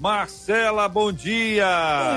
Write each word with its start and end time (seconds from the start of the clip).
Marcela, 0.00 0.88
bom 0.88 1.12
dia. 1.12 1.66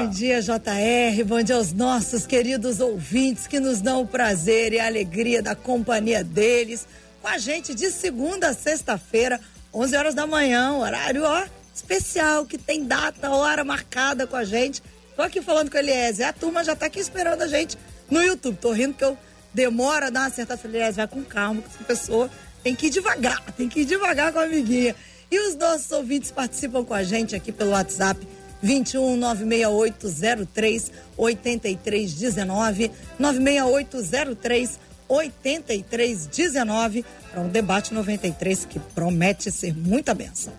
Bom 0.05 0.09
dia, 0.09 0.41
JR. 0.41 1.21
Bom 1.25 1.43
dia 1.43 1.57
aos 1.57 1.73
nossos 1.73 2.25
queridos 2.25 2.79
ouvintes 2.79 3.45
que 3.45 3.59
nos 3.59 3.81
dão 3.81 4.03
o 4.03 4.07
prazer 4.07 4.71
e 4.71 4.79
a 4.79 4.85
alegria 4.85 5.41
da 5.41 5.53
companhia 5.53 6.23
deles. 6.23 6.87
Com 7.21 7.27
a 7.27 7.37
gente 7.37 7.75
de 7.75 7.91
segunda 7.91 8.47
a 8.47 8.53
sexta-feira, 8.53 9.37
11 9.73 9.97
horas 9.97 10.15
da 10.15 10.25
manhã, 10.25 10.71
horário 10.75 11.25
ó, 11.25 11.43
especial, 11.75 12.45
que 12.45 12.57
tem 12.57 12.85
data, 12.85 13.29
hora 13.31 13.65
marcada 13.65 14.25
com 14.25 14.37
a 14.37 14.45
gente. 14.45 14.81
Tô 15.13 15.21
aqui 15.21 15.41
falando 15.41 15.69
com 15.69 15.75
o 15.75 15.79
Eliezer. 15.81 16.25
A 16.25 16.31
turma 16.31 16.63
já 16.63 16.77
tá 16.77 16.85
aqui 16.85 17.01
esperando 17.01 17.41
a 17.41 17.47
gente 17.47 17.77
no 18.09 18.23
YouTube. 18.23 18.59
Tô 18.61 18.71
rindo 18.71 18.93
que 18.93 19.03
eu 19.03 19.17
demoro 19.53 20.05
a 20.05 20.09
dar 20.09 20.21
uma 20.21 20.27
acertada. 20.27 20.57
Falei, 20.57 20.77
Eliezer, 20.77 21.05
vai 21.05 21.07
com 21.09 21.21
calma, 21.21 21.61
que 21.61 21.67
essa 21.67 21.83
pessoa 21.83 22.29
tem 22.63 22.73
que 22.75 22.87
ir 22.87 22.91
devagar, 22.91 23.41
tem 23.57 23.67
que 23.67 23.81
ir 23.81 23.85
devagar 23.85 24.31
com 24.31 24.39
a 24.39 24.43
amiguinha. 24.43 24.95
E 25.33 25.39
os 25.49 25.55
nossos 25.55 25.91
ouvintes 25.91 26.29
participam 26.29 26.85
com 26.85 26.93
a 26.93 27.01
gente 27.01 27.35
aqui 27.35 27.51
pelo 27.51 27.71
WhatsApp 27.71 28.23
21 28.61 29.17
96803 29.17 30.91
8319 31.17 32.91
96803 33.17 34.79
8319 35.07 37.03
para 37.31 37.41
um 37.41 37.49
debate 37.49 37.95
93 37.95 38.65
que 38.65 38.77
promete 38.77 39.49
ser 39.49 39.75
muita 39.75 40.13
benção. 40.13 40.53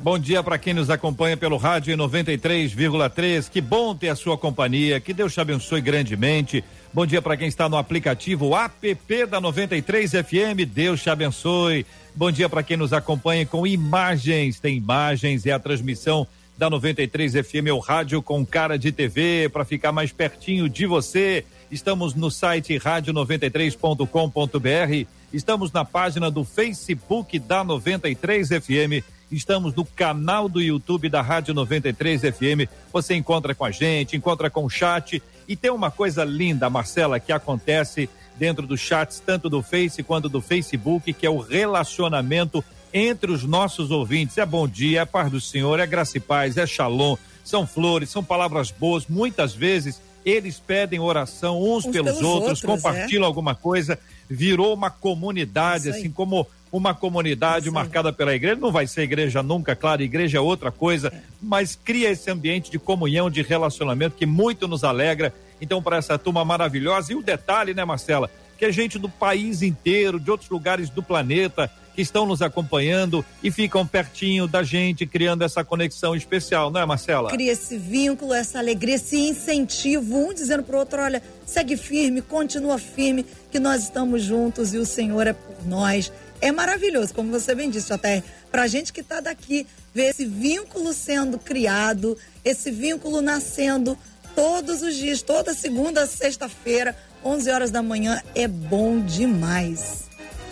Bom 0.00 0.18
dia 0.18 0.42
para 0.42 0.58
quem 0.58 0.74
nos 0.74 0.90
acompanha 0.90 1.36
pelo 1.36 1.56
rádio 1.56 1.94
em 1.94 1.96
93,3. 1.96 3.48
Que 3.48 3.60
bom 3.60 3.94
ter 3.94 4.08
a 4.08 4.16
sua 4.16 4.36
companhia. 4.36 4.98
Que 4.98 5.14
Deus 5.14 5.32
te 5.34 5.40
abençoe 5.40 5.80
grandemente. 5.80 6.64
Bom 6.96 7.04
dia 7.04 7.20
para 7.20 7.36
quem 7.36 7.46
está 7.46 7.68
no 7.68 7.76
aplicativo 7.76 8.56
app 8.56 9.26
da 9.26 9.38
93 9.38 10.12
FM. 10.12 10.64
Deus 10.66 11.02
te 11.02 11.10
abençoe. 11.10 11.84
Bom 12.14 12.32
dia 12.32 12.48
para 12.48 12.62
quem 12.62 12.78
nos 12.78 12.94
acompanha 12.94 13.44
com 13.44 13.66
imagens. 13.66 14.58
Tem 14.58 14.78
imagens, 14.78 15.44
é 15.44 15.52
a 15.52 15.58
transmissão 15.58 16.26
da 16.56 16.70
93 16.70 17.34
FM, 17.34 17.68
o 17.74 17.80
rádio 17.80 18.22
com 18.22 18.46
cara 18.46 18.78
de 18.78 18.92
TV, 18.92 19.50
para 19.52 19.62
ficar 19.62 19.92
mais 19.92 20.10
pertinho 20.10 20.70
de 20.70 20.86
você. 20.86 21.44
Estamos 21.70 22.14
no 22.14 22.30
site 22.30 22.78
rádio93.com.br. 22.78 25.06
Estamos 25.34 25.70
na 25.72 25.84
página 25.84 26.30
do 26.30 26.44
Facebook 26.44 27.38
da 27.38 27.62
93 27.62 28.48
FM 28.48 29.04
Estamos 29.30 29.74
no 29.74 29.84
canal 29.84 30.48
do 30.48 30.60
YouTube 30.60 31.08
da 31.08 31.20
Rádio 31.20 31.52
93 31.52 32.20
FM. 32.20 32.70
Você 32.92 33.14
encontra 33.14 33.54
com 33.54 33.64
a 33.64 33.70
gente, 33.70 34.16
encontra 34.16 34.48
com 34.48 34.64
o 34.64 34.70
chat. 34.70 35.20
E 35.48 35.56
tem 35.56 35.70
uma 35.70 35.90
coisa 35.90 36.24
linda, 36.24 36.68
Marcela, 36.68 37.20
que 37.20 37.32
acontece 37.32 38.08
dentro 38.38 38.66
dos 38.66 38.80
chats, 38.80 39.22
tanto 39.24 39.48
do 39.48 39.62
Face 39.62 40.02
quanto 40.02 40.28
do 40.28 40.40
Facebook, 40.40 41.12
que 41.12 41.26
é 41.26 41.30
o 41.30 41.38
relacionamento 41.38 42.64
entre 42.92 43.30
os 43.30 43.44
nossos 43.44 43.90
ouvintes. 43.90 44.38
É 44.38 44.46
bom 44.46 44.66
dia, 44.66 45.02
é 45.02 45.04
paz 45.04 45.30
do 45.30 45.40
Senhor, 45.40 45.78
é 45.80 45.86
graça 45.86 46.16
e 46.18 46.20
paz, 46.20 46.56
é 46.56 46.66
shalom, 46.66 47.16
são 47.44 47.66
flores, 47.66 48.10
são 48.10 48.22
palavras 48.22 48.70
boas. 48.70 49.06
Muitas 49.06 49.54
vezes 49.54 50.00
eles 50.24 50.58
pedem 50.58 50.98
oração 50.98 51.62
uns, 51.62 51.84
uns 51.84 51.92
pelos, 51.92 52.16
pelos, 52.16 52.22
outros, 52.22 52.48
outros 52.48 52.60
compartilham 52.62 53.22
é. 53.22 53.26
alguma 53.26 53.54
coisa, 53.54 53.98
virou 54.28 54.74
uma 54.74 54.90
comunidade, 54.90 55.88
assim 55.88 56.10
como 56.10 56.46
uma 56.70 56.94
comunidade 56.94 57.70
marcada 57.70 58.12
pela 58.12 58.34
igreja. 58.34 58.56
Não 58.56 58.72
vai 58.72 58.86
ser 58.86 59.02
igreja 59.02 59.42
nunca, 59.42 59.76
claro, 59.76 60.02
igreja 60.02 60.38
é 60.38 60.40
outra 60.40 60.70
coisa, 60.70 61.08
é. 61.08 61.20
mas 61.40 61.78
cria 61.82 62.10
esse 62.10 62.30
ambiente 62.30 62.70
de 62.70 62.78
comunhão, 62.78 63.30
de 63.30 63.42
relacionamento 63.42 64.16
que 64.16 64.26
muito 64.26 64.66
nos 64.68 64.84
alegra. 64.84 65.32
Então, 65.60 65.82
para 65.82 65.96
essa 65.96 66.18
turma 66.18 66.44
maravilhosa. 66.44 67.12
E 67.12 67.16
o 67.16 67.22
detalhe, 67.22 67.72
né, 67.72 67.84
Marcela? 67.84 68.30
Que 68.58 68.64
a 68.64 68.70
gente 68.70 68.98
do 68.98 69.08
país 69.08 69.62
inteiro, 69.62 70.20
de 70.20 70.30
outros 70.30 70.50
lugares 70.50 70.90
do 70.90 71.02
planeta, 71.02 71.70
que 71.96 72.02
estão 72.02 72.26
nos 72.26 72.42
acompanhando 72.42 73.24
e 73.42 73.50
ficam 73.50 73.86
pertinho 73.86 74.46
da 74.46 74.62
gente, 74.62 75.06
criando 75.06 75.42
essa 75.42 75.64
conexão 75.64 76.14
especial, 76.14 76.70
não 76.70 76.78
é, 76.78 76.84
Marcela? 76.84 77.30
Cria 77.30 77.52
esse 77.52 77.78
vínculo, 77.78 78.34
essa 78.34 78.58
alegria, 78.58 78.96
esse 78.96 79.16
incentivo, 79.16 80.14
um 80.14 80.34
dizendo 80.34 80.62
pro 80.62 80.76
outro: 80.76 81.00
olha, 81.00 81.22
segue 81.46 81.74
firme, 81.76 82.20
continua 82.20 82.78
firme, 82.78 83.24
que 83.50 83.58
nós 83.58 83.84
estamos 83.84 84.22
juntos 84.22 84.74
e 84.74 84.78
o 84.78 84.84
Senhor 84.84 85.26
é 85.26 85.32
por 85.32 85.66
nós 85.66 86.12
é 86.40 86.52
maravilhoso, 86.52 87.14
como 87.14 87.30
você 87.30 87.54
bem 87.54 87.70
disse, 87.70 87.92
até 87.92 88.22
para 88.50 88.62
a 88.62 88.66
gente 88.66 88.92
que 88.92 89.00
está 89.00 89.20
daqui, 89.20 89.66
ver 89.94 90.10
esse 90.10 90.26
vínculo 90.26 90.92
sendo 90.92 91.38
criado, 91.38 92.16
esse 92.44 92.70
vínculo 92.70 93.20
nascendo 93.20 93.96
todos 94.34 94.82
os 94.82 94.94
dias, 94.94 95.22
toda 95.22 95.54
segunda, 95.54 96.06
sexta-feira, 96.06 96.96
11 97.24 97.50
horas 97.50 97.70
da 97.70 97.82
manhã, 97.82 98.22
é 98.34 98.46
bom 98.46 99.00
demais. 99.00 100.06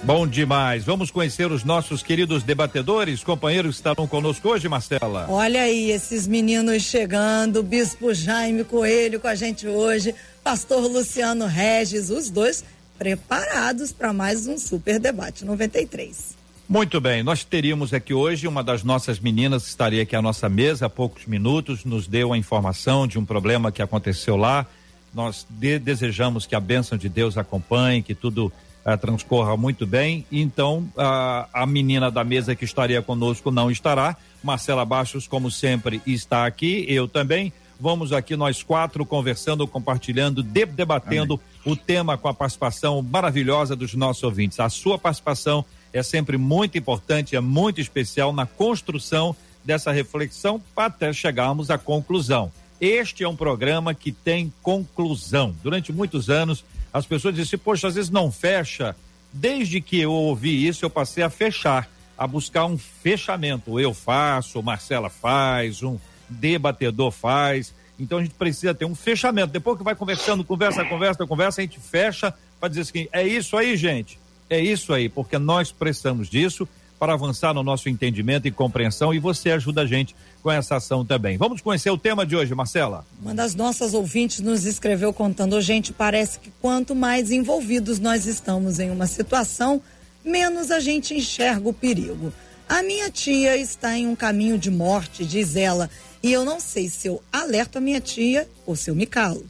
Bom 0.05 0.27
demais. 0.27 0.84
Vamos 0.84 1.11
conhecer 1.11 1.50
os 1.50 1.65
nossos 1.65 2.03
queridos 2.03 2.43
debatedores, 2.43 3.25
companheiros 3.25 3.77
que 3.77 3.81
estarão 3.81 4.06
conosco 4.06 4.50
hoje, 4.50 4.69
Marcela. 4.69 5.27
Olha 5.31 5.62
aí, 5.62 5.91
esses 5.91 6.27
meninos 6.27 6.83
chegando, 6.83 7.62
Bispo 7.62 8.12
Jaime 8.12 8.65
Coelho 8.65 9.19
com 9.19 9.28
a 9.28 9.34
gente 9.34 9.67
hoje, 9.67 10.15
Pastor 10.43 10.83
Luciano 10.83 11.47
Regis, 11.47 12.11
os 12.11 12.28
dois 12.28 12.62
preparados 12.99 13.93
para 13.93 14.12
mais 14.12 14.47
um 14.47 14.59
Super 14.59 14.99
Debate 14.99 15.44
93. 15.44 16.37
Muito 16.69 16.99
bem, 17.00 17.22
nós 17.22 17.44
teríamos 17.44 17.93
aqui 17.93 18.15
hoje 18.15 18.49
uma 18.49 18.65
das 18.65 18.82
nossas 18.82 19.21
meninas 19.21 19.65
que 19.65 19.69
estaria 19.69 20.03
aqui 20.03 20.16
à 20.16 20.22
nossa 20.22 20.49
mesa 20.49 20.87
há 20.87 20.91
poucos 20.91 21.27
minutos, 21.27 21.84
nos 21.84 22.06
deu 22.06 22.32
a 22.32 22.38
informação 22.38 23.06
de 23.06 23.19
um 23.19 23.25
problema 23.25 23.71
que 23.71 23.82
aconteceu 23.82 24.37
lá. 24.37 24.66
Nós 25.12 25.47
de 25.49 25.78
desejamos 25.78 26.47
que 26.47 26.55
a 26.55 26.60
bênção 26.60 26.97
de 26.97 27.09
Deus 27.09 27.37
acompanhe, 27.37 28.03
que 28.03 28.15
tudo 28.15 28.47
uh, 28.47 28.99
transcorra 28.99 29.56
muito 29.56 29.87
bem. 29.87 30.26
Então, 30.32 30.78
uh, 30.97 31.47
a 31.53 31.66
menina 31.66 32.11
da 32.11 32.25
mesa 32.25 32.56
que 32.56 32.65
estaria 32.65 33.03
conosco 33.03 33.50
não 33.50 33.71
estará. 33.71 34.16
Marcela 34.43 34.84
Baixos, 34.84 35.28
como 35.28 35.50
sempre, 35.50 36.00
está 36.06 36.47
aqui, 36.47 36.87
eu 36.88 37.06
também. 37.06 37.53
Vamos 37.79 38.12
aqui 38.12 38.37
nós 38.37 38.62
quatro 38.62 39.05
conversando, 39.05 39.67
compartilhando, 39.67 40.43
debatendo 40.43 41.35
Amém. 41.35 41.75
o 41.75 41.77
tema 41.77 42.17
com 42.17 42.29
a 42.29 42.35
participação 42.35 43.03
maravilhosa 43.03 43.75
dos 43.75 43.95
nossos 43.95 44.23
ouvintes. 44.23 44.61
A 44.61 44.69
sua 44.69 44.99
participação 44.99 45.65
é 45.93 46.03
sempre 46.03 46.37
muito 46.37 46.79
importante, 46.79 47.37
é 47.37 47.41
muito 47.41 47.81
especial 47.81 48.33
na 48.33 48.47
construção 48.47 49.35
dessa 49.65 49.91
reflexão 49.91 50.62
até 50.77 51.12
chegarmos 51.12 51.71
à 51.71 51.79
conclusão. 51.79 52.53
Este 52.81 53.25
é 53.25 53.29
um 53.29 53.37
programa 53.37 53.95
que 53.95 54.12
tem 54.12 54.53
conclusão. 54.62 55.55
Durante 55.62 55.93
muitos 55.93 56.29
anos, 56.29 56.65
as 56.93 57.06
pessoas 57.06 57.35
dizem, 57.35 57.59
poxa, 57.59 57.89
às 57.89 57.95
vezes 57.95 58.11
não 58.11 58.31
fecha. 58.31 58.95
Desde 59.33 59.81
que 59.81 59.99
eu 60.01 60.12
ouvi 60.12 60.67
isso, 60.67 60.85
eu 60.85 60.91
passei 60.91 61.25
a 61.25 61.31
fechar, 61.31 61.89
a 62.17 62.27
buscar 62.27 62.67
um 62.67 62.76
fechamento. 62.76 63.81
Eu 63.81 63.94
faço, 63.94 64.62
Marcela 64.62 65.09
faz, 65.09 65.82
um 65.82 65.99
debatedor 66.35 67.11
faz. 67.11 67.75
Então 67.99 68.19
a 68.19 68.23
gente 68.23 68.35
precisa 68.35 68.75
ter 68.75 68.85
um 68.85 68.95
fechamento. 68.95 69.53
Depois 69.53 69.79
que 69.79 69.85
vai 69.85 69.95
conversando, 69.95 70.45
conversa, 70.45 70.85
conversa, 70.85 71.27
conversa, 71.27 71.61
a 71.61 71.65
gente 71.65 71.79
fecha 71.79 72.35
para 72.59 72.69
dizer 72.69 72.83
assim: 72.83 73.09
é 73.13 73.27
isso 73.27 73.57
aí, 73.57 73.77
gente. 73.77 74.19
É 74.51 74.61
isso 74.61 74.93
aí, 74.93 75.09
porque 75.09 75.39
nós 75.39 75.73
precisamos 75.73 76.29
disso 76.29 76.69
para 76.99 77.15
avançar 77.15 77.53
no 77.53 77.63
nosso 77.63 77.89
entendimento 77.89 78.47
e 78.47 78.51
compreensão 78.51 79.13
e 79.13 79.19
você 79.19 79.51
ajuda 79.51 79.83
a 79.83 79.87
gente 79.87 80.15
com 80.43 80.51
essa 80.51 80.77
ação 80.77 81.05
também. 81.05 81.37
Vamos 81.37 81.61
conhecer 81.61 81.91
o 81.91 81.99
tema 81.99 82.25
de 82.25 82.37
hoje, 82.37 82.55
Marcela. 82.55 83.05
Uma 83.21 83.35
das 83.35 83.55
nossas 83.55 83.95
ouvintes 83.95 84.41
nos 84.41 84.65
escreveu 84.65 85.13
contando: 85.13 85.61
gente, 85.61 85.93
parece 85.93 86.39
que 86.39 86.53
quanto 86.61 86.95
mais 86.95 87.31
envolvidos 87.31 87.99
nós 87.99 88.27
estamos 88.27 88.79
em 88.79 88.91
uma 88.91 89.07
situação, 89.07 89.83
menos 90.25 90.71
a 90.71 90.81
gente 90.81 91.15
enxerga 91.15 91.69
o 91.69 91.73
perigo. 91.73 92.33
A 92.69 92.83
minha 92.83 93.11
tia 93.11 93.57
está 93.57 93.97
em 93.97 94.07
um 94.07 94.17
caminho 94.17 94.59
de 94.59 94.71
morte, 94.71 95.25
diz 95.25 95.55
ela, 95.55 95.91
e 96.25 96.32
eu 96.32 96.43
não 96.43 96.59
sei 96.59 96.88
se 96.88 97.06
eu 97.06 97.23
alerto 97.31 97.76
a 97.76 97.81
minha 97.82 98.00
tia 98.00 98.49
ou 98.65 98.75
se 98.75 98.88
eu 98.88 98.94
me 98.94 99.05
calo. 99.05 99.44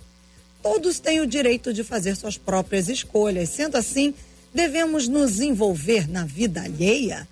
Todos 0.60 0.98
têm 0.98 1.20
o 1.20 1.26
direito 1.26 1.72
de 1.72 1.84
fazer 1.84 2.16
suas 2.16 2.36
próprias 2.36 2.88
escolhas. 2.88 3.50
Sendo 3.50 3.76
assim, 3.76 4.12
devemos 4.52 5.06
nos 5.06 5.38
envolver 5.38 6.10
na 6.10 6.24
vida 6.24 6.62
alheia? 6.62 7.28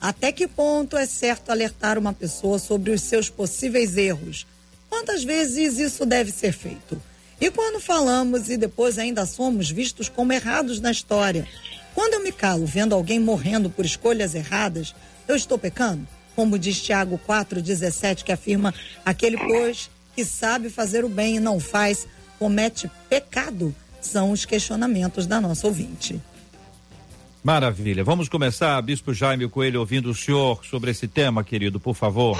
Até 0.00 0.32
que 0.32 0.48
ponto 0.48 0.96
é 0.96 1.04
certo 1.04 1.50
alertar 1.50 1.98
uma 1.98 2.14
pessoa 2.14 2.58
sobre 2.58 2.90
os 2.90 3.02
seus 3.02 3.28
possíveis 3.28 3.98
erros? 3.98 4.46
Quantas 4.88 5.22
vezes 5.22 5.78
isso 5.78 6.06
deve 6.06 6.32
ser 6.32 6.52
feito? 6.52 6.98
E 7.38 7.50
quando 7.50 7.78
falamos 7.78 8.48
e 8.48 8.56
depois 8.56 8.98
ainda 8.98 9.26
somos 9.26 9.70
vistos 9.70 10.08
como 10.08 10.32
errados 10.32 10.80
na 10.80 10.90
história? 10.90 11.46
Quando 11.94 12.14
eu 12.14 12.22
me 12.22 12.32
calo 12.32 12.64
vendo 12.64 12.94
alguém 12.94 13.20
morrendo 13.20 13.68
por 13.68 13.84
escolhas 13.84 14.34
erradas, 14.34 14.94
eu 15.28 15.36
estou 15.36 15.58
pecando? 15.58 16.15
Como 16.36 16.58
diz 16.58 16.80
Tiago 16.82 17.18
4,17, 17.26 18.22
que 18.22 18.30
afirma: 18.30 18.72
aquele, 19.04 19.38
pois, 19.38 19.90
que 20.14 20.24
sabe 20.24 20.68
fazer 20.68 21.04
o 21.04 21.08
bem 21.08 21.36
e 21.36 21.40
não 21.40 21.58
faz, 21.58 22.06
comete 22.38 22.90
pecado? 23.08 23.74
São 24.00 24.30
os 24.30 24.44
questionamentos 24.44 25.26
da 25.26 25.40
nossa 25.40 25.66
ouvinte. 25.66 26.20
Maravilha. 27.42 28.04
Vamos 28.04 28.28
começar, 28.28 28.80
Bispo 28.82 29.14
Jaime 29.14 29.48
Coelho, 29.48 29.80
ouvindo 29.80 30.10
o 30.10 30.14
senhor 30.14 30.64
sobre 30.64 30.90
esse 30.90 31.08
tema, 31.08 31.42
querido, 31.42 31.80
por 31.80 31.94
favor. 31.94 32.38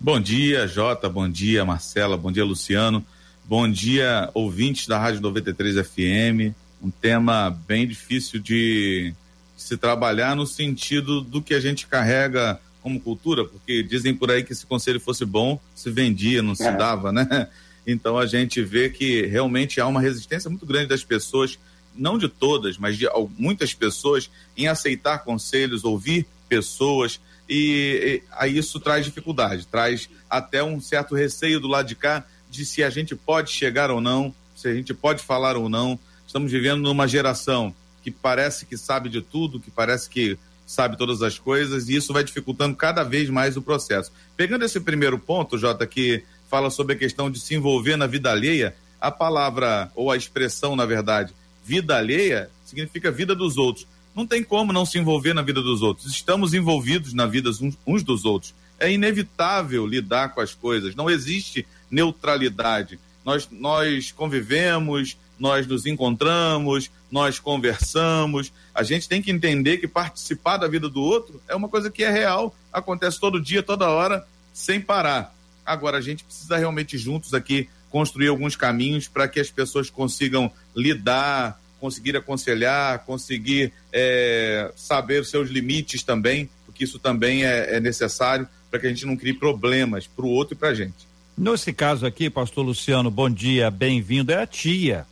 Bom 0.00 0.18
dia, 0.20 0.66
Jota. 0.66 1.08
Bom 1.08 1.28
dia, 1.28 1.64
Marcela. 1.64 2.16
Bom 2.16 2.32
dia, 2.32 2.44
Luciano. 2.44 3.04
Bom 3.44 3.70
dia, 3.70 4.30
ouvintes 4.32 4.86
da 4.86 4.98
Rádio 4.98 5.20
93 5.20 5.86
FM. 5.86 6.54
Um 6.82 6.90
tema 6.90 7.50
bem 7.66 7.86
difícil 7.86 8.40
de 8.40 9.12
se 9.56 9.76
trabalhar 9.76 10.34
no 10.34 10.46
sentido 10.46 11.20
do 11.20 11.42
que 11.42 11.54
a 11.54 11.60
gente 11.60 11.86
carrega 11.86 12.60
como 12.84 13.00
cultura, 13.00 13.46
porque 13.46 13.82
dizem 13.82 14.14
por 14.14 14.30
aí 14.30 14.44
que 14.44 14.54
se 14.54 14.66
conselho 14.66 15.00
fosse 15.00 15.24
bom, 15.24 15.58
se 15.74 15.90
vendia, 15.90 16.42
não 16.42 16.54
se 16.54 16.68
é. 16.68 16.76
dava, 16.76 17.10
né? 17.10 17.48
Então 17.86 18.18
a 18.18 18.24
gente 18.24 18.62
vê 18.62 18.88
que 18.88 19.26
realmente 19.26 19.78
há 19.80 19.86
uma 19.86 20.00
resistência 20.00 20.48
muito 20.48 20.64
grande 20.64 20.88
das 20.88 21.04
pessoas 21.04 21.58
não 21.94 22.18
de 22.18 22.28
todas, 22.28 22.78
mas 22.78 22.96
de 22.96 23.06
muitas 23.38 23.72
pessoas, 23.72 24.30
em 24.56 24.68
aceitar 24.68 25.18
conselhos, 25.18 25.84
ouvir 25.84 26.26
pessoas, 26.48 27.20
e, 27.48 28.22
e 28.42 28.46
isso 28.48 28.80
traz 28.80 29.04
dificuldade, 29.04 29.66
traz 29.66 30.08
até 30.28 30.62
um 30.62 30.80
certo 30.80 31.14
receio 31.14 31.60
do 31.60 31.68
lado 31.68 31.86
de 31.86 31.94
cá 31.94 32.24
de 32.50 32.64
se 32.64 32.82
a 32.82 32.90
gente 32.90 33.14
pode 33.14 33.50
chegar 33.50 33.90
ou 33.90 34.00
não, 34.00 34.34
se 34.56 34.68
a 34.68 34.74
gente 34.74 34.92
pode 34.94 35.22
falar 35.22 35.56
ou 35.56 35.68
não. 35.68 35.98
Estamos 36.26 36.50
vivendo 36.50 36.82
numa 36.82 37.06
geração 37.06 37.74
que 38.02 38.10
parece 38.10 38.66
que 38.66 38.76
sabe 38.76 39.08
de 39.08 39.20
tudo, 39.20 39.60
que 39.60 39.70
parece 39.70 40.08
que 40.08 40.38
sabe 40.66 40.96
todas 40.96 41.22
as 41.22 41.38
coisas, 41.38 41.88
e 41.88 41.96
isso 41.96 42.12
vai 42.12 42.24
dificultando 42.24 42.76
cada 42.76 43.02
vez 43.02 43.28
mais 43.28 43.56
o 43.56 43.62
processo. 43.62 44.10
Pegando 44.36 44.64
esse 44.64 44.80
primeiro 44.80 45.18
ponto, 45.18 45.58
Jota, 45.58 45.86
que 45.86 46.22
fala 46.48 46.70
sobre 46.70 46.94
a 46.94 46.98
questão 46.98 47.30
de 47.30 47.40
se 47.40 47.54
envolver 47.54 47.96
na 47.96 48.06
vida 48.06 48.30
alheia, 48.30 48.74
a 49.00 49.10
palavra, 49.10 49.90
ou 49.94 50.10
a 50.10 50.16
expressão, 50.16 50.74
na 50.74 50.86
verdade, 50.86 51.34
vida 51.64 51.96
alheia 51.96 52.50
significa 52.64 53.10
vida 53.10 53.34
dos 53.34 53.56
outros. 53.56 53.86
Não 54.14 54.26
tem 54.26 54.42
como 54.42 54.72
não 54.72 54.86
se 54.86 54.98
envolver 54.98 55.34
na 55.34 55.42
vida 55.42 55.60
dos 55.60 55.82
outros. 55.82 56.06
Estamos 56.12 56.54
envolvidos 56.54 57.12
na 57.12 57.26
vida 57.26 57.50
uns 57.86 58.02
dos 58.02 58.24
outros. 58.24 58.54
É 58.78 58.90
inevitável 58.90 59.86
lidar 59.86 60.30
com 60.30 60.40
as 60.40 60.54
coisas. 60.54 60.94
Não 60.94 61.10
existe 61.10 61.66
neutralidade. 61.90 62.98
Nós, 63.24 63.48
nós 63.50 64.12
convivemos, 64.12 65.16
nós 65.44 65.66
nos 65.66 65.84
encontramos, 65.84 66.90
nós 67.10 67.38
conversamos. 67.38 68.50
A 68.74 68.82
gente 68.82 69.06
tem 69.06 69.20
que 69.20 69.30
entender 69.30 69.76
que 69.76 69.86
participar 69.86 70.56
da 70.56 70.66
vida 70.66 70.88
do 70.88 71.02
outro 71.02 71.38
é 71.46 71.54
uma 71.54 71.68
coisa 71.68 71.90
que 71.90 72.02
é 72.02 72.10
real, 72.10 72.56
acontece 72.72 73.20
todo 73.20 73.38
dia, 73.38 73.62
toda 73.62 73.90
hora, 73.90 74.26
sem 74.54 74.80
parar. 74.80 75.36
Agora, 75.66 75.98
a 75.98 76.00
gente 76.00 76.24
precisa 76.24 76.56
realmente 76.56 76.96
juntos 76.96 77.34
aqui 77.34 77.68
construir 77.90 78.28
alguns 78.28 78.56
caminhos 78.56 79.06
para 79.06 79.28
que 79.28 79.38
as 79.38 79.50
pessoas 79.50 79.90
consigam 79.90 80.50
lidar, 80.74 81.60
conseguir 81.78 82.16
aconselhar, 82.16 83.04
conseguir 83.04 83.70
é, 83.92 84.72
saber 84.74 85.26
seus 85.26 85.50
limites 85.50 86.02
também, 86.02 86.48
porque 86.64 86.84
isso 86.84 86.98
também 86.98 87.44
é, 87.44 87.76
é 87.76 87.80
necessário 87.80 88.48
para 88.70 88.80
que 88.80 88.86
a 88.86 88.88
gente 88.88 89.04
não 89.04 89.14
crie 89.14 89.34
problemas 89.34 90.06
para 90.06 90.24
o 90.24 90.30
outro 90.30 90.54
e 90.54 90.56
para 90.56 90.70
a 90.70 90.74
gente. 90.74 91.06
Nesse 91.36 91.70
caso 91.70 92.06
aqui, 92.06 92.30
pastor 92.30 92.64
Luciano, 92.64 93.10
bom 93.10 93.28
dia, 93.28 93.70
bem-vindo, 93.70 94.32
é 94.32 94.40
a 94.40 94.46
tia. 94.46 95.06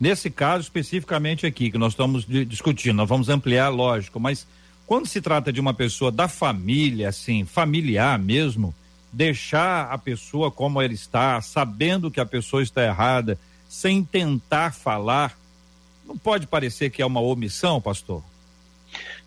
Nesse 0.00 0.30
caso 0.30 0.62
especificamente 0.62 1.44
aqui 1.44 1.70
que 1.70 1.78
nós 1.78 1.92
estamos 1.92 2.24
discutindo, 2.24 2.96
nós 2.96 3.08
vamos 3.08 3.28
ampliar, 3.28 3.68
lógico, 3.68 4.20
mas 4.20 4.46
quando 4.86 5.06
se 5.06 5.20
trata 5.20 5.52
de 5.52 5.60
uma 5.60 5.74
pessoa 5.74 6.10
da 6.10 6.28
família, 6.28 7.08
assim, 7.08 7.44
familiar 7.44 8.18
mesmo, 8.18 8.74
deixar 9.12 9.90
a 9.90 9.98
pessoa 9.98 10.50
como 10.50 10.80
ela 10.80 10.92
está, 10.92 11.40
sabendo 11.40 12.10
que 12.10 12.20
a 12.20 12.26
pessoa 12.26 12.62
está 12.62 12.84
errada, 12.84 13.38
sem 13.68 14.04
tentar 14.04 14.72
falar, 14.72 15.36
não 16.06 16.16
pode 16.16 16.46
parecer 16.46 16.90
que 16.90 17.02
é 17.02 17.06
uma 17.06 17.20
omissão, 17.20 17.80
pastor? 17.80 18.22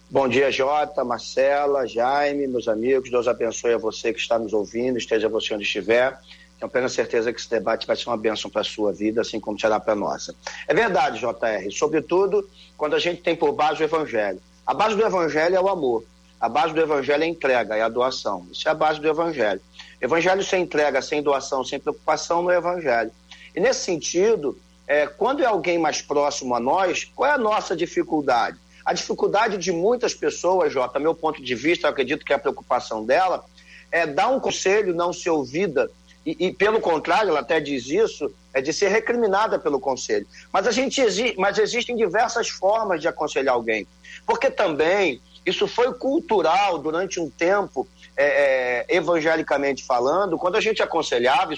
Bom 0.10 0.28
dia, 0.28 0.52
Jota, 0.52 1.04
Marcela, 1.06 1.88
Jaime, 1.88 2.48
meus 2.48 2.68
amigos. 2.68 3.10
Deus 3.10 3.28
abençoe 3.28 3.74
a 3.74 3.78
você 3.78 4.12
que 4.12 4.20
está 4.20 4.38
nos 4.40 4.52
ouvindo, 4.52 4.98
esteja 4.98 5.30
você 5.30 5.54
onde 5.54 5.64
estiver. 5.64 6.20
Tenho 6.62 6.70
plena 6.70 6.88
certeza 6.88 7.34
que 7.34 7.40
esse 7.40 7.50
debate 7.50 7.88
vai 7.88 7.96
ser 7.96 8.08
uma 8.08 8.16
bênção 8.16 8.48
para 8.48 8.62
a 8.62 8.64
sua 8.64 8.94
vida, 8.94 9.22
assim 9.22 9.40
como 9.40 9.60
será 9.60 9.80
para 9.80 9.94
a 9.94 9.96
nossa. 9.96 10.36
É 10.68 10.76
verdade, 10.76 11.20
JR, 11.20 11.72
sobretudo 11.72 12.48
quando 12.78 12.96
a 12.96 13.00
gente 13.00 13.20
tem 13.24 13.36
por 13.36 13.52
base 13.52 13.82
o 13.82 13.84
Evangelho. 13.84 14.40
A 14.64 14.72
base 14.72 14.96
do 14.96 15.04
Evangelho 15.04 15.56
é 15.56 15.60
o 15.60 15.68
amor. 15.68 16.04
A 16.40 16.48
base 16.48 16.72
do 16.72 16.80
Evangelho 16.80 17.24
é 17.24 17.26
a 17.26 17.30
entrega, 17.30 17.76
é 17.76 17.82
a 17.82 17.90
doação. 17.90 18.46
Isso 18.52 18.68
é 18.68 18.72
a 18.72 18.76
base 18.76 19.00
do 19.00 19.08
Evangelho. 19.08 19.60
Evangelho 20.00 20.44
sem 20.44 20.62
entrega, 20.62 21.02
sem 21.02 21.24
doação, 21.24 21.64
sem 21.64 21.80
preocupação 21.80 22.44
não 22.44 22.52
é 22.52 22.58
Evangelho. 22.58 23.12
E 23.56 23.60
nesse 23.60 23.84
sentido, 23.84 24.56
é, 24.86 25.08
quando 25.08 25.42
é 25.42 25.48
alguém 25.48 25.80
mais 25.80 26.00
próximo 26.00 26.54
a 26.54 26.60
nós, 26.60 27.06
qual 27.16 27.28
é 27.28 27.34
a 27.34 27.40
nossa 27.40 27.76
dificuldade? 27.76 28.60
A 28.86 28.94
dificuldade 28.94 29.58
de 29.58 29.72
muitas 29.72 30.14
pessoas, 30.14 30.72
Jota, 30.72 31.00
meu 31.00 31.16
ponto 31.16 31.42
de 31.42 31.56
vista, 31.56 31.88
eu 31.88 31.92
acredito 31.92 32.24
que 32.24 32.34
é 32.34 32.36
a 32.36 32.40
preocupação 32.40 33.04
dela, 33.04 33.44
é 33.92 34.06
dar 34.06 34.28
um 34.28 34.40
conselho, 34.40 34.94
não 34.94 35.12
ser 35.12 35.32
ouvida, 35.32 35.90
e, 36.26 36.48
e, 36.48 36.54
pelo 36.54 36.80
contrário, 36.80 37.30
ela 37.30 37.40
até 37.40 37.60
diz 37.60 37.88
isso, 37.88 38.32
é 38.54 38.62
de 38.62 38.72
ser 38.72 38.90
recriminada 38.90 39.58
pelo 39.58 39.80
conselho. 39.80 40.28
Mas 40.52 40.68
a 40.68 40.72
gente 40.72 41.02
exi 41.02 41.34
mas 41.38 41.58
existem 41.58 41.96
diversas 41.96 42.48
formas 42.48 43.02
de 43.02 43.08
aconselhar 43.08 43.56
alguém. 43.56 43.88
Porque 44.26 44.52
também 44.52 45.20
isso 45.46 45.68
foi 45.68 45.94
cultural 45.94 46.78
durante 46.78 47.20
um 47.20 47.30
tempo, 47.30 47.88
é, 48.16 48.86
é, 48.88 48.96
evangelicamente 48.96 49.84
falando, 49.84 50.38
quando 50.38 50.58
a 50.58 50.62
gente 50.62 50.84
aconselhava, 50.84 51.56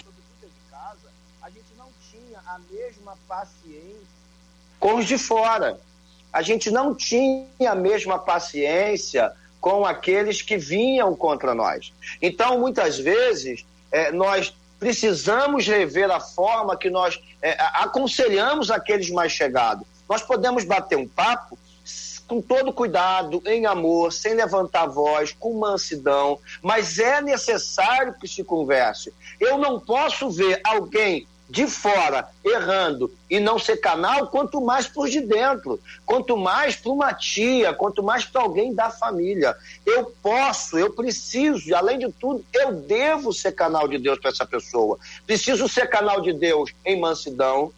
casa, 0.72 1.10
a 1.42 1.50
gente 1.50 1.74
não 1.78 1.90
tinha 2.10 2.40
a 2.48 2.60
mesma 2.72 3.18
paciência 3.28 4.08
com 4.80 4.96
os 4.96 5.06
de 5.06 5.18
fora. 5.18 5.80
A 6.32 6.42
gente 6.42 6.72
não 6.72 6.96
tinha 6.96 7.46
a 7.70 7.76
mesma 7.76 8.18
paciência 8.18 9.32
com 9.60 9.86
aqueles 9.86 10.42
que 10.42 10.58
vinham 10.58 11.16
contra 11.16 11.54
nós. 11.54 11.94
Então, 12.22 12.60
muitas 12.60 12.98
vezes, 12.98 13.66
é, 13.94 14.12
nós 14.12 14.54
precisamos 14.80 15.66
rever 15.66 16.12
a 16.12 16.20
forma 16.20 16.76
que 16.76 16.90
nós 16.90 17.22
é, 17.42 17.56
aconselhamos 17.76 18.70
aqueles 18.70 19.10
mais 19.10 19.32
chegados. 19.32 19.88
Nós 20.10 20.22
podemos 20.22 20.66
bater 20.66 20.98
um 20.98 21.08
papo 21.08 21.58
com 22.28 22.42
todo 22.42 22.74
cuidado, 22.74 23.42
em 23.46 23.66
amor, 23.66 24.12
sem 24.12 24.34
levantar 24.34 24.88
voz, 24.88 25.36
com 25.40 25.54
mansidão, 25.60 26.40
mas 26.62 26.98
é 26.98 27.22
necessário 27.22 28.16
que 28.20 28.28
se 28.28 28.44
converse. 28.44 29.14
Eu 29.40 29.58
não 29.58 29.80
posso 29.80 30.30
ver 30.32 30.60
alguém 30.64 31.28
de 31.54 31.68
fora 31.68 32.28
errando 32.44 33.14
e 33.30 33.40
não 33.40 33.60
ser 33.60 33.78
canal, 33.78 34.26
quanto 34.26 34.60
mais 34.60 34.88
por 34.88 35.08
de 35.08 35.22
dentro, 35.22 35.80
quanto 36.04 36.36
mais 36.36 36.76
para 36.76 36.92
uma 36.92 37.14
tia, 37.14 37.72
quanto 37.76 38.02
mais 38.02 38.26
para 38.26 38.42
alguém 38.42 38.74
da 38.74 38.90
família. 38.90 39.56
Eu 39.86 40.12
posso, 40.24 40.80
eu 40.80 40.92
preciso, 40.92 41.76
além 41.76 42.00
de 42.00 42.12
tudo, 42.12 42.44
eu 42.52 42.74
devo 42.74 43.32
ser 43.32 43.52
canal 43.52 43.88
de 43.88 44.00
Deus 44.00 44.18
para 44.18 44.32
essa 44.32 44.48
pessoa. 44.48 44.98
Preciso 45.28 45.70
ser 45.70 45.88
canal 45.88 46.22
de 46.22 46.34
Deus 46.34 46.72
em 46.84 47.00
mansidão, 47.00 47.72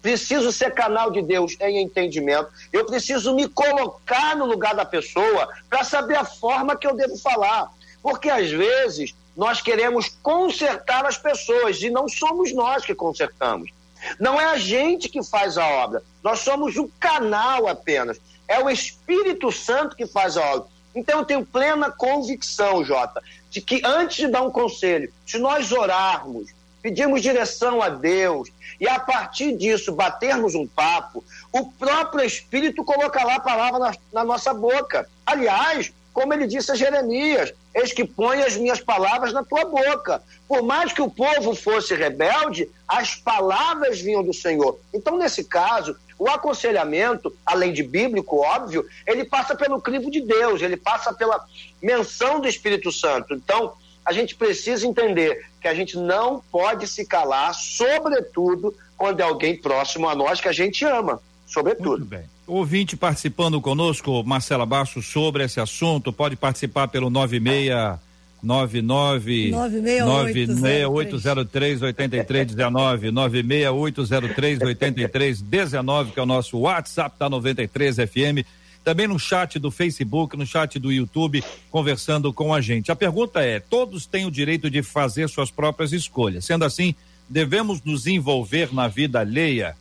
preciso 0.00 0.52
ser 0.52 0.72
canal 0.72 1.10
de 1.10 1.20
Deus 1.20 1.56
em 1.60 1.82
entendimento, 1.82 2.50
eu 2.72 2.86
preciso 2.86 3.34
me 3.34 3.48
colocar 3.48 4.36
no 4.36 4.46
lugar 4.46 4.76
da 4.76 4.84
pessoa 4.84 5.48
para 5.68 5.82
saber 5.82 6.14
a 6.14 6.24
forma 6.24 6.76
que 6.76 6.86
eu 6.86 6.94
devo 6.94 7.18
falar. 7.18 7.68
Porque 8.00 8.30
às 8.30 8.48
vezes 8.48 9.12
nós 9.38 9.62
queremos 9.62 10.08
consertar 10.20 11.06
as 11.06 11.16
pessoas 11.16 11.80
e 11.80 11.88
não 11.88 12.08
somos 12.08 12.52
nós 12.52 12.84
que 12.84 12.92
consertamos. 12.92 13.70
Não 14.18 14.40
é 14.40 14.46
a 14.46 14.58
gente 14.58 15.08
que 15.08 15.22
faz 15.22 15.56
a 15.56 15.64
obra, 15.64 16.02
nós 16.24 16.40
somos 16.40 16.76
o 16.76 16.90
canal 16.98 17.68
apenas. 17.68 18.20
É 18.48 18.58
o 18.58 18.68
Espírito 18.68 19.52
Santo 19.52 19.94
que 19.94 20.08
faz 20.08 20.36
a 20.36 20.44
obra. 20.54 20.68
Então 20.92 21.20
eu 21.20 21.24
tenho 21.24 21.46
plena 21.46 21.88
convicção, 21.88 22.84
Jota, 22.84 23.22
de 23.48 23.60
que 23.60 23.80
antes 23.84 24.16
de 24.16 24.26
dar 24.26 24.42
um 24.42 24.50
conselho, 24.50 25.12
se 25.24 25.38
nós 25.38 25.70
orarmos, 25.70 26.48
pedirmos 26.82 27.22
direção 27.22 27.80
a 27.80 27.88
Deus 27.88 28.48
e 28.80 28.88
a 28.88 28.98
partir 28.98 29.56
disso 29.56 29.92
batermos 29.92 30.56
um 30.56 30.66
papo, 30.66 31.22
o 31.52 31.70
próprio 31.70 32.24
Espírito 32.24 32.84
colocará 32.84 33.36
a 33.36 33.40
palavra 33.40 33.78
na, 33.78 33.94
na 34.12 34.24
nossa 34.24 34.52
boca. 34.52 35.08
Aliás, 35.24 35.92
como 36.18 36.34
ele 36.34 36.48
disse 36.48 36.72
a 36.72 36.74
Jeremias: 36.74 37.54
Eis 37.72 37.92
que 37.92 38.04
põe 38.04 38.42
as 38.42 38.56
minhas 38.56 38.80
palavras 38.80 39.32
na 39.32 39.44
tua 39.44 39.64
boca. 39.64 40.20
Por 40.48 40.62
mais 40.64 40.92
que 40.92 41.00
o 41.00 41.08
povo 41.08 41.54
fosse 41.54 41.94
rebelde, 41.94 42.68
as 42.88 43.14
palavras 43.14 44.00
vinham 44.00 44.24
do 44.24 44.34
Senhor. 44.34 44.80
Então, 44.92 45.16
nesse 45.16 45.44
caso, 45.44 45.96
O 46.18 46.28
aconselhamento, 46.28 47.32
além 47.46 47.72
de 47.72 47.82
bíblico, 47.84 48.38
óbvio, 48.38 48.84
ele 49.06 49.24
passa 49.24 49.54
pelo 49.54 49.80
crivo 49.80 50.10
de 50.10 50.20
Deus, 50.20 50.60
ele 50.60 50.76
passa 50.76 51.12
pela 51.12 51.44
menção 51.80 52.40
do 52.40 52.48
Espírito 52.48 52.90
Santo. 52.90 53.34
Então, 53.34 53.74
a 54.04 54.12
gente 54.12 54.34
precisa 54.34 54.84
entender 54.84 55.46
que 55.60 55.68
a 55.68 55.74
gente 55.74 55.96
não 55.96 56.42
pode 56.50 56.88
se 56.88 57.06
calar, 57.06 57.54
sobretudo 57.54 58.74
quando 58.96 59.20
é 59.20 59.22
alguém 59.22 59.56
próximo 59.56 60.08
a 60.08 60.14
nós 60.14 60.40
que 60.40 60.48
a 60.48 60.52
gente 60.52 60.84
ama, 60.84 61.22
sobretudo. 61.46 62.00
Muito 62.00 62.06
bem. 62.06 62.24
Ouvinte 62.48 62.96
participando 62.96 63.60
conosco, 63.60 64.24
Marcela 64.24 64.64
Baixo, 64.64 65.02
sobre 65.02 65.44
esse 65.44 65.60
assunto, 65.60 66.10
pode 66.10 66.34
participar 66.34 66.88
pelo 66.88 67.10
96 67.10 67.98
99 68.42 69.50
96803 69.50 71.82
8319 71.82 73.10
96803 73.10 74.62
8319 74.62 76.12
que 76.12 76.20
é 76.20 76.22
o 76.22 76.26
nosso 76.26 76.58
WhatsApp 76.58 77.16
da 77.18 77.28
93 77.28 77.96
FM 77.96 78.46
também 78.84 79.06
no 79.06 79.18
chat 79.18 79.58
do 79.58 79.70
Facebook, 79.70 80.34
no 80.34 80.46
chat 80.46 80.78
do 80.78 80.90
YouTube, 80.90 81.44
conversando 81.70 82.32
com 82.32 82.54
a 82.54 82.60
gente. 82.62 82.90
A 82.90 82.96
pergunta 82.96 83.42
é: 83.42 83.60
todos 83.60 84.06
têm 84.06 84.24
o 84.24 84.30
direito 84.30 84.70
de 84.70 84.82
fazer 84.82 85.28
suas 85.28 85.50
próprias 85.50 85.92
escolhas. 85.92 86.46
Sendo 86.46 86.64
assim, 86.64 86.94
devemos 87.28 87.82
nos 87.82 88.06
envolver 88.06 88.74
na 88.74 88.88
vida 88.88 89.20
alheia? 89.20 89.76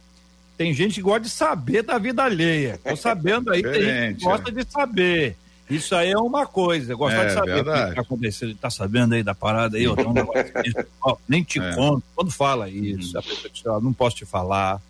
Tem 0.58 0.74
gente 0.74 0.96
que 0.96 1.02
gosta 1.02 1.22
de 1.22 1.30
saber 1.30 1.84
da 1.84 1.98
vida 1.98 2.24
alheia. 2.24 2.80
Tô 2.84 2.96
sabendo 2.96 3.52
aí, 3.52 3.62
tem 3.62 3.74
gente 3.74 4.18
que 4.18 4.24
gosta 4.24 4.52
de 4.52 4.66
saber. 4.70 5.38
Isso 5.70 5.94
aí 5.96 6.12
é 6.12 6.18
uma 6.18 6.46
coisa, 6.46 6.96
gostar 6.96 7.24
é, 7.24 7.26
de 7.28 7.34
saber 7.34 7.54
verdade. 7.56 7.80
o 7.80 7.84
que 7.84 7.90
está 7.90 8.02
acontecendo. 8.02 8.56
Tá 8.56 8.70
sabendo 8.70 9.14
aí 9.16 9.22
da 9.22 9.36
parada 9.36 9.78
aí, 9.78 9.88
ó, 9.88 9.94
um 9.94 10.14
ó, 11.04 11.18
nem 11.28 11.44
te 11.44 11.60
é. 11.60 11.76
conto. 11.76 12.04
Quando 12.16 12.32
fala 12.32 12.70
isso, 12.70 13.16
hum. 13.16 13.20
a 13.20 13.22
pessoa 13.22 13.50
diz, 13.52 13.66
ó, 13.66 13.80
não 13.80 13.94
posso 13.94 14.16
te 14.16 14.26
falar. 14.26 14.82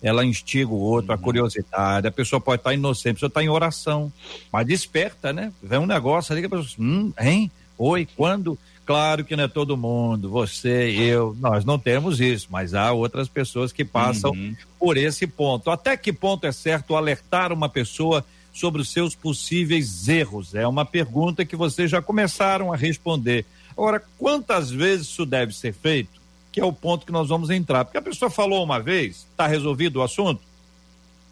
Ela 0.00 0.24
instiga 0.24 0.70
o 0.70 0.78
outro, 0.78 1.12
a 1.12 1.16
uhum. 1.16 1.22
curiosidade. 1.22 2.06
A 2.06 2.12
pessoa 2.12 2.40
pode 2.40 2.60
estar 2.60 2.70
tá 2.70 2.74
inocente, 2.74 3.10
a 3.10 3.14
pessoa 3.14 3.28
está 3.28 3.42
em 3.42 3.48
oração, 3.48 4.12
mas 4.52 4.66
desperta, 4.66 5.32
né? 5.32 5.52
Vem 5.60 5.80
um 5.80 5.86
negócio 5.86 6.32
ali 6.32 6.42
que 6.42 6.46
a 6.46 6.50
pessoa, 6.56 6.76
hum, 6.78 7.12
hein? 7.18 7.50
Oi, 7.76 8.06
quando? 8.16 8.56
Claro 8.88 9.22
que 9.22 9.36
não 9.36 9.44
é 9.44 9.48
todo 9.48 9.76
mundo, 9.76 10.30
você, 10.30 10.94
eu, 10.98 11.36
nós 11.38 11.62
não 11.62 11.78
temos 11.78 12.22
isso, 12.22 12.48
mas 12.50 12.72
há 12.72 12.90
outras 12.90 13.28
pessoas 13.28 13.70
que 13.70 13.84
passam 13.84 14.30
uhum. 14.30 14.56
por 14.78 14.96
esse 14.96 15.26
ponto. 15.26 15.70
Até 15.70 15.94
que 15.94 16.10
ponto 16.10 16.46
é 16.46 16.52
certo 16.52 16.96
alertar 16.96 17.52
uma 17.52 17.68
pessoa 17.68 18.24
sobre 18.50 18.80
os 18.80 18.88
seus 18.88 19.14
possíveis 19.14 20.08
erros? 20.08 20.54
É 20.54 20.66
uma 20.66 20.86
pergunta 20.86 21.44
que 21.44 21.54
vocês 21.54 21.90
já 21.90 22.00
começaram 22.00 22.72
a 22.72 22.76
responder. 22.76 23.44
Agora, 23.72 24.02
quantas 24.16 24.70
vezes 24.70 25.08
isso 25.08 25.26
deve 25.26 25.54
ser 25.54 25.74
feito? 25.74 26.18
Que 26.50 26.58
é 26.58 26.64
o 26.64 26.72
ponto 26.72 27.04
que 27.04 27.12
nós 27.12 27.28
vamos 27.28 27.50
entrar. 27.50 27.84
Porque 27.84 27.98
a 27.98 28.02
pessoa 28.02 28.30
falou 28.30 28.64
uma 28.64 28.80
vez, 28.80 29.26
está 29.30 29.46
resolvido 29.46 29.96
o 29.96 30.02
assunto? 30.02 30.40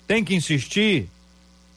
Tem 0.06 0.22
que 0.22 0.34
insistir? 0.34 1.08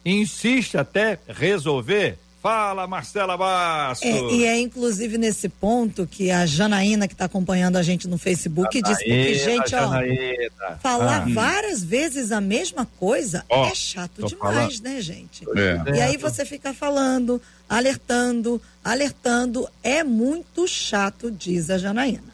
Insiste 0.04 0.76
até 0.76 1.18
resolver? 1.26 2.18
Fala, 2.42 2.86
Marcela 2.86 3.36
Bastos. 3.36 4.08
É, 4.08 4.18
e 4.32 4.44
é 4.46 4.58
inclusive 4.58 5.18
nesse 5.18 5.46
ponto 5.46 6.06
que 6.06 6.30
a 6.30 6.46
Janaína, 6.46 7.06
que 7.06 7.12
está 7.12 7.26
acompanhando 7.26 7.76
a 7.76 7.82
gente 7.82 8.08
no 8.08 8.16
Facebook, 8.16 8.78
Janaína, 8.78 8.96
disse 8.96 9.04
porque, 9.04 9.34
gente, 9.34 9.74
ó, 9.74 10.76
falar 10.78 11.24
ah. 11.24 11.26
várias 11.34 11.84
vezes 11.84 12.32
a 12.32 12.40
mesma 12.40 12.86
coisa 12.98 13.44
oh, 13.46 13.66
é 13.66 13.74
chato 13.74 14.26
demais, 14.26 14.78
falando. 14.78 14.82
né, 14.82 15.00
gente? 15.02 15.44
É. 15.54 15.96
E 15.96 16.00
aí 16.00 16.16
você 16.16 16.46
fica 16.46 16.72
falando, 16.72 17.42
alertando, 17.68 18.60
alertando, 18.82 19.68
é 19.82 20.02
muito 20.02 20.66
chato, 20.66 21.30
diz 21.30 21.68
a 21.68 21.76
Janaína. 21.76 22.30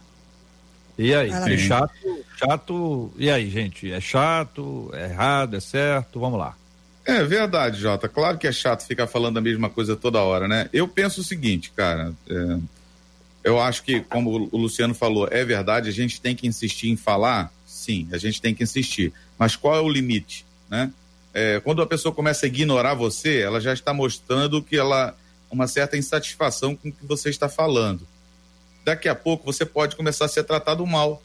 E 0.97 1.13
aí, 1.13 1.31
é 1.31 1.59
chato, 1.59 1.93
chato, 2.39 3.13
e 3.19 3.29
aí, 3.29 3.51
gente, 3.51 3.93
é 3.93 4.01
chato, 4.01 4.89
é 4.95 5.05
errado, 5.07 5.57
é 5.57 5.61
certo, 5.61 6.21
vamos 6.21 6.39
lá. 6.39 6.55
É 7.07 7.23
verdade, 7.23 7.81
Jota. 7.81 8.09
Claro 8.09 8.37
que 8.37 8.49
é 8.49 8.53
chato 8.53 8.85
ficar 8.85 9.07
falando 9.07 9.39
a 9.39 9.41
mesma 9.41 9.71
coisa 9.71 9.95
toda 9.95 10.21
hora, 10.21 10.49
né? 10.49 10.69
Eu 10.73 10.89
penso 10.89 11.21
o 11.21 11.25
seguinte, 11.25 11.71
cara. 11.75 12.13
É, 12.29 12.59
eu 13.45 13.61
acho 13.61 13.85
que, 13.85 14.01
como 14.01 14.49
o 14.51 14.59
Luciano 14.59 14.93
falou, 14.93 15.29
é 15.31 15.45
verdade, 15.45 15.89
a 15.89 15.93
gente 15.93 16.21
tem 16.21 16.35
que 16.35 16.49
insistir 16.49 16.91
em 16.91 16.97
falar? 16.97 17.53
Sim, 17.65 18.09
a 18.11 18.19
gente 18.19 18.43
tem 18.43 18.53
que 18.53 18.65
insistir. 18.65 19.13
Mas 19.39 19.55
qual 19.55 19.77
é 19.77 19.81
o 19.81 19.89
limite, 19.89 20.45
né? 20.69 20.93
É, 21.33 21.61
quando 21.61 21.81
a 21.81 21.87
pessoa 21.87 22.13
começa 22.13 22.45
a 22.45 22.49
ignorar 22.49 22.95
você, 22.95 23.41
ela 23.41 23.61
já 23.61 23.73
está 23.73 23.95
mostrando 23.95 24.61
que 24.61 24.77
ela 24.77 25.15
uma 25.49 25.69
certa 25.69 25.97
insatisfação 25.97 26.75
com 26.75 26.89
o 26.89 26.93
que 26.93 27.07
você 27.07 27.31
está 27.31 27.49
falando. 27.49 28.07
Daqui 28.85 29.09
a 29.09 29.15
pouco 29.15 29.45
você 29.45 29.65
pode 29.65 29.95
começar 29.95 30.25
a 30.25 30.29
ser 30.29 30.43
tratado 30.43 30.85
mal. 30.85 31.23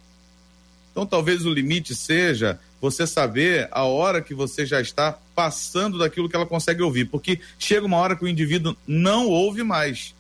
Então 0.91 1.05
talvez 1.05 1.45
o 1.45 1.53
limite 1.53 1.95
seja 1.95 2.60
você 2.81 3.05
saber 3.05 3.67
a 3.71 3.83
hora 3.83 4.21
que 4.21 4.33
você 4.33 4.65
já 4.65 4.81
está 4.81 5.17
passando 5.36 5.98
daquilo 5.98 6.27
que 6.27 6.36
ela 6.36 6.45
consegue 6.45 6.81
ouvir, 6.81 7.05
porque 7.05 7.39
chega 7.57 7.86
uma 7.86 7.98
hora 7.98 8.15
que 8.15 8.25
o 8.25 8.27
indivíduo 8.27 8.75
não 8.88 9.27
ouve 9.27 9.63
mais. 9.63 10.15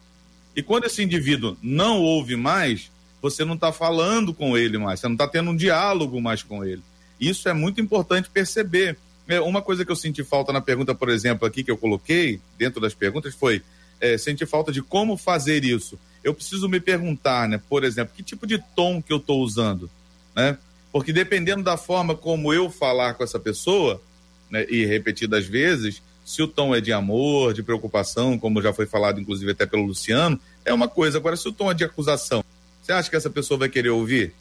E 0.55 0.61
quando 0.61 0.85
esse 0.85 1.01
indivíduo 1.01 1.57
não 1.61 1.99
ouve 2.01 2.35
mais, 2.35 2.91
você 3.21 3.43
não 3.43 3.55
está 3.55 3.71
falando 3.71 4.33
com 4.33 4.57
ele 4.57 4.77
mais, 4.77 4.99
você 4.99 5.07
não 5.07 5.15
está 5.15 5.27
tendo 5.27 5.51
um 5.51 5.55
diálogo 5.55 6.21
mais 6.21 6.43
com 6.43 6.63
ele. 6.63 6.81
Isso 7.19 7.49
é 7.49 7.53
muito 7.53 7.81
importante 7.81 8.29
perceber. 8.29 8.97
É, 9.27 9.39
uma 9.39 9.61
coisa 9.61 9.85
que 9.85 9.91
eu 9.91 9.95
senti 9.95 10.23
falta 10.23 10.51
na 10.51 10.61
pergunta, 10.61 10.93
por 10.95 11.09
exemplo, 11.09 11.47
aqui 11.47 11.63
que 11.63 11.71
eu 11.71 11.77
coloquei 11.77 12.39
dentro 12.57 12.81
das 12.81 12.93
perguntas 12.93 13.33
foi 13.35 13.61
é, 13.99 14.17
senti 14.17 14.45
falta 14.45 14.71
de 14.71 14.81
como 14.81 15.15
fazer 15.15 15.63
isso. 15.63 15.97
Eu 16.23 16.33
preciso 16.33 16.67
me 16.67 16.79
perguntar, 16.79 17.47
né? 17.47 17.61
Por 17.69 17.83
exemplo, 17.83 18.13
que 18.15 18.23
tipo 18.23 18.47
de 18.47 18.57
tom 18.75 19.01
que 19.01 19.13
eu 19.13 19.17
estou 19.17 19.41
usando, 19.41 19.89
né? 20.35 20.57
Porque 20.91 21.13
dependendo 21.13 21.63
da 21.63 21.77
forma 21.77 22.15
como 22.15 22.53
eu 22.53 22.69
falar 22.69 23.13
com 23.13 23.23
essa 23.23 23.39
pessoa, 23.39 24.01
né, 24.49 24.65
e 24.69 24.85
repetidas 24.85 25.45
vezes, 25.45 26.01
se 26.25 26.41
o 26.41 26.47
tom 26.47 26.75
é 26.75 26.81
de 26.81 26.91
amor, 26.91 27.53
de 27.53 27.63
preocupação, 27.63 28.37
como 28.37 28.61
já 28.61 28.73
foi 28.73 28.85
falado, 28.85 29.19
inclusive 29.19 29.51
até 29.51 29.65
pelo 29.65 29.85
Luciano, 29.85 30.39
é 30.65 30.73
uma 30.73 30.87
coisa. 30.87 31.17
Agora, 31.17 31.35
se 31.35 31.47
o 31.47 31.53
tom 31.53 31.71
é 31.71 31.73
de 31.73 31.83
acusação, 31.83 32.43
você 32.81 32.91
acha 32.91 33.09
que 33.09 33.15
essa 33.15 33.29
pessoa 33.29 33.57
vai 33.57 33.69
querer 33.69 33.89
ouvir? 33.89 34.33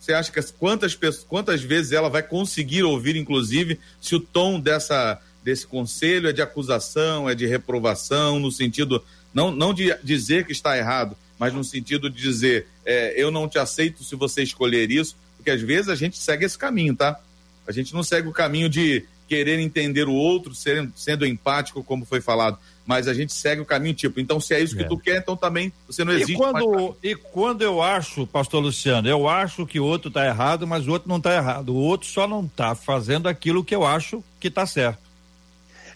Você 0.00 0.14
acha 0.14 0.32
que 0.32 0.40
quantas, 0.54 0.98
quantas 1.28 1.62
vezes 1.62 1.92
ela 1.92 2.08
vai 2.08 2.22
conseguir 2.22 2.82
ouvir, 2.82 3.16
inclusive, 3.16 3.78
se 4.00 4.14
o 4.14 4.20
tom 4.20 4.58
dessa, 4.58 5.20
desse 5.44 5.66
conselho 5.66 6.28
é 6.28 6.32
de 6.32 6.40
acusação, 6.40 7.28
é 7.28 7.34
de 7.34 7.46
reprovação, 7.46 8.40
no 8.40 8.50
sentido, 8.50 9.04
não, 9.32 9.50
não 9.50 9.74
de 9.74 9.94
dizer 10.02 10.46
que 10.46 10.52
está 10.52 10.76
errado, 10.76 11.16
mas 11.38 11.52
no 11.52 11.62
sentido 11.62 12.08
de 12.08 12.20
dizer, 12.20 12.66
é, 12.84 13.14
eu 13.16 13.30
não 13.30 13.46
te 13.46 13.58
aceito 13.58 14.02
se 14.02 14.16
você 14.16 14.42
escolher 14.42 14.90
isso, 14.90 15.16
porque 15.40 15.50
às 15.50 15.62
vezes 15.62 15.88
a 15.88 15.94
gente 15.94 16.18
segue 16.18 16.44
esse 16.44 16.56
caminho, 16.56 16.94
tá? 16.94 17.18
A 17.66 17.72
gente 17.72 17.94
não 17.94 18.02
segue 18.02 18.28
o 18.28 18.32
caminho 18.32 18.68
de 18.68 19.04
querer 19.26 19.58
entender 19.58 20.06
o 20.06 20.12
outro, 20.12 20.54
sendo, 20.54 20.92
sendo 20.94 21.24
empático, 21.24 21.82
como 21.82 22.04
foi 22.04 22.20
falado. 22.20 22.58
Mas 22.84 23.08
a 23.08 23.14
gente 23.14 23.32
segue 23.32 23.62
o 23.62 23.64
caminho 23.64 23.94
tipo, 23.94 24.20
então 24.20 24.40
se 24.40 24.52
é 24.52 24.60
isso 24.60 24.76
que 24.76 24.82
é. 24.82 24.86
tu 24.86 24.98
quer, 24.98 25.18
então 25.18 25.36
também 25.36 25.72
você 25.86 26.04
não 26.04 26.12
existe. 26.12 26.32
E 26.32 26.36
quando, 26.36 26.96
e 27.02 27.14
quando 27.14 27.62
eu 27.62 27.80
acho, 27.80 28.26
pastor 28.26 28.60
Luciano, 28.60 29.08
eu 29.08 29.28
acho 29.28 29.64
que 29.64 29.80
o 29.80 29.84
outro 29.84 30.08
está 30.08 30.26
errado, 30.26 30.66
mas 30.66 30.86
o 30.86 30.92
outro 30.92 31.08
não 31.08 31.18
está 31.18 31.34
errado. 31.34 31.70
O 31.70 31.76
outro 31.76 32.08
só 32.08 32.26
não 32.26 32.44
está 32.44 32.74
fazendo 32.74 33.28
aquilo 33.28 33.64
que 33.64 33.74
eu 33.74 33.86
acho 33.86 34.22
que 34.38 34.48
está 34.48 34.66
certo. 34.66 35.09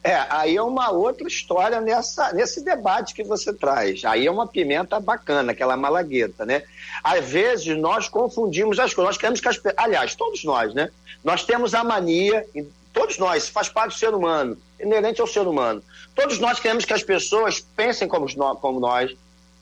É, 0.07 0.27
aí 0.29 0.55
é 0.55 0.63
uma 0.63 0.91
outra 0.91 1.27
história 1.27 1.81
nessa, 1.81 2.31
nesse 2.35 2.63
debate 2.63 3.15
que 3.15 3.25
você 3.25 3.55
traz. 3.55 4.05
Aí 4.05 4.27
é 4.27 4.31
uma 4.31 4.47
pimenta 4.47 5.01
bacana, 5.01 5.53
aquela 5.53 5.79
malagueta, 5.79 6.45
né? 6.45 6.63
Às 7.03 7.25
vezes 7.25 7.75
nós 7.79 8.07
confundimos 8.07 8.79
as 8.79 8.93
coisas. 8.93 9.09
Nós 9.09 9.17
queremos 9.17 9.41
que 9.41 9.49
as 9.49 9.59
aliás, 9.79 10.15
todos 10.15 10.45
nós, 10.45 10.75
né? 10.75 10.91
Nós 11.25 11.43
temos 11.45 11.75
a 11.75 11.83
mania, 11.83 12.47
todos 12.93 13.17
nós, 13.17 13.49
faz 13.49 13.71
parte 13.71 13.95
do 13.95 13.99
ser 13.99 14.13
humano, 14.13 14.59
inerente 14.79 15.23
ao 15.23 15.27
ser 15.27 15.47
humano. 15.47 15.83
Todos 16.15 16.39
nós 16.39 16.61
queremos 16.61 16.85
que 16.85 16.93
as 16.93 17.03
pessoas 17.03 17.61
pensem 17.61 18.07
como, 18.07 18.27
como 18.61 18.79
nós, 18.79 19.17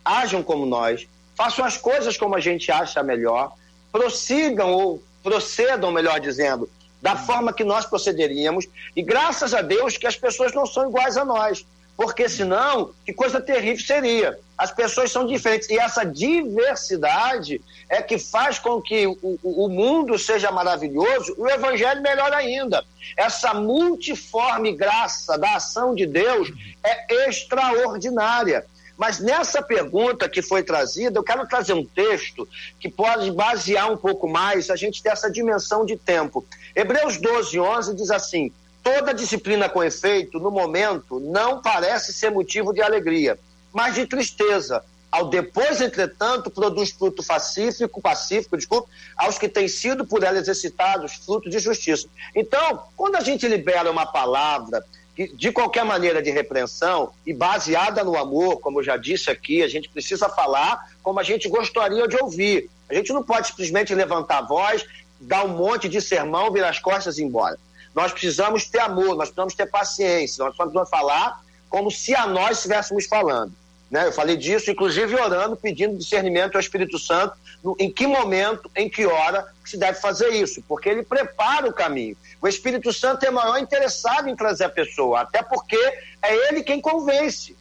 ajam 0.04 0.42
como 0.42 0.66
nós, 0.66 1.06
façam 1.36 1.64
as 1.64 1.76
coisas 1.76 2.16
como 2.16 2.34
a 2.34 2.40
gente 2.40 2.72
acha 2.72 3.00
melhor, 3.00 3.52
prossigam 3.92 4.72
ou 4.72 5.00
procedam, 5.22 5.92
melhor 5.92 6.18
dizendo, 6.18 6.68
da 7.02 7.16
forma 7.16 7.52
que 7.52 7.64
nós 7.64 7.84
procederíamos. 7.84 8.66
E 8.94 9.02
graças 9.02 9.52
a 9.52 9.60
Deus 9.60 9.98
que 9.98 10.06
as 10.06 10.16
pessoas 10.16 10.54
não 10.54 10.64
são 10.64 10.88
iguais 10.88 11.16
a 11.16 11.24
nós, 11.24 11.66
porque 11.96 12.28
senão, 12.28 12.92
que 13.04 13.12
coisa 13.12 13.40
terrível 13.40 13.84
seria. 13.84 14.38
As 14.56 14.70
pessoas 14.70 15.10
são 15.10 15.26
diferentes 15.26 15.68
e 15.68 15.78
essa 15.78 16.04
diversidade 16.04 17.60
é 17.88 18.00
que 18.00 18.16
faz 18.16 18.58
com 18.58 18.80
que 18.80 19.06
o, 19.06 19.18
o 19.42 19.68
mundo 19.68 20.16
seja 20.16 20.50
maravilhoso 20.52 21.34
o 21.36 21.48
evangelho 21.48 22.00
melhor 22.00 22.32
ainda. 22.32 22.84
Essa 23.16 23.52
multiforme 23.52 24.72
graça 24.72 25.36
da 25.36 25.56
ação 25.56 25.94
de 25.94 26.06
Deus 26.06 26.52
é 26.84 27.28
extraordinária. 27.28 28.64
Mas 29.02 29.18
nessa 29.18 29.60
pergunta 29.60 30.28
que 30.28 30.40
foi 30.40 30.62
trazida, 30.62 31.18
eu 31.18 31.24
quero 31.24 31.44
trazer 31.48 31.72
um 31.72 31.84
texto 31.84 32.48
que 32.78 32.88
pode 32.88 33.32
basear 33.32 33.90
um 33.90 33.96
pouco 33.96 34.28
mais 34.28 34.70
a 34.70 34.76
gente 34.76 35.02
ter 35.02 35.08
essa 35.08 35.28
dimensão 35.28 35.84
de 35.84 35.96
tempo. 35.96 36.46
Hebreus 36.72 37.16
12, 37.16 37.58
11 37.58 37.96
diz 37.96 38.12
assim: 38.12 38.52
toda 38.80 39.12
disciplina 39.12 39.68
com 39.68 39.82
efeito, 39.82 40.38
no 40.38 40.52
momento, 40.52 41.18
não 41.18 41.60
parece 41.60 42.12
ser 42.12 42.30
motivo 42.30 42.72
de 42.72 42.80
alegria, 42.80 43.36
mas 43.72 43.96
de 43.96 44.06
tristeza. 44.06 44.84
Ao 45.10 45.28
depois, 45.28 45.80
entretanto, 45.80 46.48
produz 46.48 46.92
fruto 46.92 47.24
pacífico, 47.24 48.00
pacífico, 48.00 48.56
desculpe, 48.56 48.88
aos 49.16 49.36
que 49.36 49.48
têm 49.48 49.66
sido 49.66 50.06
por 50.06 50.22
ela 50.22 50.38
exercitados 50.38 51.14
fruto 51.14 51.50
de 51.50 51.58
justiça. 51.58 52.06
Então, 52.36 52.84
quando 52.96 53.16
a 53.16 53.20
gente 53.20 53.48
libera 53.48 53.90
uma 53.90 54.06
palavra 54.06 54.80
de 55.16 55.52
qualquer 55.52 55.84
maneira 55.84 56.22
de 56.22 56.30
repreensão 56.30 57.12
e 57.26 57.34
baseada 57.34 58.02
no 58.02 58.16
amor, 58.16 58.60
como 58.60 58.80
eu 58.80 58.84
já 58.84 58.96
disse 58.96 59.30
aqui, 59.30 59.62
a 59.62 59.68
gente 59.68 59.88
precisa 59.88 60.28
falar 60.28 60.90
como 61.02 61.20
a 61.20 61.22
gente 61.22 61.48
gostaria 61.48 62.08
de 62.08 62.16
ouvir. 62.16 62.70
A 62.88 62.94
gente 62.94 63.12
não 63.12 63.22
pode 63.22 63.48
simplesmente 63.48 63.94
levantar 63.94 64.38
a 64.38 64.42
voz, 64.42 64.84
dar 65.20 65.44
um 65.44 65.48
monte 65.48 65.88
de 65.88 66.00
sermão, 66.00 66.50
virar 66.50 66.70
as 66.70 66.78
costas 66.78 67.18
e 67.18 67.22
ir 67.22 67.24
embora. 67.24 67.58
Nós 67.94 68.10
precisamos 68.10 68.64
ter 68.64 68.80
amor, 68.80 69.16
nós 69.16 69.28
precisamos 69.28 69.54
ter 69.54 69.66
paciência, 69.66 70.44
nós 70.44 70.56
precisamos 70.56 70.88
falar 70.88 71.42
como 71.68 71.90
se 71.90 72.14
a 72.14 72.26
nós 72.26 72.58
estivéssemos 72.58 73.06
falando. 73.06 73.52
Né? 73.92 74.06
Eu 74.06 74.12
falei 74.12 74.38
disso, 74.38 74.70
inclusive 74.70 75.14
orando, 75.14 75.54
pedindo 75.54 75.98
discernimento 75.98 76.54
ao 76.54 76.60
Espírito 76.62 76.98
Santo, 76.98 77.34
no, 77.62 77.76
em 77.78 77.92
que 77.92 78.06
momento, 78.06 78.70
em 78.74 78.88
que 78.88 79.04
hora 79.04 79.46
que 79.62 79.68
se 79.68 79.76
deve 79.76 80.00
fazer 80.00 80.30
isso, 80.30 80.64
porque 80.66 80.88
ele 80.88 81.02
prepara 81.02 81.68
o 81.68 81.72
caminho. 81.74 82.16
O 82.40 82.48
Espírito 82.48 82.90
Santo 82.90 83.26
é 83.26 83.30
maior 83.30 83.58
interessado 83.58 84.30
em 84.30 84.34
trazer 84.34 84.64
a 84.64 84.70
pessoa, 84.70 85.20
até 85.20 85.42
porque 85.42 85.76
é 86.22 86.48
ele 86.48 86.62
quem 86.62 86.80
convence. 86.80 87.54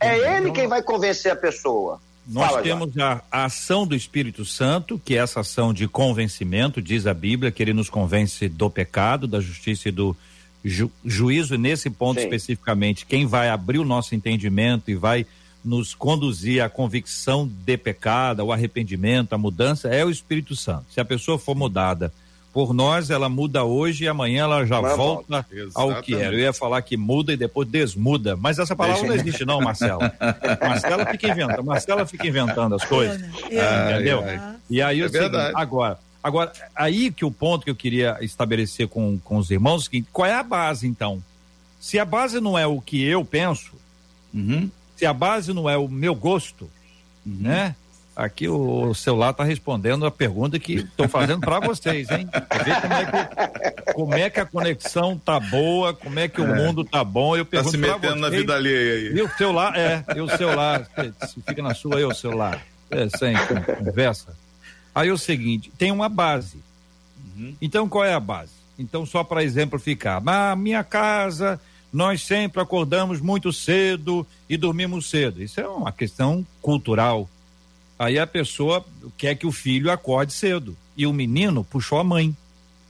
É 0.00 0.18
então, 0.18 0.36
ele 0.36 0.50
quem 0.50 0.66
vai 0.66 0.82
convencer 0.82 1.30
a 1.30 1.36
pessoa. 1.36 2.00
Nós 2.26 2.48
Fala, 2.48 2.62
temos 2.62 2.98
a, 2.98 3.22
a, 3.30 3.44
ação 3.44 3.86
do 3.86 3.94
Espírito 3.94 4.44
Santo, 4.44 5.00
que 5.02 5.14
é 5.14 5.18
essa 5.18 5.38
ação 5.38 5.72
de 5.72 5.86
convencimento, 5.86 6.82
diz 6.82 7.06
a 7.06 7.14
Bíblia, 7.14 7.52
que 7.52 7.62
ele 7.62 7.72
nos 7.72 7.88
convence 7.88 8.48
do 8.48 8.68
pecado, 8.68 9.28
da 9.28 9.38
justiça 9.38 9.88
e 9.88 9.92
do 9.92 10.16
ju, 10.64 10.90
juízo. 11.04 11.54
E 11.54 11.58
nesse 11.58 11.88
ponto 11.88 12.18
Sim. 12.18 12.24
especificamente, 12.24 13.06
quem 13.06 13.24
vai 13.24 13.48
abrir 13.48 13.78
o 13.78 13.84
nosso 13.84 14.16
entendimento 14.16 14.90
e 14.90 14.96
vai 14.96 15.24
nos 15.66 15.94
conduzir 15.94 16.62
à 16.62 16.68
convicção 16.68 17.46
de 17.46 17.76
pecado, 17.76 18.40
ao 18.40 18.52
arrependimento, 18.52 19.32
à 19.32 19.38
mudança, 19.38 19.88
é 19.88 20.04
o 20.04 20.10
Espírito 20.10 20.54
Santo. 20.54 20.86
Se 20.90 21.00
a 21.00 21.04
pessoa 21.04 21.38
for 21.38 21.56
mudada 21.56 22.12
por 22.52 22.72
nós, 22.72 23.10
ela 23.10 23.28
muda 23.28 23.64
hoje 23.64 24.04
e 24.04 24.08
amanhã 24.08 24.44
ela 24.44 24.64
já 24.64 24.80
Mas 24.80 24.96
volta 24.96 25.44
ao 25.74 26.00
que 26.00 26.14
era. 26.14 26.34
Eu 26.34 26.38
ia 26.38 26.52
falar 26.54 26.80
que 26.80 26.96
muda 26.96 27.32
e 27.32 27.36
depois 27.36 27.68
desmuda, 27.68 28.34
mas 28.34 28.58
essa 28.58 28.74
palavra 28.74 29.02
Deixa... 29.02 29.14
não 29.14 29.20
existe 29.20 29.44
não, 29.44 29.60
Marcela. 29.60 30.10
Marcela 30.62 31.04
fica 31.04 31.28
inventando, 31.28 31.64
Marcela 31.64 32.06
fica 32.06 32.26
inventando 32.26 32.74
as 32.74 32.84
coisas, 32.84 33.20
é, 33.50 33.92
entendeu? 33.92 34.22
É, 34.22 34.54
e 34.70 34.80
aí 34.80 35.02
é 35.02 35.08
verdade. 35.08 35.52
agora, 35.54 35.98
agora 36.22 36.50
aí 36.74 37.10
que 37.10 37.26
o 37.26 37.30
ponto 37.30 37.64
que 37.64 37.70
eu 37.70 37.76
queria 37.76 38.16
estabelecer 38.22 38.88
com, 38.88 39.18
com 39.18 39.36
os 39.36 39.50
irmãos, 39.50 39.74
é 39.74 39.82
o 39.82 39.84
seguinte, 39.84 40.08
qual 40.10 40.26
é 40.26 40.32
a 40.32 40.42
base 40.42 40.86
então? 40.86 41.22
Se 41.78 41.98
a 41.98 42.06
base 42.06 42.40
não 42.40 42.56
é 42.56 42.66
o 42.66 42.80
que 42.80 43.04
eu 43.04 43.22
penso, 43.22 43.72
uhum 44.32 44.70
se 44.96 45.04
a 45.04 45.12
base 45.12 45.52
não 45.52 45.68
é 45.68 45.76
o 45.76 45.88
meu 45.88 46.14
gosto, 46.14 46.70
uhum. 47.24 47.38
né? 47.40 47.76
Aqui 48.16 48.48
o 48.48 48.94
celular 48.94 49.32
está 49.32 49.44
respondendo 49.44 50.06
a 50.06 50.10
pergunta 50.10 50.58
que 50.58 50.76
estou 50.76 51.06
fazendo 51.06 51.40
para 51.42 51.60
vocês, 51.60 52.10
hein? 52.10 52.26
Ver 52.64 52.80
como 52.80 52.94
é, 52.94 53.04
que, 53.04 53.92
como 53.92 54.14
é 54.14 54.30
que 54.30 54.40
a 54.40 54.46
conexão 54.46 55.18
tá 55.18 55.38
boa, 55.38 55.92
como 55.92 56.18
é 56.18 56.26
que 56.26 56.40
o 56.40 56.46
é. 56.46 56.56
mundo 56.56 56.82
tá 56.82 57.04
bom. 57.04 57.36
Eu 57.36 57.44
pergunto 57.44 57.72
tá 57.72 57.76
se 57.76 57.76
metendo 57.76 58.00
vocês, 58.00 58.20
na 58.22 58.30
vida 58.30 58.54
alheia 58.54 58.94
aí. 58.94 59.18
E 59.18 59.22
o 59.22 59.28
celular, 59.36 59.76
é, 59.76 60.02
e 60.16 60.20
o 60.22 60.28
celular, 60.34 60.88
se 61.28 61.42
fica 61.42 61.62
na 61.62 61.74
sua 61.74 61.98
aí 61.98 62.04
o 62.04 62.14
celular, 62.14 62.64
é, 62.90 63.06
sem 63.10 63.36
conversa. 63.84 64.34
Aí 64.94 65.10
é 65.10 65.12
o 65.12 65.18
seguinte, 65.18 65.70
tem 65.76 65.92
uma 65.92 66.08
base. 66.08 66.56
Uhum. 67.22 67.54
Então 67.60 67.86
qual 67.86 68.02
é 68.02 68.14
a 68.14 68.20
base? 68.20 68.52
Então 68.78 69.04
só 69.04 69.22
para 69.24 69.44
exemplificar, 69.44 70.24
na 70.24 70.56
minha 70.56 70.82
casa 70.82 71.60
nós 71.96 72.20
sempre 72.20 72.60
acordamos 72.60 73.22
muito 73.22 73.50
cedo 73.54 74.26
e 74.50 74.58
dormimos 74.58 75.08
cedo. 75.08 75.42
Isso 75.42 75.58
é 75.58 75.66
uma 75.66 75.90
questão 75.90 76.46
cultural. 76.60 77.26
Aí 77.98 78.18
a 78.18 78.26
pessoa 78.26 78.84
quer 79.16 79.34
que 79.34 79.46
o 79.46 79.50
filho 79.50 79.90
acorde 79.90 80.34
cedo. 80.34 80.76
E 80.94 81.06
o 81.06 81.12
menino 81.12 81.64
puxou 81.64 81.98
a 81.98 82.04
mãe. 82.04 82.36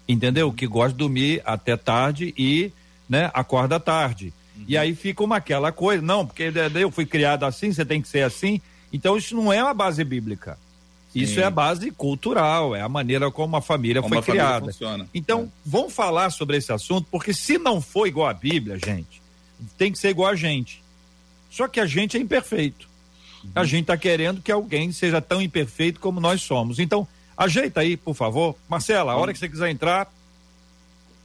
Entendeu? 0.09 0.53
Que 0.53 0.67
gosta 0.67 0.91
de 0.91 0.99
dormir 0.99 1.41
até 1.45 1.77
tarde 1.77 2.35
e 2.37 2.73
né, 3.09 3.31
acorda 3.33 3.79
tarde. 3.79 4.33
Uhum. 4.57 4.65
E 4.67 4.77
aí 4.77 4.93
fica 4.93 5.23
uma 5.23 5.37
aquela 5.37 5.71
coisa, 5.71 6.03
não, 6.03 6.27
porque 6.27 6.53
eu 6.75 6.91
fui 6.91 7.07
criado 7.07 7.45
assim, 7.45 7.73
você 7.73 7.85
tem 7.85 8.03
que 8.03 8.09
ser 8.09 8.23
assim. 8.23 8.61
Então 8.93 9.17
isso 9.17 9.37
não 9.37 9.53
é 9.53 9.63
uma 9.63 9.75
base 9.75 10.03
bíblica. 10.03 10.59
Isso 11.23 11.41
é 11.41 11.45
a 11.45 11.51
base 11.51 11.91
cultural, 11.91 12.75
é 12.75 12.81
a 12.81 12.89
maneira 12.89 13.31
como 13.31 13.57
a 13.57 13.63
família 13.63 14.03
como 14.03 14.15
foi 14.15 14.19
a 14.19 14.23
criada. 14.23 14.73
Família 14.73 15.09
então, 15.15 15.43
é. 15.43 15.49
vamos 15.65 15.93
falar 15.93 16.31
sobre 16.31 16.57
esse 16.57 16.73
assunto, 16.73 17.07
porque 17.11 17.33
se 17.33 17.59
não 17.59 17.81
for 17.81 18.07
igual 18.07 18.29
a 18.29 18.35
Bíblia, 18.35 18.79
gente, 18.79 19.23
tem 19.79 19.91
que 19.91 19.99
ser 19.99 20.11
igual 20.11 20.31
a 20.31 20.37
gente. 20.37 20.83
Só 21.51 21.67
que 21.67 21.81
a 21.81 21.87
gente 21.87 22.17
é 22.17 22.21
imperfeito. 22.21 22.89
Uhum. 23.43 23.51
A 23.55 23.65
gente 23.65 23.83
está 23.83 23.97
querendo 23.97 24.43
que 24.43 24.53
alguém 24.53 24.93
seja 24.93 25.21
tão 25.21 25.41
imperfeito 25.41 26.01
como 26.01 26.21
nós 26.21 26.43
somos. 26.43 26.79
Então, 26.79 27.09
ajeita 27.37 27.81
aí, 27.81 27.97
por 27.97 28.15
favor. 28.15 28.55
Marcela, 28.69 29.13
a 29.13 29.17
hora 29.17 29.33
que 29.33 29.39
você 29.39 29.49
quiser 29.49 29.71
entrar, 29.71 30.13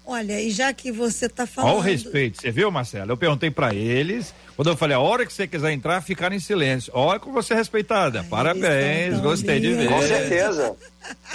Olha, 0.05 0.41
e 0.41 0.49
já 0.49 0.73
que 0.73 0.91
você 0.91 1.27
está 1.27 1.45
falando. 1.45 1.71
Olha 1.71 1.79
o 1.79 1.81
respeito, 1.81 2.41
você 2.41 2.51
viu, 2.51 2.71
Marcelo? 2.71 3.11
Eu 3.11 3.17
perguntei 3.17 3.51
para 3.51 3.73
eles, 3.73 4.33
quando 4.55 4.69
eu 4.69 4.77
falei, 4.77 4.95
a 4.95 4.99
hora 4.99 5.25
que 5.25 5.31
você 5.31 5.47
quiser 5.47 5.71
entrar, 5.71 6.01
ficar 6.01 6.33
em 6.33 6.39
silêncio. 6.39 6.91
Olha 6.95 7.19
com 7.19 7.31
você 7.31 7.53
respeitada. 7.53 8.21
Ai, 8.21 8.27
Parabéns, 8.27 9.19
gostei 9.19 9.59
de 9.59 9.73
ver. 9.73 9.87
Com 9.87 10.01
certeza. 10.01 10.75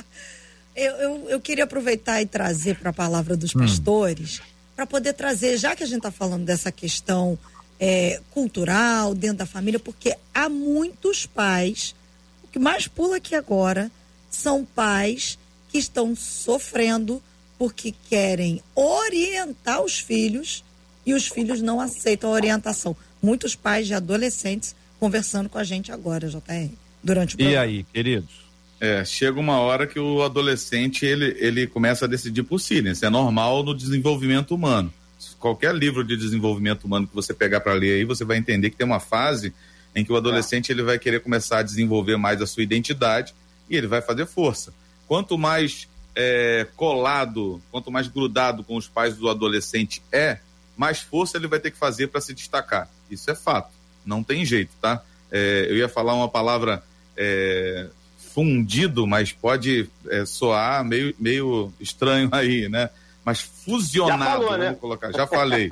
eu, 0.75 0.93
eu, 0.97 1.31
eu, 1.31 1.41
queria 1.41 1.65
aproveitar 1.65 2.21
e 2.21 2.27
trazer 2.27 2.77
para 2.77 2.91
a 2.91 2.93
palavra 2.93 3.37
dos 3.37 3.55
hum. 3.55 3.61
pastores, 3.61 4.43
para 4.75 4.87
poder 4.87 5.15
trazer, 5.15 5.57
já 5.57 5.77
que 5.77 5.85
a 5.85 5.87
gente 5.87 5.99
está 5.99 6.11
falando 6.11 6.45
dessa 6.45 6.73
questão 6.73 7.39
é, 7.79 8.21
cultural, 8.31 9.15
dentro 9.15 9.39
da 9.39 9.47
família, 9.47 9.79
porque 9.79 10.17
há 10.35 10.49
muitos 10.49 11.25
pais, 11.25 11.95
o 12.43 12.49
que 12.49 12.59
mais 12.59 12.89
pula 12.89 13.17
aqui 13.17 13.35
agora, 13.35 13.91
são 14.29 14.65
pais 14.65 15.39
que 15.71 15.79
estão 15.79 16.15
sofrendo 16.17 17.23
porque 17.59 17.95
querem 18.09 18.63
orientar 18.75 19.83
os 19.83 19.99
filhos 19.99 20.65
e 21.05 21.15
os 21.15 21.29
filhos 21.29 21.63
não 21.63 21.81
aceitam 21.81 22.31
a 22.31 22.35
orientação. 22.35 22.97
Muitos 23.23 23.55
pais 23.55 23.87
de 23.87 23.95
adolescentes 23.95 24.75
conversando 24.99 25.49
com 25.49 25.59
a 25.59 25.65
gente 25.65 25.93
agora, 25.93 26.29
JR, 26.29 26.71
durante 27.03 27.35
o 27.35 27.39
programa. 27.39 27.55
E 27.55 27.57
aí, 27.57 27.85
queridos? 27.85 28.47
É, 28.79 29.05
chega 29.05 29.41
uma 29.41 29.59
hora 29.59 29.87
que 29.87 29.99
o 29.99 30.23
adolescente 30.23 31.07
ele, 31.07 31.35
ele 31.39 31.67
começa 31.67 32.05
a 32.05 32.09
decidir 32.09 32.43
por 32.43 32.59
si, 32.59 32.83
né? 32.83 32.91
Isso 32.91 33.07
é 33.07 33.11
normal 33.11 33.63
no 33.63 33.75
desenvolvimento 33.75 34.55
humano. 34.55 34.93
Qualquer 35.39 35.75
livro 35.75 36.05
de 36.05 36.17
desenvolvimento 36.17 36.85
humano 36.85 37.07
que 37.07 37.15
você 37.15 37.33
pegar 37.33 37.61
para 37.61 37.73
ler 37.73 37.95
aí, 37.95 38.05
você 38.05 38.25
vai 38.25 38.37
entender 38.37 38.69
que 38.69 38.77
tem 38.77 38.87
uma 38.87 39.01
fase 39.01 39.55
em 39.95 40.05
que 40.05 40.13
o 40.13 40.17
adolescente 40.17 40.71
ele 40.71 40.83
vai 40.83 40.99
querer 40.99 41.21
começar 41.21 41.61
a 41.61 41.63
desenvolver 41.63 42.19
mais 42.19 42.43
a 42.43 42.47
sua 42.47 42.63
identidade 42.63 43.35
e 43.71 43.77
ele 43.77 43.87
vai 43.87 44.03
fazer 44.03 44.27
força. 44.27 44.75
Quanto 45.09 45.39
mais 45.39 45.89
é, 46.17 46.67
colado, 46.75 47.61
quanto 47.71 47.93
mais 47.93 48.09
grudado 48.09 48.65
com 48.65 48.77
os 48.77 48.89
pais 48.89 49.17
do 49.17 49.29
adolescente 49.29 50.03
é, 50.11 50.39
mais 50.75 51.01
força 51.01 51.37
ele 51.37 51.47
vai 51.47 51.61
ter 51.61 51.71
que 51.71 51.77
fazer 51.77 52.09
para 52.09 52.21
se 52.21 52.33
destacar. 52.33 52.89
Isso 53.11 53.31
é 53.31 53.35
fato, 53.35 53.71
não 54.05 54.23
tem 54.23 54.45
jeito, 54.45 54.73
tá? 54.81 55.03
É, 55.31 55.67
eu 55.69 55.77
ia 55.77 55.89
falar 55.89 56.15
uma 56.15 56.29
palavra 56.29 56.83
é, 57.17 57.89
fundido, 58.35 59.07
mas 59.07 59.33
pode 59.33 59.89
é, 60.09 60.25
soar 60.25 60.85
meio, 60.85 61.15
meio 61.19 61.73
estranho 61.79 62.31
aí, 62.33 62.69
né? 62.69 62.89
Mas 63.25 63.41
fusionado, 63.41 64.23
já 64.23 64.31
falou, 64.31 64.59
né? 64.59 64.65
vamos 64.67 64.81
colocar, 64.81 65.13
já 65.13 65.27
falei. 65.27 65.69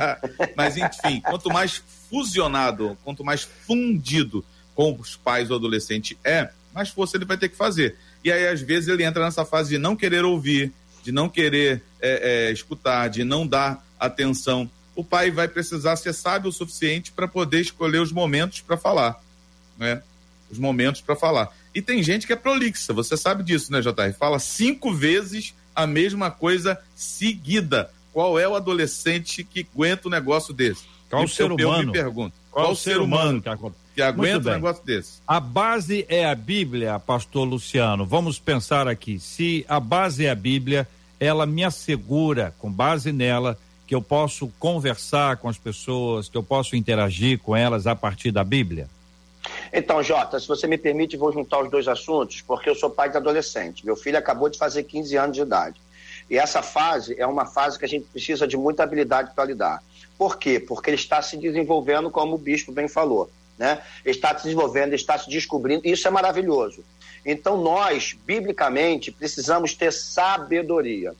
mas 0.56 0.76
enfim, 0.76 1.20
quanto 1.20 1.50
mais 1.50 1.82
fusionado, 2.08 2.96
quanto 3.02 3.24
mais 3.24 3.42
fundido 3.42 4.44
com 4.74 4.94
os 4.98 5.16
pais 5.16 5.48
do 5.48 5.54
adolescente 5.54 6.16
é, 6.24 6.50
mais 6.72 6.88
força 6.88 7.16
ele 7.16 7.24
vai 7.24 7.36
ter 7.36 7.48
que 7.48 7.56
fazer. 7.56 7.96
E 8.24 8.30
aí, 8.30 8.46
às 8.46 8.60
vezes, 8.60 8.88
ele 8.88 9.04
entra 9.04 9.24
nessa 9.24 9.44
fase 9.44 9.70
de 9.70 9.78
não 9.78 9.96
querer 9.96 10.24
ouvir, 10.24 10.72
de 11.02 11.10
não 11.10 11.28
querer 11.28 11.82
é, 12.00 12.48
é, 12.48 12.52
escutar, 12.52 13.08
de 13.08 13.24
não 13.24 13.46
dar 13.46 13.84
atenção. 13.98 14.70
O 14.94 15.02
pai 15.02 15.30
vai 15.30 15.48
precisar 15.48 15.96
ser 15.96 16.12
sábio 16.12 16.50
o 16.50 16.52
suficiente 16.52 17.12
para 17.12 17.26
poder 17.26 17.60
escolher 17.60 17.98
os 17.98 18.12
momentos 18.12 18.60
para 18.60 18.76
falar, 18.76 19.20
né? 19.78 20.02
Os 20.50 20.58
momentos 20.58 21.00
para 21.00 21.16
falar. 21.16 21.50
E 21.74 21.80
tem 21.80 22.02
gente 22.02 22.26
que 22.26 22.32
é 22.32 22.36
prolixa, 22.36 22.92
você 22.92 23.16
sabe 23.16 23.42
disso, 23.42 23.72
né, 23.72 23.80
JR? 23.80 24.12
Fala 24.18 24.38
cinco 24.38 24.92
vezes 24.92 25.54
a 25.74 25.86
mesma 25.86 26.30
coisa 26.30 26.78
seguida. 26.94 27.90
Qual 28.12 28.38
é 28.38 28.46
o 28.46 28.54
adolescente 28.54 29.42
que 29.42 29.66
aguenta 29.72 30.08
um 30.08 30.10
negócio 30.10 30.52
desse? 30.52 30.84
Qual 31.08 31.24
o 31.24 31.28
ser 31.28 31.50
humano? 31.50 31.82
Eu 31.82 31.86
me 31.86 31.92
pergunto. 31.92 32.34
Qual, 32.50 32.66
Qual 32.66 32.72
o 32.74 32.76
ser 32.76 33.00
humano, 33.00 33.40
humano 33.40 33.42
que 33.42 33.48
que 33.94 34.02
aguenta 34.02 34.50
um 34.50 34.54
negócio 34.54 34.84
desse. 34.84 35.20
A 35.26 35.38
base 35.38 36.06
é 36.08 36.26
a 36.26 36.34
Bíblia, 36.34 36.98
pastor 36.98 37.46
Luciano. 37.46 38.06
Vamos 38.06 38.38
pensar 38.38 38.88
aqui. 38.88 39.18
Se 39.18 39.64
a 39.68 39.78
base 39.78 40.26
é 40.26 40.30
a 40.30 40.34
Bíblia, 40.34 40.88
ela 41.20 41.46
me 41.46 41.62
assegura, 41.64 42.54
com 42.58 42.70
base 42.70 43.12
nela, 43.12 43.58
que 43.86 43.94
eu 43.94 44.02
posso 44.02 44.48
conversar 44.58 45.36
com 45.36 45.48
as 45.48 45.58
pessoas, 45.58 46.28
que 46.28 46.36
eu 46.36 46.42
posso 46.42 46.74
interagir 46.74 47.38
com 47.38 47.54
elas 47.54 47.86
a 47.86 47.94
partir 47.94 48.30
da 48.30 48.42
Bíblia? 48.42 48.88
Então, 49.72 50.02
Jota, 50.02 50.38
se 50.38 50.48
você 50.48 50.66
me 50.66 50.78
permite, 50.78 51.16
vou 51.16 51.32
juntar 51.32 51.62
os 51.62 51.70
dois 51.70 51.88
assuntos, 51.88 52.40
porque 52.40 52.70
eu 52.70 52.74
sou 52.74 52.88
pai 52.88 53.10
de 53.10 53.16
adolescente. 53.16 53.84
Meu 53.84 53.96
filho 53.96 54.16
acabou 54.16 54.48
de 54.48 54.56
fazer 54.56 54.84
15 54.84 55.16
anos 55.16 55.36
de 55.36 55.42
idade. 55.42 55.80
E 56.30 56.38
essa 56.38 56.62
fase 56.62 57.14
é 57.18 57.26
uma 57.26 57.44
fase 57.44 57.78
que 57.78 57.84
a 57.84 57.88
gente 57.88 58.06
precisa 58.06 58.46
de 58.46 58.56
muita 58.56 58.82
habilidade 58.82 59.32
para 59.34 59.44
lidar. 59.44 59.82
Por 60.16 60.38
quê? 60.38 60.60
Porque 60.60 60.88
ele 60.88 60.96
está 60.96 61.20
se 61.20 61.36
desenvolvendo, 61.36 62.10
como 62.10 62.36
o 62.36 62.38
bispo 62.38 62.72
bem 62.72 62.88
falou 62.88 63.28
né? 63.62 63.80
Está 64.04 64.36
se 64.36 64.42
desenvolvendo, 64.42 64.92
está 64.92 65.16
se 65.16 65.30
descobrindo, 65.30 65.86
e 65.86 65.92
isso 65.92 66.08
é 66.08 66.10
maravilhoso. 66.10 66.84
Então, 67.24 67.62
nós, 67.62 68.16
biblicamente, 68.26 69.12
precisamos 69.12 69.72
ter 69.72 69.92
sabedoria. 69.92 71.14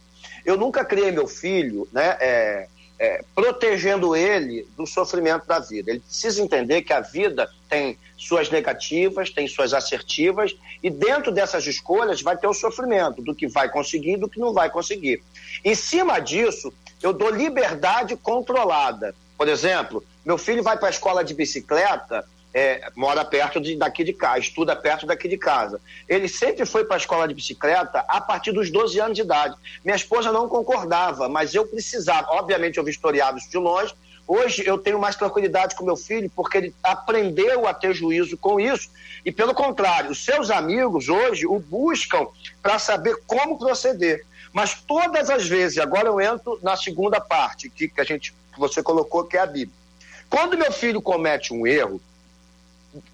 Eu 0.45 0.57
nunca 0.57 0.85
criei 0.85 1.13
meu 1.13 1.29
filho, 1.29 1.89
né? 1.93 2.17
É, 2.21 2.67
é, 2.99 3.25
protegendo 3.33 4.17
ele 4.17 4.67
do 4.77 4.87
sofrimento 4.89 5.47
da 5.47 5.61
vida. 5.61 5.91
Ele 5.91 6.01
precisa 6.01 6.43
entender 6.43 6.83
que 6.83 6.93
a 6.93 7.01
vida 7.01 7.49
tem 7.69 7.97
suas 8.19 8.51
negativas, 8.51 9.31
tem 9.31 9.47
suas 9.47 9.73
assertivas, 9.73 10.57
e 10.83 10.91
dentro 10.91 11.31
dessas 11.31 11.65
escolhas 11.67 12.23
vai 12.23 12.37
ter 12.37 12.49
o 12.49 12.55
sofrimento 12.55 13.23
do 13.23 13.35
que 13.35 13.47
vai 13.47 13.69
conseguir 13.69 14.15
e 14.15 14.17
do 14.17 14.29
que 14.29 14.41
não 14.41 14.53
vai 14.53 14.69
conseguir. 14.69 15.23
Em 15.65 15.77
cima 15.77 16.19
disso, 16.19 16.73
eu 17.01 17.13
dou 17.13 17.31
liberdade 17.31 18.17
controlada. 18.17 19.15
Por 19.39 19.49
exemplo, 19.49 20.05
meu 20.25 20.39
filho 20.39 20.63
vai 20.63 20.77
para 20.77 20.87
a 20.87 20.91
escola 20.91 21.25
de 21.25 21.35
bicicleta 21.35 22.25
é, 22.55 22.91
mora 22.95 23.25
perto 23.25 23.61
de, 23.61 23.77
daqui 23.77 24.05
de 24.05 24.13
casa, 24.13 24.41
estuda 24.41 24.77
perto 24.77 25.07
daqui 25.07 25.29
de 25.29 25.39
casa. 25.39 25.81
Ele 26.09 26.29
sempre 26.29 26.67
foi 26.67 26.85
para 26.85 26.97
a 26.97 26.99
escola 26.99 27.27
de 27.27 27.35
bicicleta 27.35 28.05
a 28.09 28.21
partir 28.21 28.53
dos 28.53 28.71
12 28.71 29.01
anos 29.01 29.17
de 29.17 29.23
idade. 29.23 29.55
Minha 29.85 29.97
esposa 29.97 30.31
não 30.31 30.49
concordava, 30.49 31.29
mas 31.29 31.55
eu 31.55 31.67
precisava. 31.67 32.29
Obviamente, 32.31 32.79
eu 32.79 32.85
vi 32.85 32.91
historiado 32.91 33.39
isso 33.39 33.51
de 33.51 33.59
longe. 33.59 33.95
Hoje 34.27 34.63
eu 34.65 34.79
tenho 34.79 34.99
mais 34.99 35.17
tranquilidade 35.17 35.75
com 35.75 35.85
meu 35.85 35.97
filho 35.97 36.31
porque 36.35 36.59
ele 36.59 36.75
aprendeu 36.83 37.67
a 37.67 37.75
ter 37.75 37.95
juízo 37.95 38.37
com 38.37 38.61
isso. 38.61 38.91
E 39.25 39.33
pelo 39.33 39.55
contrário, 39.55 40.11
os 40.11 40.25
seus 40.25 40.51
amigos 40.51 41.09
hoje 41.09 41.47
o 41.47 41.59
buscam 41.59 42.27
para 42.63 42.79
saber 42.79 43.17
como 43.27 43.59
proceder. 43.59 44.25
Mas 44.53 44.75
todas 44.75 45.31
as 45.31 45.49
vezes, 45.49 45.79
agora 45.79 46.09
eu 46.09 46.21
entro 46.21 46.59
na 46.63 46.77
segunda 46.77 47.21
parte 47.21 47.71
que, 47.71 47.89
que 47.89 48.01
a 48.01 48.05
gente 48.05 48.35
que 48.53 48.61
você 48.61 48.83
colocou, 48.83 49.25
que 49.25 49.37
é 49.37 49.41
a 49.41 49.47
Bíblia. 49.47 49.75
Quando 50.29 50.59
meu 50.59 50.71
filho 50.71 51.01
comete 51.01 51.53
um 51.53 51.67
erro, 51.67 52.01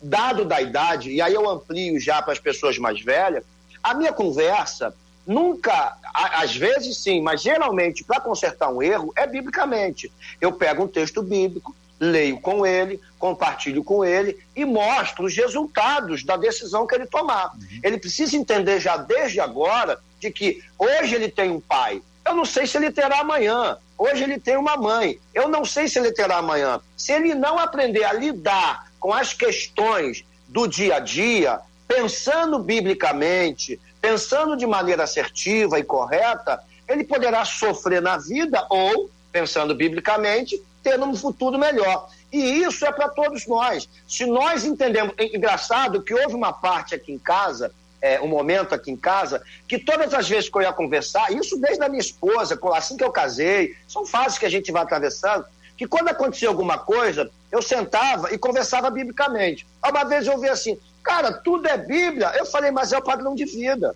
dado 0.02 0.44
da 0.44 0.60
idade, 0.60 1.10
e 1.10 1.20
aí 1.20 1.34
eu 1.34 1.48
amplio 1.48 2.00
já 2.00 2.20
para 2.22 2.32
as 2.32 2.38
pessoas 2.38 2.78
mais 2.78 3.00
velhas, 3.00 3.44
a 3.82 3.94
minha 3.94 4.12
conversa 4.12 4.94
nunca, 5.26 5.96
às 6.12 6.56
vezes 6.56 6.96
sim, 6.96 7.20
mas 7.20 7.42
geralmente 7.42 8.02
para 8.02 8.20
consertar 8.20 8.70
um 8.70 8.82
erro 8.82 9.12
é 9.14 9.26
biblicamente. 9.26 10.10
Eu 10.40 10.52
pego 10.52 10.84
um 10.84 10.88
texto 10.88 11.22
bíblico, 11.22 11.76
leio 12.00 12.40
com 12.40 12.64
ele, 12.64 13.00
compartilho 13.18 13.84
com 13.84 14.04
ele 14.04 14.38
e 14.56 14.64
mostro 14.64 15.26
os 15.26 15.36
resultados 15.36 16.24
da 16.24 16.36
decisão 16.36 16.86
que 16.86 16.94
ele 16.94 17.06
tomar. 17.06 17.52
Uhum. 17.54 17.80
Ele 17.82 17.98
precisa 17.98 18.36
entender 18.36 18.80
já 18.80 18.96
desde 18.96 19.40
agora 19.40 20.00
de 20.18 20.30
que 20.30 20.62
hoje 20.78 21.14
ele 21.14 21.28
tem 21.28 21.50
um 21.50 21.60
pai. 21.60 22.00
Eu 22.24 22.34
não 22.34 22.44
sei 22.44 22.66
se 22.66 22.76
ele 22.76 22.90
terá 22.90 23.20
amanhã. 23.20 23.76
Hoje 23.96 24.22
ele 24.22 24.38
tem 24.38 24.56
uma 24.56 24.76
mãe. 24.76 25.18
Eu 25.34 25.48
não 25.48 25.64
sei 25.64 25.88
se 25.88 25.98
ele 25.98 26.12
terá 26.12 26.38
amanhã. 26.38 26.80
Se 26.96 27.12
ele 27.12 27.34
não 27.34 27.58
aprender 27.58 28.04
a 28.04 28.12
lidar 28.12 28.87
com 28.98 29.12
as 29.12 29.32
questões 29.32 30.24
do 30.48 30.66
dia 30.66 30.96
a 30.96 31.00
dia, 31.00 31.60
pensando 31.86 32.58
biblicamente, 32.58 33.80
pensando 34.00 34.56
de 34.56 34.66
maneira 34.66 35.04
assertiva 35.04 35.78
e 35.78 35.84
correta, 35.84 36.62
ele 36.88 37.04
poderá 37.04 37.44
sofrer 37.44 38.00
na 38.00 38.16
vida 38.16 38.66
ou, 38.70 39.10
pensando 39.30 39.74
biblicamente, 39.74 40.62
ter 40.82 40.98
um 41.00 41.14
futuro 41.14 41.58
melhor. 41.58 42.08
E 42.32 42.62
isso 42.62 42.84
é 42.86 42.92
para 42.92 43.08
todos 43.08 43.46
nós. 43.46 43.88
Se 44.06 44.26
nós 44.26 44.64
entendemos. 44.64 45.14
É 45.18 45.24
engraçado 45.24 46.02
que 46.02 46.14
houve 46.14 46.34
uma 46.34 46.52
parte 46.52 46.94
aqui 46.94 47.12
em 47.12 47.18
casa, 47.18 47.72
é, 48.00 48.20
um 48.20 48.28
momento 48.28 48.74
aqui 48.74 48.90
em 48.90 48.96
casa, 48.96 49.42
que 49.66 49.78
todas 49.78 50.14
as 50.14 50.28
vezes 50.28 50.48
que 50.48 50.56
eu 50.56 50.62
ia 50.62 50.72
conversar, 50.72 51.32
isso 51.32 51.58
desde 51.58 51.82
a 51.82 51.88
minha 51.88 52.00
esposa, 52.00 52.58
assim 52.74 52.96
que 52.96 53.04
eu 53.04 53.10
casei, 53.10 53.76
são 53.86 54.06
fases 54.06 54.38
que 54.38 54.46
a 54.46 54.50
gente 54.50 54.70
vai 54.70 54.82
atravessando, 54.82 55.44
que 55.78 55.86
quando 55.86 56.08
acontecia 56.08 56.48
alguma 56.48 56.76
coisa, 56.76 57.30
eu 57.52 57.62
sentava 57.62 58.34
e 58.34 58.36
conversava 58.36 58.90
biblicamente. 58.90 59.64
Uma 59.82 60.04
vez 60.04 60.26
eu 60.26 60.32
ouvi 60.32 60.48
assim, 60.48 60.76
cara, 61.04 61.32
tudo 61.32 61.68
é 61.68 61.78
Bíblia. 61.78 62.32
Eu 62.36 62.44
falei, 62.44 62.72
mas 62.72 62.92
é 62.92 62.98
o 62.98 63.02
padrão 63.02 63.32
de 63.32 63.44
vida. 63.44 63.94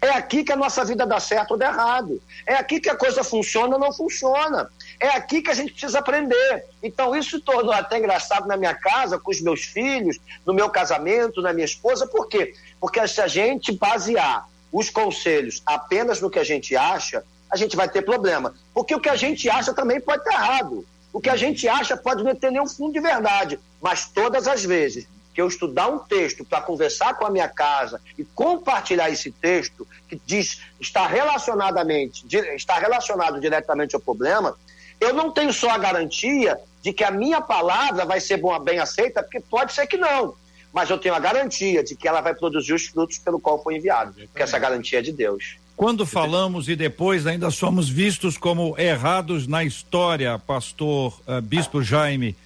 É 0.00 0.10
aqui 0.10 0.44
que 0.44 0.52
a 0.52 0.56
nossa 0.56 0.84
vida 0.84 1.04
dá 1.04 1.18
certo 1.18 1.52
ou 1.52 1.56
dá 1.58 1.66
errado. 1.66 2.22
É 2.46 2.54
aqui 2.54 2.78
que 2.78 2.88
a 2.88 2.96
coisa 2.96 3.24
funciona 3.24 3.74
ou 3.74 3.80
não 3.80 3.92
funciona. 3.92 4.70
É 5.00 5.08
aqui 5.08 5.42
que 5.42 5.50
a 5.50 5.54
gente 5.54 5.72
precisa 5.72 5.98
aprender. 5.98 6.64
Então, 6.80 7.16
isso 7.16 7.40
tornou 7.40 7.72
até 7.72 7.98
engraçado 7.98 8.46
na 8.46 8.56
minha 8.56 8.74
casa, 8.74 9.18
com 9.18 9.32
os 9.32 9.40
meus 9.40 9.62
filhos, 9.62 10.18
no 10.46 10.54
meu 10.54 10.70
casamento, 10.70 11.42
na 11.42 11.52
minha 11.52 11.64
esposa. 11.64 12.06
Por 12.06 12.28
quê? 12.28 12.54
Porque 12.80 13.06
se 13.08 13.20
a 13.20 13.26
gente 13.26 13.72
basear 13.72 14.48
os 14.72 14.88
conselhos 14.88 15.62
apenas 15.66 16.20
no 16.20 16.30
que 16.30 16.38
a 16.38 16.44
gente 16.44 16.76
acha, 16.76 17.24
a 17.50 17.56
gente 17.56 17.76
vai 17.76 17.88
ter 17.88 18.02
problema. 18.02 18.54
Porque 18.72 18.94
o 18.94 19.00
que 19.00 19.08
a 19.08 19.16
gente 19.16 19.50
acha 19.50 19.72
também 19.74 20.00
pode 20.00 20.22
estar 20.22 20.32
errado. 20.32 20.84
O 21.14 21.20
que 21.20 21.30
a 21.30 21.36
gente 21.36 21.68
acha 21.68 21.96
pode 21.96 22.24
não 22.24 22.34
ter 22.34 22.50
nenhum 22.50 22.66
fundo 22.66 22.92
de 22.92 22.98
verdade, 22.98 23.60
mas 23.80 24.08
todas 24.08 24.48
as 24.48 24.64
vezes 24.64 25.06
que 25.32 25.40
eu 25.40 25.46
estudar 25.46 25.86
um 25.86 26.00
texto 26.00 26.44
para 26.44 26.60
conversar 26.60 27.14
com 27.14 27.24
a 27.24 27.30
minha 27.30 27.48
casa 27.48 28.00
e 28.18 28.24
compartilhar 28.24 29.10
esse 29.10 29.30
texto 29.30 29.86
que 30.08 30.20
diz 30.26 30.60
está 30.80 31.06
relacionadamente 31.06 32.26
está 32.56 32.80
relacionado 32.80 33.40
diretamente 33.40 33.94
ao 33.94 34.00
problema, 34.00 34.56
eu 35.00 35.14
não 35.14 35.30
tenho 35.30 35.52
só 35.52 35.70
a 35.70 35.78
garantia 35.78 36.58
de 36.82 36.92
que 36.92 37.04
a 37.04 37.12
minha 37.12 37.40
palavra 37.40 38.04
vai 38.04 38.18
ser 38.18 38.40
bem 38.64 38.80
aceita, 38.80 39.22
porque 39.22 39.38
pode 39.38 39.72
ser 39.72 39.86
que 39.86 39.96
não, 39.96 40.34
mas 40.72 40.90
eu 40.90 40.98
tenho 40.98 41.14
a 41.14 41.20
garantia 41.20 41.84
de 41.84 41.94
que 41.94 42.08
ela 42.08 42.20
vai 42.20 42.34
produzir 42.34 42.72
os 42.72 42.86
frutos 42.86 43.18
pelo 43.18 43.38
qual 43.38 43.62
foi 43.62 43.76
enviado, 43.76 44.14
porque 44.14 44.42
essa 44.42 44.58
garantia 44.58 44.98
é 44.98 45.02
de 45.02 45.12
Deus. 45.12 45.58
Quando 45.76 46.06
falamos 46.06 46.68
e 46.68 46.76
depois 46.76 47.26
ainda 47.26 47.50
somos 47.50 47.88
vistos 47.88 48.38
como 48.38 48.78
errados 48.78 49.46
na 49.46 49.64
história, 49.64 50.38
pastor 50.38 51.20
uh, 51.26 51.40
Bispo 51.42 51.82
Jaime, 51.82 52.36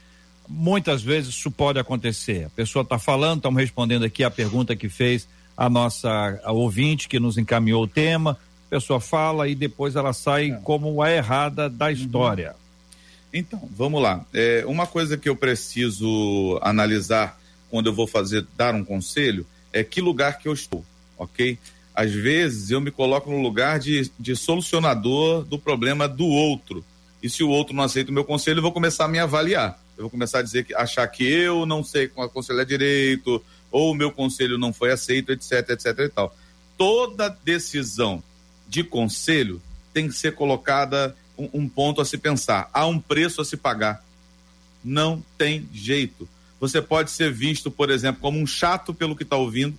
muitas 0.48 1.02
vezes 1.02 1.34
isso 1.34 1.50
pode 1.50 1.78
acontecer. 1.78 2.46
A 2.46 2.50
pessoa 2.50 2.82
está 2.82 2.98
falando, 2.98 3.38
estamos 3.38 3.60
respondendo 3.60 4.04
aqui 4.04 4.24
a 4.24 4.30
pergunta 4.30 4.74
que 4.74 4.88
fez 4.88 5.28
a 5.54 5.68
nossa 5.68 6.40
a 6.42 6.52
ouvinte 6.52 7.08
que 7.08 7.20
nos 7.20 7.36
encaminhou 7.36 7.82
o 7.82 7.88
tema. 7.88 8.38
A 8.66 8.70
pessoa 8.70 8.98
fala 8.98 9.46
e 9.46 9.54
depois 9.54 9.94
ela 9.94 10.12
sai 10.14 10.50
é. 10.50 10.54
como 10.62 11.02
a 11.02 11.10
errada 11.10 11.68
da 11.68 11.86
uhum. 11.86 11.92
história. 11.92 12.56
Então, 13.32 13.68
vamos 13.76 14.02
lá. 14.02 14.24
É, 14.32 14.64
uma 14.66 14.86
coisa 14.86 15.18
que 15.18 15.28
eu 15.28 15.36
preciso 15.36 16.58
analisar 16.62 17.38
quando 17.70 17.88
eu 17.88 17.92
vou 17.92 18.06
fazer, 18.06 18.46
dar 18.56 18.74
um 18.74 18.82
conselho, 18.82 19.46
é 19.70 19.84
que 19.84 20.00
lugar 20.00 20.38
que 20.38 20.48
eu 20.48 20.54
estou, 20.54 20.82
ok? 21.18 21.58
Às 21.98 22.12
vezes 22.12 22.70
eu 22.70 22.80
me 22.80 22.92
coloco 22.92 23.28
no 23.28 23.42
lugar 23.42 23.80
de, 23.80 24.08
de 24.16 24.36
solucionador 24.36 25.42
do 25.42 25.58
problema 25.58 26.06
do 26.06 26.26
outro. 26.26 26.84
E 27.20 27.28
se 27.28 27.42
o 27.42 27.48
outro 27.48 27.74
não 27.74 27.82
aceita 27.82 28.12
o 28.12 28.14
meu 28.14 28.22
conselho, 28.22 28.58
eu 28.58 28.62
vou 28.62 28.70
começar 28.70 29.06
a 29.06 29.08
me 29.08 29.18
avaliar. 29.18 29.82
Eu 29.96 30.02
vou 30.02 30.10
começar 30.10 30.38
a 30.38 30.42
dizer 30.42 30.64
que 30.64 30.72
achar 30.72 31.04
que 31.08 31.24
eu 31.24 31.66
não 31.66 31.82
sei 31.82 32.08
aconselhar 32.16 32.64
direito, 32.64 33.44
ou 33.68 33.90
o 33.90 33.96
meu 33.96 34.12
conselho 34.12 34.56
não 34.56 34.72
foi 34.72 34.92
aceito, 34.92 35.32
etc, 35.32 35.70
etc 35.70 35.98
e 35.98 36.08
tal. 36.08 36.36
Toda 36.76 37.36
decisão 37.44 38.22
de 38.68 38.84
conselho 38.84 39.60
tem 39.92 40.06
que 40.06 40.14
ser 40.14 40.36
colocada 40.36 41.16
um, 41.36 41.48
um 41.52 41.68
ponto 41.68 42.00
a 42.00 42.04
se 42.04 42.16
pensar. 42.16 42.70
Há 42.72 42.86
um 42.86 43.00
preço 43.00 43.40
a 43.40 43.44
se 43.44 43.56
pagar. 43.56 44.04
Não 44.84 45.20
tem 45.36 45.68
jeito. 45.72 46.28
Você 46.60 46.80
pode 46.80 47.10
ser 47.10 47.32
visto, 47.32 47.72
por 47.72 47.90
exemplo, 47.90 48.20
como 48.20 48.38
um 48.38 48.46
chato 48.46 48.94
pelo 48.94 49.16
que 49.16 49.24
está 49.24 49.36
ouvindo, 49.36 49.76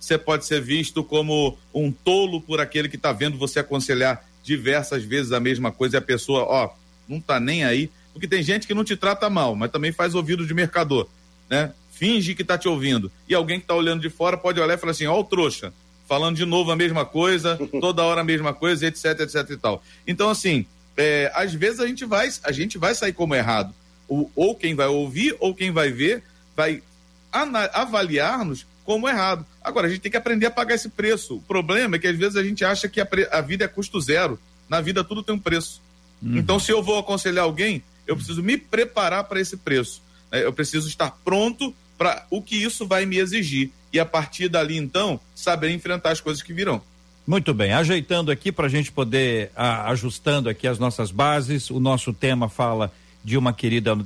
você 0.00 0.16
pode 0.16 0.46
ser 0.46 0.62
visto 0.62 1.04
como 1.04 1.58
um 1.74 1.92
tolo 1.92 2.40
por 2.40 2.58
aquele 2.58 2.88
que 2.88 2.96
está 2.96 3.12
vendo 3.12 3.36
você 3.36 3.60
aconselhar 3.60 4.24
diversas 4.42 5.04
vezes 5.04 5.30
a 5.30 5.38
mesma 5.38 5.70
coisa 5.70 5.96
e 5.96 5.98
a 5.98 6.02
pessoa, 6.02 6.44
ó, 6.44 6.70
não 7.06 7.18
está 7.18 7.38
nem 7.38 7.64
aí. 7.64 7.90
Porque 8.12 8.26
tem 8.26 8.42
gente 8.42 8.66
que 8.66 8.74
não 8.74 8.82
te 8.82 8.96
trata 8.96 9.28
mal, 9.28 9.54
mas 9.54 9.70
também 9.70 9.92
faz 9.92 10.14
ouvido 10.14 10.46
de 10.46 10.54
mercador, 10.54 11.06
né? 11.48 11.72
Finge 11.92 12.34
que 12.34 12.42
está 12.42 12.56
te 12.56 12.66
ouvindo. 12.66 13.12
E 13.28 13.34
alguém 13.34 13.58
que 13.58 13.64
está 13.64 13.74
olhando 13.74 14.00
de 14.00 14.08
fora 14.08 14.38
pode 14.38 14.58
olhar 14.58 14.74
e 14.74 14.78
falar 14.78 14.92
assim: 14.92 15.06
ó, 15.06 15.20
o 15.20 15.22
trouxa, 15.22 15.72
falando 16.08 16.36
de 16.36 16.46
novo 16.46 16.70
a 16.70 16.76
mesma 16.76 17.04
coisa, 17.04 17.58
toda 17.78 18.02
hora 18.02 18.22
a 18.22 18.24
mesma 18.24 18.54
coisa, 18.54 18.86
etc, 18.86 19.20
etc 19.20 19.50
e 19.50 19.56
tal. 19.56 19.82
Então, 20.06 20.30
assim, 20.30 20.64
é, 20.96 21.30
às 21.34 21.52
vezes 21.52 21.78
a 21.78 21.86
gente 21.86 22.04
vai, 22.06 22.28
a 22.42 22.52
gente 22.52 22.78
vai 22.78 22.94
sair 22.94 23.12
como 23.12 23.34
errado. 23.34 23.74
Ou 24.08 24.56
quem 24.56 24.74
vai 24.74 24.88
ouvir, 24.88 25.36
ou 25.38 25.54
quem 25.54 25.70
vai 25.70 25.92
ver, 25.92 26.24
vai 26.56 26.82
avaliar-nos 27.30 28.66
como 28.90 29.08
errado. 29.08 29.46
Agora, 29.62 29.86
a 29.86 29.90
gente 29.90 30.00
tem 30.00 30.10
que 30.10 30.16
aprender 30.16 30.46
a 30.46 30.50
pagar 30.50 30.74
esse 30.74 30.88
preço. 30.88 31.36
O 31.36 31.40
problema 31.42 31.94
é 31.94 31.98
que 32.00 32.08
às 32.08 32.16
vezes 32.16 32.34
a 32.34 32.42
gente 32.42 32.64
acha 32.64 32.88
que 32.88 33.00
a, 33.00 33.06
a 33.30 33.40
vida 33.40 33.64
é 33.64 33.68
custo 33.68 34.00
zero. 34.00 34.36
Na 34.68 34.80
vida 34.80 35.04
tudo 35.04 35.22
tem 35.22 35.32
um 35.32 35.38
preço. 35.38 35.80
Uhum. 36.20 36.36
Então, 36.36 36.58
se 36.58 36.72
eu 36.72 36.82
vou 36.82 36.98
aconselhar 36.98 37.44
alguém, 37.44 37.84
eu 38.04 38.16
preciso 38.16 38.42
me 38.42 38.56
preparar 38.56 39.22
para 39.22 39.40
esse 39.40 39.56
preço. 39.56 40.02
Né? 40.28 40.44
Eu 40.44 40.52
preciso 40.52 40.88
estar 40.88 41.16
pronto 41.24 41.72
para 41.96 42.26
o 42.30 42.42
que 42.42 42.56
isso 42.56 42.84
vai 42.84 43.06
me 43.06 43.18
exigir. 43.18 43.70
E 43.92 44.00
a 44.00 44.04
partir 44.04 44.48
dali, 44.48 44.76
então, 44.76 45.20
saber 45.36 45.70
enfrentar 45.70 46.10
as 46.10 46.20
coisas 46.20 46.42
que 46.42 46.52
virão. 46.52 46.82
Muito 47.24 47.54
bem, 47.54 47.72
ajeitando 47.72 48.32
aqui 48.32 48.50
para 48.50 48.66
a 48.66 48.68
gente 48.68 48.90
poder, 48.90 49.52
a, 49.54 49.88
ajustando 49.92 50.48
aqui 50.48 50.66
as 50.66 50.80
nossas 50.80 51.12
bases, 51.12 51.70
o 51.70 51.78
nosso 51.78 52.12
tema 52.12 52.48
fala 52.48 52.92
de 53.22 53.36
uma 53.36 53.52
querida 53.52 53.96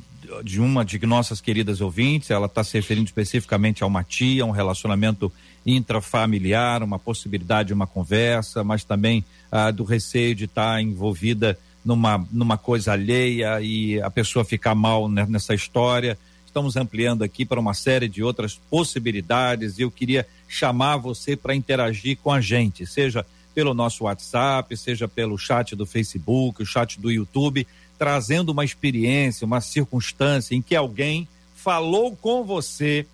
de 0.43 0.61
uma 0.61 0.85
de 0.85 0.99
nossas 1.07 1.41
queridas 1.41 1.81
ouvintes, 1.81 2.31
ela 2.31 2.47
está 2.47 2.65
se 2.65 2.75
referindo 2.75 3.07
especificamente 3.07 3.83
a 3.83 3.87
uma 3.87 4.03
tia, 4.03 4.45
um 4.45 4.51
relacionamento 4.51 5.33
intrafamiliar, 5.67 6.83
uma 6.83 6.99
possibilidade 6.99 7.69
de 7.69 7.75
uma 7.75 7.87
conversa, 7.87 8.63
mas 8.63 8.85
também 8.85 9.25
ah, 9.51 9.71
do 9.71 9.85
receio 9.85 10.35
de 10.35 10.45
estar 10.45 10.75
tá 10.75 10.83
envolvida 10.83 11.59
numa, 11.85 12.27
numa 12.33 12.57
coisa 12.57 12.93
alheia 12.93 13.61
e 13.61 14.01
a 14.01 14.11
pessoa 14.11 14.45
ficar 14.45 14.75
mal 14.75 15.09
nessa 15.09 15.55
história. 15.55 16.19
estamos 16.47 16.77
ampliando 16.77 17.23
aqui 17.23 17.45
para 17.45 17.61
uma 17.61 17.75
série 17.75 18.09
de 18.09 18.23
outras 18.23 18.55
possibilidades 18.71 19.79
e 19.79 19.83
eu 19.83 19.91
queria 19.91 20.27
chamar 20.49 20.97
você 20.97 21.37
para 21.37 21.55
interagir 21.55 22.17
com 22.23 22.33
a 22.33 22.41
gente, 22.41 22.87
seja 22.87 23.25
pelo 23.55 23.73
nosso 23.73 24.05
WhatsApp, 24.05 24.77
seja 24.77 25.07
pelo 25.07 25.39
chat 25.39 25.77
do 25.77 25.87
Facebook, 25.87 26.63
o 26.63 26.67
chat 26.67 27.01
do 27.01 27.11
YouTube, 27.11 27.67
trazendo 27.98 28.50
uma 28.50 28.64
experiência, 28.64 29.44
uma 29.44 29.61
circunstância 29.61 30.54
em 30.54 30.62
que 30.62 30.74
alguém 30.74 31.28
falou 31.54 32.14
com 32.16 32.44
você 32.44 33.07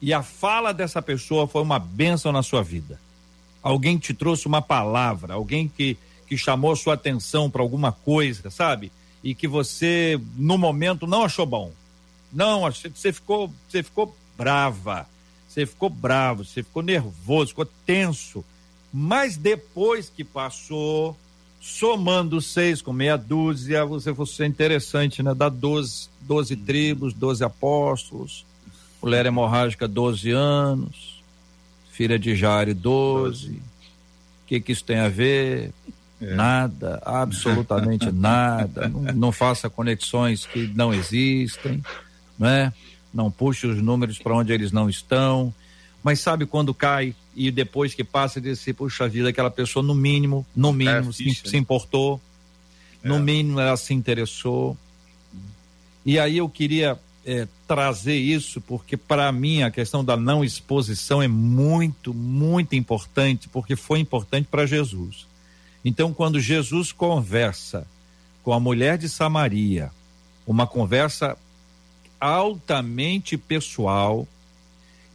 e 0.00 0.12
a 0.14 0.22
fala 0.22 0.72
dessa 0.72 1.02
pessoa 1.02 1.46
foi 1.46 1.62
uma 1.62 1.78
bênção 1.78 2.32
na 2.32 2.42
sua 2.42 2.62
vida. 2.62 2.98
Alguém 3.62 3.98
te 3.98 4.14
trouxe 4.14 4.46
uma 4.46 4.62
palavra, 4.62 5.34
alguém 5.34 5.68
que, 5.68 5.96
que 6.26 6.36
chamou 6.36 6.74
sua 6.74 6.94
atenção 6.94 7.50
para 7.50 7.60
alguma 7.60 7.92
coisa, 7.92 8.50
sabe? 8.50 8.90
E 9.22 9.34
que 9.34 9.46
você, 9.46 10.18
no 10.36 10.56
momento, 10.56 11.06
não 11.06 11.24
achou 11.24 11.44
bom. 11.44 11.70
Não, 12.32 12.62
você 12.62 13.12
ficou, 13.12 13.52
você 13.68 13.82
ficou 13.82 14.16
brava, 14.38 15.06
você 15.46 15.66
ficou 15.66 15.90
bravo, 15.90 16.44
você 16.44 16.62
ficou 16.62 16.82
nervoso, 16.82 17.48
ficou 17.48 17.68
tenso. 17.84 18.42
Mas 18.90 19.36
depois 19.36 20.08
que 20.08 20.24
passou, 20.24 21.14
somando 21.60 22.40
seis 22.40 22.80
com 22.80 22.92
meia 22.92 23.18
dúzia, 23.18 23.84
você 23.84 24.14
fosse 24.14 24.44
interessante, 24.46 25.22
né? 25.22 25.34
Dá 25.34 25.50
doze, 25.50 26.08
doze 26.22 26.56
tribos, 26.56 27.12
doze 27.12 27.44
apóstolos, 27.44 28.46
mulher 29.02 29.26
hemorrágica, 29.26 29.86
doze 29.86 30.30
anos, 30.30 31.22
filha 31.92 32.18
de 32.18 32.34
Jairo, 32.34 32.74
doze. 32.74 33.60
O 34.44 34.46
que 34.46 34.60
que 34.60 34.72
isso 34.72 34.84
tem 34.84 34.98
a 34.98 35.08
ver? 35.08 35.70
É. 36.20 36.34
Nada, 36.34 37.00
absolutamente 37.04 38.10
nada. 38.12 38.88
Não, 38.88 39.02
não, 39.14 39.32
faça 39.32 39.68
conexões 39.68 40.46
que 40.46 40.66
não 40.74 40.92
existem, 40.92 41.82
não 42.38 42.48
é? 42.48 42.72
Não 43.12 43.30
puxe 43.30 43.66
os 43.66 43.82
números 43.82 44.18
para 44.18 44.34
onde 44.34 44.52
eles 44.52 44.72
não 44.72 44.88
estão. 44.88 45.52
Mas 46.02 46.20
sabe 46.20 46.46
quando 46.46 46.72
cai 46.72 47.14
e 47.34 47.50
depois 47.50 47.94
que 47.94 48.02
passa 48.02 48.40
de 48.40 48.56
se 48.56 48.72
puxa 48.72 49.08
vida, 49.08 49.28
aquela 49.28 49.50
pessoa 49.50 49.82
no 49.82 49.94
mínimo, 49.94 50.46
no 50.56 50.72
mínimo 50.72 51.10
é 51.10 51.12
se, 51.12 51.34
se, 51.34 51.56
importou, 51.56 52.20
é. 53.02 53.08
no 53.08 53.18
mínimo 53.18 53.60
ela 53.60 53.76
se 53.76 53.92
interessou. 53.92 54.76
E 56.04 56.18
aí 56.18 56.38
eu 56.38 56.48
queria 56.48 56.98
é, 57.24 57.46
trazer 57.66 58.16
isso 58.16 58.60
porque 58.60 58.96
para 58.96 59.30
mim 59.30 59.62
a 59.62 59.70
questão 59.70 60.04
da 60.04 60.16
não 60.16 60.42
exposição 60.42 61.22
é 61.22 61.28
muito, 61.28 62.14
muito 62.14 62.74
importante 62.74 63.48
porque 63.48 63.76
foi 63.76 63.98
importante 64.00 64.48
para 64.50 64.66
Jesus. 64.66 65.26
Então 65.84 66.12
quando 66.12 66.40
Jesus 66.40 66.92
conversa 66.92 67.86
com 68.42 68.52
a 68.52 68.60
mulher 68.60 68.96
de 68.96 69.08
Samaria, 69.08 69.90
uma 70.46 70.66
conversa 70.66 71.36
altamente 72.18 73.36
pessoal, 73.36 74.26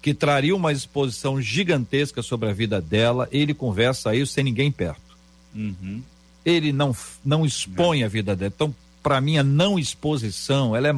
que 0.05 0.13
traria 0.13 0.55
uma 0.55 0.71
exposição 0.71 1.41
gigantesca 1.41 2.21
sobre 2.21 2.47
a 2.47 2.53
vida 2.53 2.79
dela, 2.79 3.27
ele 3.31 3.55
conversa 3.55 4.13
isso 4.13 4.33
sem 4.33 4.43
ninguém 4.43 4.71
perto. 4.71 5.17
Uhum. 5.55 5.99
Ele 6.45 6.71
não, 6.71 6.95
não 7.25 7.43
expõe 7.43 8.03
a 8.03 8.07
vida 8.07 8.35
dela. 8.35 8.53
Então, 8.55 8.75
para 9.01 9.19
mim, 9.19 9.39
a 9.39 9.43
não 9.43 9.79
exposição, 9.79 10.75
ela, 10.75 10.89
é, 10.89 10.95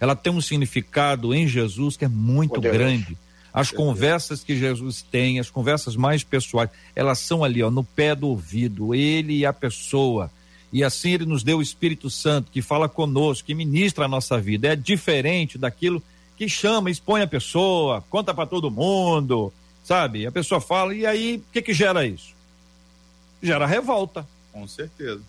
ela 0.00 0.16
tem 0.16 0.32
um 0.32 0.40
significado 0.40 1.34
em 1.34 1.46
Jesus 1.46 1.98
que 1.98 2.06
é 2.06 2.08
muito 2.08 2.58
grande. 2.58 3.14
As 3.52 3.70
conversas 3.70 4.42
que 4.42 4.56
Jesus 4.56 5.02
tem, 5.02 5.38
as 5.38 5.50
conversas 5.50 5.94
mais 5.94 6.24
pessoais, 6.24 6.70
elas 6.94 7.18
são 7.18 7.44
ali, 7.44 7.62
ó, 7.62 7.70
no 7.70 7.84
pé 7.84 8.14
do 8.14 8.26
ouvido, 8.26 8.94
ele 8.94 9.36
e 9.36 9.44
a 9.44 9.52
pessoa. 9.52 10.30
E 10.72 10.82
assim 10.82 11.10
ele 11.10 11.26
nos 11.26 11.42
deu 11.42 11.58
o 11.58 11.62
Espírito 11.62 12.08
Santo 12.08 12.50
que 12.50 12.62
fala 12.62 12.88
conosco, 12.88 13.46
que 13.46 13.54
ministra 13.54 14.06
a 14.06 14.08
nossa 14.08 14.40
vida. 14.40 14.68
É 14.68 14.76
diferente 14.76 15.58
daquilo 15.58 16.02
que 16.36 16.48
chama, 16.48 16.90
expõe 16.90 17.22
a 17.22 17.26
pessoa, 17.26 18.04
conta 18.10 18.34
para 18.34 18.46
todo 18.46 18.70
mundo, 18.70 19.52
sabe? 19.82 20.26
A 20.26 20.32
pessoa 20.32 20.60
fala, 20.60 20.94
e 20.94 21.06
aí, 21.06 21.36
o 21.36 21.52
que 21.52 21.62
que 21.62 21.72
gera 21.72 22.06
isso? 22.06 22.34
Gera 23.42 23.66
revolta. 23.66 24.26
Com 24.52 24.66
certeza. 24.68 25.20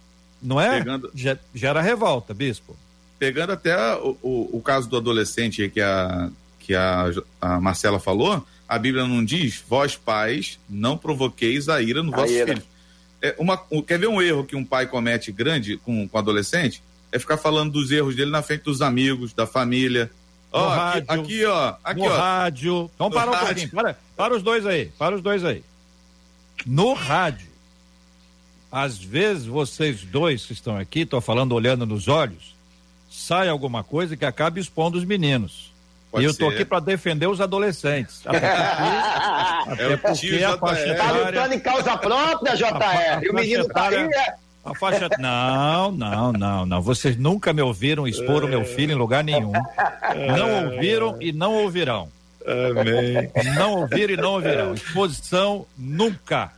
Não 0.41 0.59
é? 0.59 0.79
Pegando... 0.79 1.11
Gera 1.53 1.81
revolta, 1.81 2.33
bispo. 2.33 2.75
Pegando 3.17 3.53
até 3.53 3.75
o, 3.95 4.17
o, 4.21 4.57
o 4.57 4.61
caso 4.61 4.87
do 4.87 4.97
adolescente 4.97 5.67
que 5.69 5.81
a, 5.81 6.29
que 6.59 6.75
a, 6.75 7.05
a 7.41 7.59
Marcela 7.59 7.99
falou, 7.99 8.45
a 8.67 8.77
Bíblia 8.77 9.07
não 9.07 9.23
diz, 9.23 9.63
vós 9.67 9.95
pais, 9.95 10.59
não 10.69 10.97
provoqueis 10.97 11.69
a 11.69 11.81
ira 11.81 12.03
no 12.03 12.11
vosso 12.11 12.33
filho. 12.33 12.61
É 13.21 13.35
uma, 13.39 13.57
quer 13.87 13.97
ver 13.97 14.07
um 14.07 14.21
erro 14.21 14.43
que 14.43 14.55
um 14.55 14.63
pai 14.63 14.85
comete 14.85 15.31
grande 15.31 15.77
com, 15.77 16.07
com 16.07 16.17
adolescente? 16.17 16.83
É 17.11 17.17
ficar 17.17 17.37
falando 17.37 17.71
dos 17.71 17.89
erros 17.91 18.15
dele 18.15 18.29
na 18.29 18.43
frente 18.43 18.63
dos 18.63 18.81
amigos, 18.81 19.33
da 19.33 19.47
família, 19.47 20.11
Ó, 20.51 20.69
aqui, 20.69 21.05
aqui, 21.07 21.45
ó. 21.45 21.75
Aqui, 21.83 21.99
no 21.99 22.05
ó. 22.05 22.17
rádio. 22.17 22.91
Vamos 22.97 23.13
parar 23.13 23.31
um 23.31 23.45
pouquinho. 23.45 23.69
Para, 23.69 23.97
para 24.15 24.35
os 24.35 24.43
dois 24.43 24.65
aí. 24.65 24.85
Para 24.97 25.15
os 25.15 25.21
dois 25.21 25.43
aí. 25.43 25.63
No 26.65 26.93
rádio. 26.93 27.47
Às 28.71 28.97
vezes 28.97 29.45
vocês 29.45 30.03
dois 30.03 30.45
que 30.45 30.53
estão 30.53 30.77
aqui, 30.77 31.01
estou 31.01 31.21
falando 31.21 31.53
olhando 31.53 31.85
nos 31.85 32.07
olhos, 32.07 32.55
sai 33.09 33.47
alguma 33.47 33.83
coisa 33.83 34.17
que 34.17 34.25
acaba 34.25 34.59
expondo 34.59 34.97
os 34.97 35.05
meninos. 35.05 35.71
Pode 36.11 36.23
e 36.23 36.27
eu 36.27 36.31
estou 36.31 36.49
aqui 36.49 36.65
para 36.65 36.79
defender 36.79 37.27
os 37.27 37.39
adolescentes. 37.41 38.21
Até 38.27 38.39
porque, 38.39 39.67
até 39.67 39.93
é 39.93 39.97
porque 39.97 40.43
a 40.43 40.57
faixa 40.57 40.87
etária... 40.87 40.97
Tá 40.97 41.11
lutando 41.11 41.53
em 41.53 41.59
causa 41.59 41.97
própria, 41.97 42.55
JR. 42.55 43.23
E 43.23 43.29
o 43.29 43.33
menino 43.33 43.67
tá 43.67 43.87
aí, 43.89 43.95
é... 43.97 44.35
A 44.67 44.75
faixa. 44.75 45.09
Não, 45.17 45.91
não, 45.91 46.33
não, 46.33 46.65
não. 46.65 46.81
Vocês 46.81 47.17
nunca 47.17 47.53
me 47.53 47.61
ouviram 47.61 48.07
expor 48.07 48.43
o 48.43 48.47
meu 48.47 48.65
filho 48.65 48.91
em 48.91 48.95
lugar 48.95 49.23
nenhum. 49.23 49.53
Não 50.35 50.65
ouviram 50.65 51.17
e 51.21 51.31
não 51.31 51.53
ouvirão. 51.53 52.09
Amém. 52.45 53.31
Não 53.55 53.81
ouviram 53.81 54.13
e 54.13 54.17
não 54.17 54.33
ouvirão. 54.33 54.73
Exposição 54.73 55.65
nunca. 55.77 56.51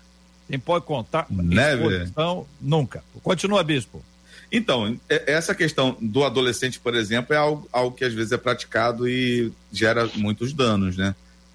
Quem 0.48 0.60
pode 0.60 0.86
contar? 0.86 1.28
Né, 1.30 1.76
Exposição 1.76 2.48
nunca. 2.60 3.04
Continua, 3.22 3.63
bispo. 3.63 4.04
Então, 4.52 5.00
essa 5.08 5.54
questão 5.54 5.95
do 6.02 6.24
adolescente, 6.24 6.80
por 6.80 6.95
exemplo, 6.95 7.36
é 7.36 7.38
algo, 7.38 7.69
algo 7.72 7.95
que 7.95 8.04
às 8.04 8.13
vezes 8.13 8.32
é 8.32 8.38
praticado 8.38 9.08
e 9.08 9.52
gera 9.72 10.10
muitos 10.15 10.54
danos, 10.54 10.98
né? 10.98 11.13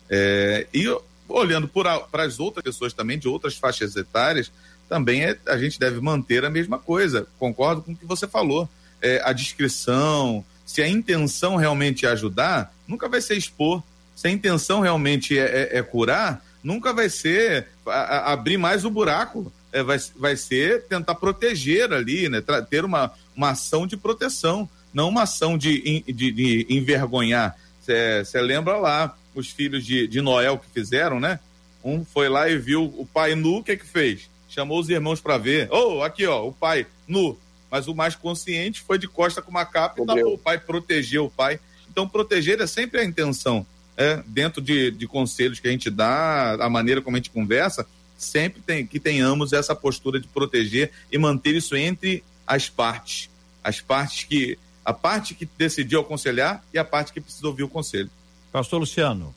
É, 0.08 0.66
e 0.72 0.86
olhando 1.28 1.66
para 1.66 2.22
as 2.24 2.38
outras 2.38 2.62
pessoas 2.62 2.92
também, 2.92 3.18
de 3.18 3.26
outras 3.26 3.56
faixas 3.56 3.96
etárias, 3.96 4.52
também 4.88 5.24
é, 5.24 5.36
a 5.46 5.56
gente 5.56 5.78
deve 5.78 6.00
manter 6.00 6.44
a 6.44 6.50
mesma 6.50 6.78
coisa. 6.78 7.26
Concordo 7.38 7.82
com 7.82 7.92
o 7.92 7.96
que 7.96 8.06
você 8.06 8.26
falou. 8.26 8.68
É, 9.00 9.20
a 9.24 9.32
discrição, 9.32 10.44
se 10.64 10.82
a 10.82 10.88
intenção 10.88 11.56
realmente 11.56 12.06
é 12.06 12.10
ajudar, 12.10 12.74
nunca 12.86 13.08
vai 13.08 13.20
ser 13.20 13.36
expor. 13.36 13.82
Se 14.14 14.28
a 14.28 14.30
intenção 14.30 14.80
realmente 14.80 15.38
é, 15.38 15.70
é, 15.72 15.78
é 15.78 15.82
curar, 15.82 16.44
nunca 16.62 16.92
vai 16.92 17.08
ser 17.08 17.66
a, 17.86 17.90
a, 17.90 18.32
abrir 18.32 18.56
mais 18.56 18.84
o 18.84 18.90
buraco. 18.90 19.52
É, 19.72 19.82
vai, 19.82 19.98
vai 20.16 20.36
ser 20.36 20.84
tentar 20.84 21.16
proteger 21.16 21.92
ali, 21.92 22.28
né? 22.28 22.42
ter 22.70 22.84
uma, 22.84 23.12
uma 23.36 23.50
ação 23.50 23.86
de 23.86 23.96
proteção, 23.96 24.68
não 24.92 25.08
uma 25.08 25.22
ação 25.22 25.58
de, 25.58 26.04
de, 26.06 26.30
de 26.30 26.66
envergonhar. 26.70 27.56
Você 27.80 28.40
lembra 28.40 28.76
lá 28.76 29.16
os 29.34 29.50
filhos 29.50 29.84
de, 29.84 30.06
de 30.06 30.20
Noel 30.20 30.58
que 30.58 30.66
fizeram, 30.72 31.18
né? 31.18 31.40
Um 31.84 32.04
foi 32.04 32.28
lá 32.28 32.48
e 32.48 32.56
viu 32.56 32.84
o 32.84 33.04
pai 33.04 33.34
nu, 33.34 33.58
o 33.58 33.64
que 33.64 33.76
que 33.76 33.84
fez? 33.84 34.30
Chamou 34.54 34.78
os 34.78 34.88
irmãos 34.88 35.20
para 35.20 35.36
ver. 35.36 35.68
Oh, 35.70 36.02
aqui, 36.02 36.26
ó, 36.26 36.46
o 36.46 36.52
pai 36.52 36.86
nu. 37.08 37.36
Mas 37.70 37.88
o 37.88 37.94
mais 37.94 38.14
consciente 38.14 38.80
foi 38.80 38.98
de 38.98 39.08
costa 39.08 39.42
com 39.42 39.50
uma 39.50 39.64
capa 39.64 40.00
e 40.00 40.06
tapou 40.06 40.34
o 40.34 40.38
pai, 40.38 40.58
protegeu 40.58 41.26
o 41.26 41.30
pai. 41.30 41.58
Então, 41.90 42.08
proteger 42.08 42.60
é 42.60 42.66
sempre 42.66 43.00
a 43.00 43.04
intenção. 43.04 43.66
É, 43.96 44.22
dentro 44.26 44.60
de, 44.60 44.90
de 44.90 45.06
conselhos 45.06 45.60
que 45.60 45.68
a 45.68 45.70
gente 45.70 45.90
dá, 45.90 46.54
a 46.54 46.68
maneira 46.68 47.00
como 47.00 47.16
a 47.16 47.18
gente 47.18 47.30
conversa, 47.30 47.86
sempre 48.16 48.60
tem 48.60 48.86
que 48.86 48.98
tenhamos 48.98 49.52
essa 49.52 49.74
postura 49.74 50.20
de 50.20 50.26
proteger 50.28 50.90
e 51.10 51.18
manter 51.18 51.54
isso 51.54 51.76
entre 51.76 52.24
as 52.46 52.68
partes. 52.68 53.28
As 53.62 53.80
partes 53.80 54.24
que. 54.24 54.58
A 54.84 54.92
parte 54.92 55.34
que 55.34 55.48
decidiu 55.56 56.00
aconselhar 56.00 56.62
e 56.72 56.78
a 56.78 56.84
parte 56.84 57.12
que 57.12 57.20
precisa 57.20 57.46
ouvir 57.46 57.62
o 57.62 57.68
conselho. 57.68 58.10
Pastor 58.52 58.78
Luciano. 58.78 59.34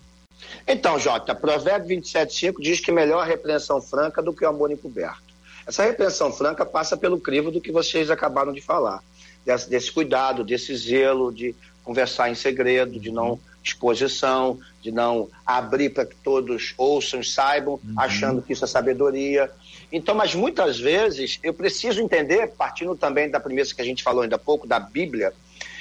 Então, 0.67 0.99
Jota, 0.99 1.33
Provérbio 1.33 1.97
27,5 1.97 2.55
diz 2.59 2.79
que 2.79 2.91
melhor 2.91 3.21
a 3.21 3.25
repreensão 3.25 3.81
franca 3.81 4.21
do 4.21 4.33
que 4.33 4.43
o 4.43 4.47
amor 4.49 4.71
encoberto. 4.71 5.27
Essa 5.65 5.83
repreensão 5.83 6.31
franca 6.31 6.65
passa 6.65 6.95
pelo 6.95 7.19
crivo 7.19 7.51
do 7.51 7.59
que 7.59 7.71
vocês 7.71 8.09
acabaram 8.09 8.53
de 8.53 8.61
falar, 8.61 9.03
desse, 9.45 9.69
desse 9.69 9.91
cuidado, 9.91 10.43
desse 10.43 10.75
zelo 10.75 11.31
de 11.31 11.55
conversar 11.83 12.29
em 12.29 12.35
segredo, 12.35 12.99
de 12.99 13.11
não 13.11 13.39
exposição, 13.63 14.59
de 14.81 14.91
não 14.91 15.29
abrir 15.45 15.89
para 15.89 16.05
que 16.05 16.15
todos 16.15 16.73
ouçam 16.77 17.19
e 17.19 17.25
saibam, 17.25 17.73
uhum. 17.73 17.93
achando 17.97 18.41
que 18.41 18.53
isso 18.53 18.63
é 18.63 18.67
sabedoria. 18.67 19.51
Então, 19.91 20.15
mas 20.15 20.33
muitas 20.33 20.79
vezes 20.79 21.39
eu 21.43 21.53
preciso 21.53 22.01
entender, 22.01 22.47
partindo 22.57 22.95
também 22.95 23.29
da 23.29 23.39
premissa 23.39 23.75
que 23.75 23.81
a 23.81 23.85
gente 23.85 24.03
falou 24.03 24.23
ainda 24.23 24.35
há 24.35 24.39
pouco, 24.39 24.67
da 24.67 24.79
Bíblia, 24.79 25.33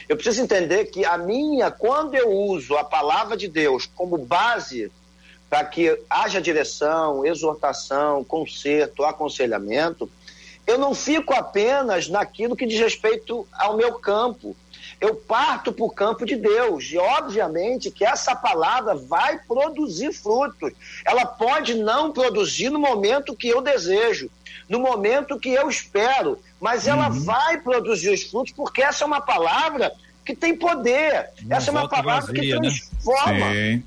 eu 0.09 0.17
preciso 0.17 0.43
entender 0.43 0.87
que 0.87 1.05
a 1.05 1.19
minha, 1.19 1.71
quando 1.71 2.15
eu 2.15 2.31
uso 2.31 2.77
a 2.77 2.85
palavra 2.85 3.37
de 3.37 3.49
Deus 3.49 3.87
como 3.95 4.17
base 4.17 4.91
para 5.51 5.65
que 5.65 6.01
haja 6.09 6.41
direção, 6.41 7.25
exortação, 7.25 8.23
conserto, 8.25 9.05
aconselhamento, 9.05 10.11
eu 10.67 10.79
não 10.79 10.95
fico 10.95 11.33
apenas 11.33 12.09
naquilo 12.09 12.57
que 12.57 12.67
diz 12.67 12.81
respeito 12.81 13.47
ao 13.53 13.77
meu 13.77 13.95
campo. 13.95 14.57
eu 15.01 15.15
parto 15.15 15.73
para 15.73 15.85
o 15.85 15.91
campo 15.91 16.25
de 16.25 16.37
Deus. 16.37 16.85
E 16.91 16.99
obviamente 16.99 17.91
que 17.91 18.05
essa 18.05 18.35
palavra 18.35 18.95
vai 18.95 19.39
produzir 19.39 20.13
frutos. 20.13 20.73
Ela 21.05 21.27
pode 21.27 21.75
não 21.75 22.13
produzir 22.13 22.71
no 22.71 22.79
momento 22.79 23.37
que 23.37 23.49
eu 23.49 23.61
desejo, 23.61 24.31
no 24.69 24.81
momento 24.81 25.39
que 25.39 25.51
eu 25.51 25.69
espero, 25.69 26.41
mas 26.61 26.87
ela 26.87 27.09
uhum. 27.09 27.25
vai 27.25 27.61
produzir 27.61 28.11
os 28.11 28.23
frutos, 28.25 28.53
porque 28.53 28.83
essa 28.83 29.05
é 29.05 29.07
uma 29.07 29.21
palavra 29.21 29.93
que 30.25 30.35
tem 30.35 30.57
poder. 30.57 31.31
Essa 31.49 31.71
é 31.71 31.73
uma 31.73 31.89
palavra 31.89 32.27
vazia, 32.27 32.35
que 32.35 32.61
né? 32.61 32.69
transforma. 32.69 33.51
Né? 33.51 33.83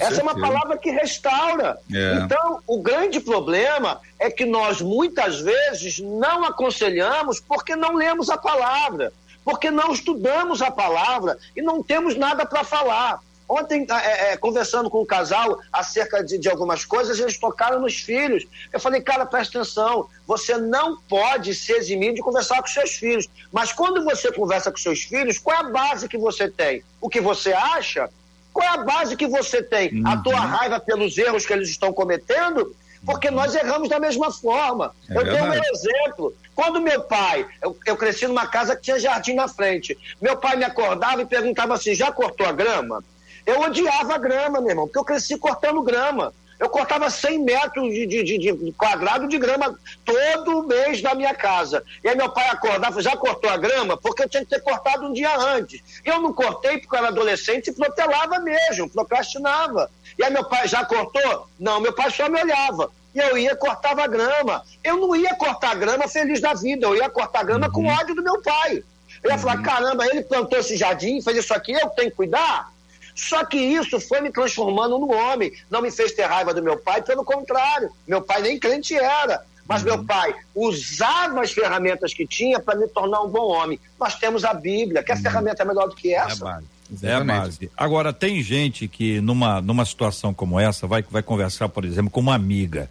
Essa 0.00 0.20
é 0.20 0.22
uma 0.22 0.38
palavra 0.38 0.78
que 0.78 0.90
restaura. 0.90 1.76
É. 1.92 2.14
Então, 2.22 2.60
o 2.66 2.80
grande 2.80 3.20
problema 3.20 4.00
é 4.18 4.30
que 4.30 4.44
nós 4.46 4.80
muitas 4.80 5.40
vezes 5.40 5.98
não 5.98 6.44
aconselhamos 6.44 7.40
porque 7.40 7.74
não 7.74 7.94
lemos 7.94 8.30
a 8.30 8.38
palavra, 8.38 9.12
porque 9.44 9.70
não 9.70 9.92
estudamos 9.92 10.62
a 10.62 10.70
palavra 10.70 11.36
e 11.56 11.60
não 11.60 11.82
temos 11.82 12.16
nada 12.16 12.46
para 12.46 12.62
falar. 12.62 13.20
Ontem, 13.52 13.86
é, 13.90 14.32
é, 14.32 14.36
conversando 14.38 14.88
com 14.88 14.96
o 14.96 15.02
um 15.02 15.06
casal 15.06 15.60
acerca 15.70 16.24
de, 16.24 16.38
de, 16.38 16.48
algumas 16.48 16.86
coisas, 16.86 17.20
eles 17.20 17.36
tocaram 17.36 17.80
nos 17.80 17.96
filhos. 17.96 18.46
Eu 18.72 18.80
falei, 18.80 19.02
cara, 19.02 19.26
presta 19.26 19.58
atenção, 19.58 20.08
você 20.26 20.56
não 20.56 20.96
pode 21.02 21.54
se 21.54 21.70
eximir 21.70 22.14
de 22.14 22.22
conversar 22.22 22.62
com 22.62 22.68
seus 22.68 22.92
filhos. 22.92 23.28
Mas 23.52 23.70
quando 23.70 24.02
você 24.04 24.32
conversa 24.32 24.70
com 24.70 24.78
seus 24.78 25.02
filhos, 25.02 25.38
qual 25.38 25.54
é 25.54 25.60
a 25.60 25.64
base 25.64 26.08
que 26.08 26.16
você 26.16 26.48
tem? 26.48 26.82
O 26.98 27.10
que 27.10 27.20
você 27.20 27.52
acha? 27.52 28.08
Qual 28.54 28.66
é 28.66 28.70
a 28.70 28.84
base 28.84 29.16
que 29.16 29.26
você 29.26 29.62
tem? 29.62 30.00
Uhum. 30.00 30.08
A 30.08 30.16
tua 30.16 30.40
raiva 30.40 30.80
pelos 30.80 31.18
erros 31.18 31.44
que 31.44 31.52
eles 31.52 31.68
estão 31.68 31.92
cometendo? 31.92 32.74
Porque 33.04 33.28
uhum. 33.28 33.34
nós 33.34 33.54
erramos 33.54 33.90
da 33.90 34.00
mesma 34.00 34.32
forma. 34.32 34.94
É 35.10 35.14
eu 35.14 35.24
verdade. 35.24 35.58
um 35.58 35.74
exemplo. 35.74 36.34
Quando 36.54 36.80
meu 36.80 37.02
pai, 37.02 37.46
eu, 37.60 37.76
eu, 37.84 37.98
cresci 37.98 38.26
numa 38.26 38.46
casa 38.46 38.74
que 38.74 38.80
tinha 38.80 38.98
jardim 38.98 39.34
na 39.34 39.46
frente. 39.46 39.98
Meu 40.22 40.38
pai 40.38 40.56
me 40.56 40.64
acordava 40.64 41.20
e 41.20 41.26
perguntava 41.26 41.74
assim: 41.74 41.94
já 41.94 42.10
cortou 42.10 42.46
a 42.46 42.52
grama? 42.52 43.04
Eu 43.44 43.60
odiava 43.60 44.14
a 44.14 44.18
grama, 44.18 44.60
meu 44.60 44.70
irmão, 44.70 44.86
porque 44.86 44.98
eu 44.98 45.04
cresci 45.04 45.38
cortando 45.38 45.82
grama. 45.82 46.32
Eu 46.62 46.68
cortava 46.68 47.10
100 47.10 47.40
metros 47.40 47.92
de, 47.92 48.06
de, 48.06 48.38
de, 48.38 48.72
quadrado 48.78 49.26
de 49.26 49.36
grama 49.36 49.76
todo 50.04 50.62
mês 50.62 51.02
da 51.02 51.12
minha 51.12 51.34
casa. 51.34 51.82
E 52.04 52.08
aí 52.08 52.14
meu 52.16 52.30
pai 52.30 52.46
acordava, 52.50 53.02
já 53.02 53.16
cortou 53.16 53.50
a 53.50 53.56
grama? 53.56 53.96
Porque 53.96 54.22
eu 54.22 54.28
tinha 54.28 54.44
que 54.44 54.50
ter 54.50 54.60
cortado 54.60 55.06
um 55.06 55.12
dia 55.12 55.36
antes. 55.36 55.82
Eu 56.04 56.20
não 56.20 56.32
cortei 56.32 56.78
porque 56.78 56.94
eu 56.94 56.98
era 57.00 57.08
adolescente 57.08 57.66
e 57.66 57.72
protelava 57.72 58.38
mesmo, 58.38 58.88
procrastinava. 58.88 59.90
E 60.16 60.22
aí 60.22 60.32
meu 60.32 60.44
pai 60.44 60.68
já 60.68 60.84
cortou? 60.84 61.48
Não, 61.58 61.80
meu 61.80 61.92
pai 61.92 62.12
só 62.12 62.28
me 62.28 62.40
olhava. 62.40 62.92
E 63.12 63.18
eu 63.18 63.36
ia 63.36 63.56
cortava 63.56 64.06
grama. 64.06 64.62
Eu 64.84 64.98
não 64.98 65.16
ia 65.16 65.34
cortar 65.34 65.74
grama 65.74 66.06
feliz 66.06 66.40
da 66.40 66.54
vida, 66.54 66.86
eu 66.86 66.94
ia 66.94 67.10
cortar 67.10 67.42
grama 67.42 67.66
uhum. 67.66 67.72
com 67.72 67.86
ódio 67.86 68.14
do 68.14 68.22
meu 68.22 68.40
pai. 68.40 68.84
Eu 69.20 69.30
ia 69.30 69.36
uhum. 69.36 69.42
falar, 69.42 69.62
caramba, 69.62 70.06
ele 70.06 70.22
plantou 70.22 70.60
esse 70.60 70.76
jardim, 70.76 71.20
fez 71.20 71.38
isso 71.38 71.52
aqui, 71.52 71.72
eu 71.72 71.88
tenho 71.90 72.10
que 72.10 72.16
cuidar? 72.16 72.72
Só 73.14 73.44
que 73.44 73.58
isso 73.58 74.00
foi 74.00 74.20
me 74.20 74.30
transformando 74.30 74.98
no 74.98 75.12
homem. 75.12 75.52
Não 75.70 75.82
me 75.82 75.90
fez 75.90 76.12
ter 76.12 76.24
raiva 76.24 76.54
do 76.54 76.62
meu 76.62 76.76
pai, 76.76 77.02
pelo 77.02 77.24
contrário. 77.24 77.90
Meu 78.06 78.22
pai 78.22 78.42
nem 78.42 78.58
crente 78.58 78.94
era. 78.94 79.44
Mas 79.66 79.82
uhum. 79.82 79.88
meu 79.88 80.04
pai 80.04 80.34
usava 80.54 81.40
as 81.40 81.52
ferramentas 81.52 82.12
que 82.12 82.26
tinha 82.26 82.58
para 82.58 82.78
me 82.78 82.88
tornar 82.88 83.22
um 83.22 83.28
bom 83.28 83.48
homem. 83.48 83.78
Nós 83.98 84.16
temos 84.16 84.44
a 84.44 84.52
Bíblia. 84.54 85.02
Que 85.02 85.12
uhum. 85.12 85.22
ferramenta 85.22 85.62
é 85.62 85.66
melhor 85.66 85.88
do 85.88 85.94
que 85.94 86.14
essa? 86.14 86.44
É 86.44 86.48
a 86.48 86.52
base. 86.52 86.66
É 87.02 87.12
a 87.12 87.24
base. 87.24 87.70
Agora, 87.76 88.12
tem 88.12 88.42
gente 88.42 88.88
que 88.88 89.20
numa, 89.20 89.60
numa 89.60 89.84
situação 89.84 90.34
como 90.34 90.58
essa 90.58 90.86
vai, 90.86 91.02
vai 91.02 91.22
conversar, 91.22 91.68
por 91.68 91.84
exemplo, 91.84 92.10
com 92.10 92.20
uma 92.20 92.34
amiga. 92.34 92.90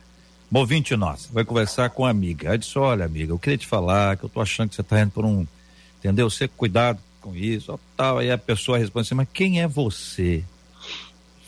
Um 0.51 0.59
ouvinte 0.59 0.95
nossa, 0.97 1.29
vai 1.31 1.45
conversar 1.45 1.89
com 1.89 2.03
uma 2.03 2.09
amiga. 2.09 2.51
Aí 2.51 2.57
disse: 2.57 2.77
Olha, 2.77 3.05
amiga, 3.05 3.31
eu 3.31 3.39
queria 3.39 3.57
te 3.57 3.67
falar 3.67 4.17
que 4.17 4.25
eu 4.25 4.29
tô 4.29 4.41
achando 4.41 4.69
que 4.69 4.75
você 4.75 4.83
tá 4.83 4.99
indo 4.99 5.11
por 5.11 5.23
um. 5.23 5.47
Entendeu? 5.99 6.29
Você 6.29 6.47
cuidado 6.47 6.99
com 7.21 7.35
isso, 7.35 7.79
tal. 7.95 8.17
Aí 8.17 8.31
a 8.31 8.37
pessoa 8.37 8.77
responde 8.77 9.07
assim, 9.07 9.15
mas 9.15 9.27
quem 9.31 9.61
é 9.61 9.67
você 9.67 10.43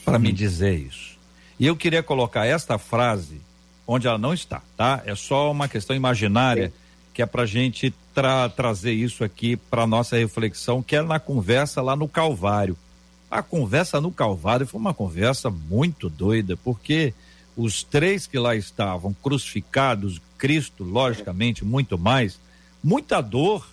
para 0.06 0.20
me 0.20 0.32
dizer 0.32 0.78
isso? 0.78 1.18
E 1.60 1.66
eu 1.66 1.76
queria 1.76 2.04
colocar 2.04 2.46
esta 2.46 2.78
frase 2.78 3.42
onde 3.86 4.08
ela 4.08 4.18
não 4.18 4.34
está, 4.34 4.62
tá? 4.78 5.02
É 5.06 5.16
só 5.16 5.52
uma 5.52 5.68
questão 5.68 5.96
imaginária 5.96 6.70
Sim. 6.70 6.74
que 7.14 7.22
é 7.22 7.26
para 7.26 7.46
gente 7.46 7.94
tra 8.14 8.48
trazer 8.48 8.94
isso 8.94 9.24
aqui 9.24 9.58
para 9.58 9.88
nossa 9.88 10.16
reflexão, 10.16 10.82
que 10.82 10.96
é 10.96 11.02
na 11.02 11.20
conversa 11.20 11.82
lá 11.82 11.96
no 11.96 12.08
Calvário. 12.08 12.78
A 13.30 13.42
conversa 13.42 14.00
no 14.00 14.12
Calvário 14.12 14.68
foi 14.68 14.80
uma 14.80 14.94
conversa 14.94 15.50
muito 15.50 16.10
doida, 16.10 16.56
porque 16.58 17.14
os 17.58 17.84
três 17.84 18.28
que 18.28 18.38
lá 18.38 18.56
estavam 18.56 19.16
crucificados, 19.22 20.22
Cristo, 20.38 20.84
logicamente, 20.84 21.66
muito 21.66 21.98
mais, 21.98 22.40
muita 22.84 23.22
dor, 23.22 23.68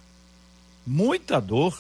muita 0.87 1.41
dor, 1.41 1.79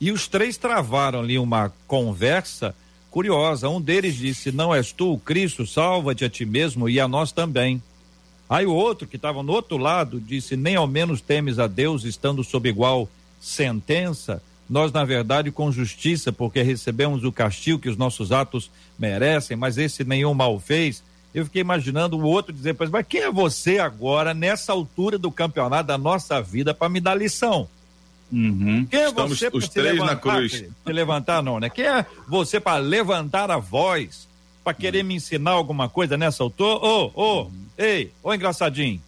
e 0.00 0.10
os 0.10 0.26
três 0.26 0.56
travaram 0.56 1.20
ali 1.20 1.38
uma 1.38 1.70
conversa 1.86 2.74
curiosa. 3.10 3.68
Um 3.68 3.80
deles 3.80 4.14
disse: 4.14 4.50
Não 4.50 4.74
és 4.74 4.92
tu, 4.92 5.18
Cristo, 5.18 5.66
salva-te 5.66 6.24
a 6.24 6.30
ti 6.30 6.46
mesmo 6.46 6.88
e 6.88 6.98
a 6.98 7.06
nós 7.06 7.32
também. 7.32 7.82
Aí 8.48 8.66
o 8.66 8.72
outro, 8.72 9.06
que 9.06 9.16
estava 9.16 9.42
no 9.42 9.52
outro 9.52 9.76
lado, 9.76 10.18
disse: 10.18 10.56
Nem 10.56 10.76
ao 10.76 10.86
menos 10.86 11.20
temes 11.20 11.58
a 11.58 11.66
Deus, 11.66 12.04
estando 12.04 12.42
sob 12.42 12.68
igual 12.68 13.08
sentença. 13.40 14.42
Nós, 14.68 14.92
na 14.92 15.04
verdade, 15.04 15.50
com 15.50 15.70
justiça, 15.70 16.32
porque 16.32 16.62
recebemos 16.62 17.24
o 17.24 17.32
castigo 17.32 17.80
que 17.80 17.88
os 17.88 17.96
nossos 17.96 18.32
atos 18.32 18.70
merecem, 18.98 19.56
mas 19.56 19.76
esse 19.76 20.04
nenhum 20.04 20.32
mal 20.32 20.58
fez. 20.58 21.02
Eu 21.34 21.44
fiquei 21.44 21.60
imaginando 21.60 22.16
o 22.16 22.24
outro 22.24 22.54
dizer: 22.54 22.74
Mas 22.90 23.06
quem 23.06 23.20
é 23.20 23.30
você 23.30 23.78
agora, 23.78 24.32
nessa 24.32 24.72
altura 24.72 25.18
do 25.18 25.30
campeonato 25.30 25.88
da 25.88 25.98
nossa 25.98 26.40
vida, 26.40 26.72
para 26.72 26.88
me 26.88 27.00
dar 27.00 27.14
lição? 27.14 27.68
Uhum. 28.32 28.86
Quem 28.86 29.00
é 29.00 29.08
Estamos 29.08 29.38
você 29.38 29.50
os 29.52 29.68
três 29.68 29.92
levantar, 29.92 30.14
na 30.14 30.20
cruz. 30.20 30.52
Se 30.52 30.92
levantar 30.92 31.42
não, 31.42 31.58
né? 31.58 31.68
Quem 31.68 31.84
é 31.84 32.06
você 32.28 32.60
para 32.60 32.78
levantar 32.78 33.50
a 33.50 33.58
voz, 33.58 34.28
para 34.62 34.74
querer 34.74 35.00
uhum. 35.00 35.08
me 35.08 35.14
ensinar 35.14 35.52
alguma 35.52 35.88
coisa 35.88 36.16
nessa 36.16 36.42
altura? 36.42 36.78
Ô, 36.86 37.10
ô, 37.14 37.50
ei, 37.76 38.12
ô 38.22 38.32
engraçadinho, 38.32 39.00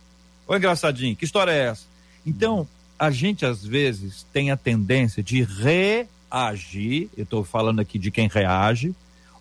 ô 0.46 0.56
engraçadinho, 0.56 1.14
que 1.14 1.24
história 1.24 1.52
é 1.52 1.68
essa? 1.68 1.84
Então, 2.26 2.66
a 2.98 3.10
gente 3.10 3.44
às 3.44 3.64
vezes 3.64 4.26
tem 4.32 4.50
a 4.50 4.56
tendência 4.56 5.22
de 5.22 5.42
reagir, 5.42 7.08
eu 7.16 7.24
estou 7.24 7.44
falando 7.44 7.80
aqui 7.80 7.98
de 7.98 8.10
quem 8.10 8.28
reage, 8.28 8.94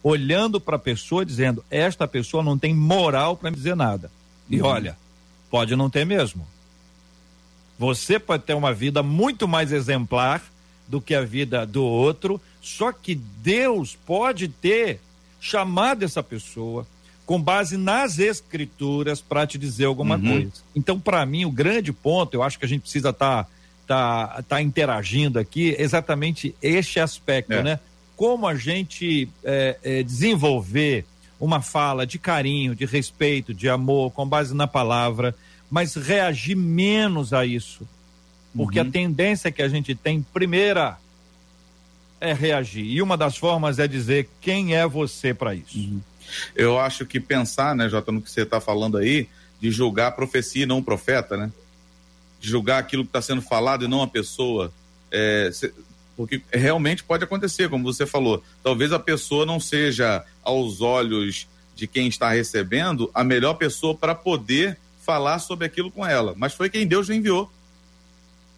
olhando 0.04 0.60
para 0.60 0.78
a 0.78 0.80
pessoa 0.80 1.26
dizendo, 1.26 1.64
esta 1.70 2.08
pessoa 2.08 2.44
não 2.44 2.58
tem 2.58 2.74
moral 2.74 3.38
para 3.38 3.52
me 3.52 3.58
dizer 3.58 3.76
nada. 3.76 4.12
E 4.50 4.62
uhum. 4.62 4.68
olha, 4.68 4.98
pode 5.50 5.76
não 5.76 5.90
ter 5.90 6.06
mesmo. 6.06 6.46
Você 7.82 8.20
pode 8.20 8.44
ter 8.44 8.54
uma 8.54 8.72
vida 8.72 9.02
muito 9.02 9.48
mais 9.48 9.72
exemplar 9.72 10.44
do 10.88 11.02
que 11.02 11.16
a 11.16 11.24
vida 11.24 11.66
do 11.66 11.84
outro, 11.84 12.40
só 12.62 12.92
que 12.92 13.16
Deus 13.16 13.98
pode 14.06 14.50
ter 14.50 15.00
chamado 15.40 16.06
essa 16.06 16.22
pessoa 16.22 16.86
com 17.26 17.42
base 17.42 17.78
nas 17.78 18.20
escrituras 18.20 19.20
para 19.20 19.48
te 19.48 19.58
dizer 19.58 19.86
alguma 19.86 20.16
uhum. 20.16 20.30
coisa. 20.30 20.52
Então, 20.76 21.00
para 21.00 21.26
mim, 21.26 21.44
o 21.44 21.50
grande 21.50 21.92
ponto, 21.92 22.36
eu 22.36 22.44
acho 22.44 22.60
que 22.60 22.66
a 22.66 22.68
gente 22.68 22.82
precisa 22.82 23.10
estar 23.10 23.46
tá, 23.88 24.36
tá, 24.36 24.44
tá 24.48 24.62
interagindo 24.62 25.40
aqui, 25.40 25.76
exatamente 25.80 26.54
este 26.62 27.00
aspecto, 27.00 27.54
é. 27.54 27.64
né? 27.64 27.80
Como 28.16 28.46
a 28.46 28.54
gente 28.54 29.28
é, 29.44 29.80
é, 29.84 30.04
desenvolver 30.04 31.04
uma 31.40 31.64
fala 31.64 32.06
de 32.06 32.20
carinho, 32.20 32.76
de 32.76 32.86
respeito, 32.86 33.56
de 33.56 33.68
amor, 33.68 34.12
com 34.12 34.28
base 34.28 34.54
na 34.54 34.68
palavra, 34.68 35.34
mas 35.72 35.96
reagir 35.96 36.56
menos 36.56 37.32
a 37.32 37.46
isso. 37.46 37.88
Porque 38.54 38.82
uhum. 38.82 38.88
a 38.90 38.92
tendência 38.92 39.50
que 39.50 39.62
a 39.62 39.70
gente 39.70 39.96
tem, 39.96 40.22
primeira, 40.22 40.98
é 42.20 42.34
reagir. 42.34 42.84
E 42.84 43.02
uma 43.02 43.16
das 43.16 43.38
formas 43.38 43.80
é 43.80 43.88
dizer 43.88 44.30
quem 44.42 44.76
é 44.76 44.86
você 44.86 45.34
para 45.34 45.56
isso. 45.56 45.78
Uhum. 45.80 46.02
Eu 46.54 46.78
acho 46.78 47.06
que 47.06 47.20
pensar, 47.20 47.74
né, 47.74 47.88
Jota, 47.88 48.12
no 48.12 48.22
que 48.22 48.30
você 48.30 48.42
está 48.42 48.60
falando 48.60 48.98
aí, 48.98 49.30
de 49.62 49.72
julgar 49.72 50.08
a 50.08 50.12
profecia 50.12 50.64
e 50.64 50.66
não 50.66 50.80
o 50.80 50.84
profeta, 50.84 51.38
né? 51.38 51.50
De 52.40 52.50
julgar 52.50 52.80
aquilo 52.80 53.04
que 53.04 53.10
está 53.10 53.22
sendo 53.22 53.42
falado 53.42 53.86
e 53.86 53.88
não 53.88 54.02
a 54.02 54.08
pessoa. 54.08 54.74
É, 55.10 55.50
porque 56.18 56.42
realmente 56.52 57.04
pode 57.04 57.24
acontecer, 57.24 57.70
como 57.70 57.84
você 57.84 58.06
falou. 58.06 58.44
Talvez 58.62 58.92
a 58.92 59.00
pessoa 59.00 59.46
não 59.46 59.60
seja, 59.60 60.26
aos 60.44 60.82
olhos 60.82 61.48
de 61.76 61.88
quem 61.88 62.08
está 62.08 62.30
recebendo, 62.30 63.10
a 63.14 63.24
melhor 63.24 63.54
pessoa 63.54 63.96
para 63.96 64.14
poder 64.14 64.78
falar 65.02 65.40
sobre 65.40 65.66
aquilo 65.66 65.92
com 65.92 66.06
ela, 66.06 66.34
mas 66.38 66.54
foi 66.54 66.70
quem 66.70 66.88
Deus 66.88 67.10
enviou. 67.10 67.52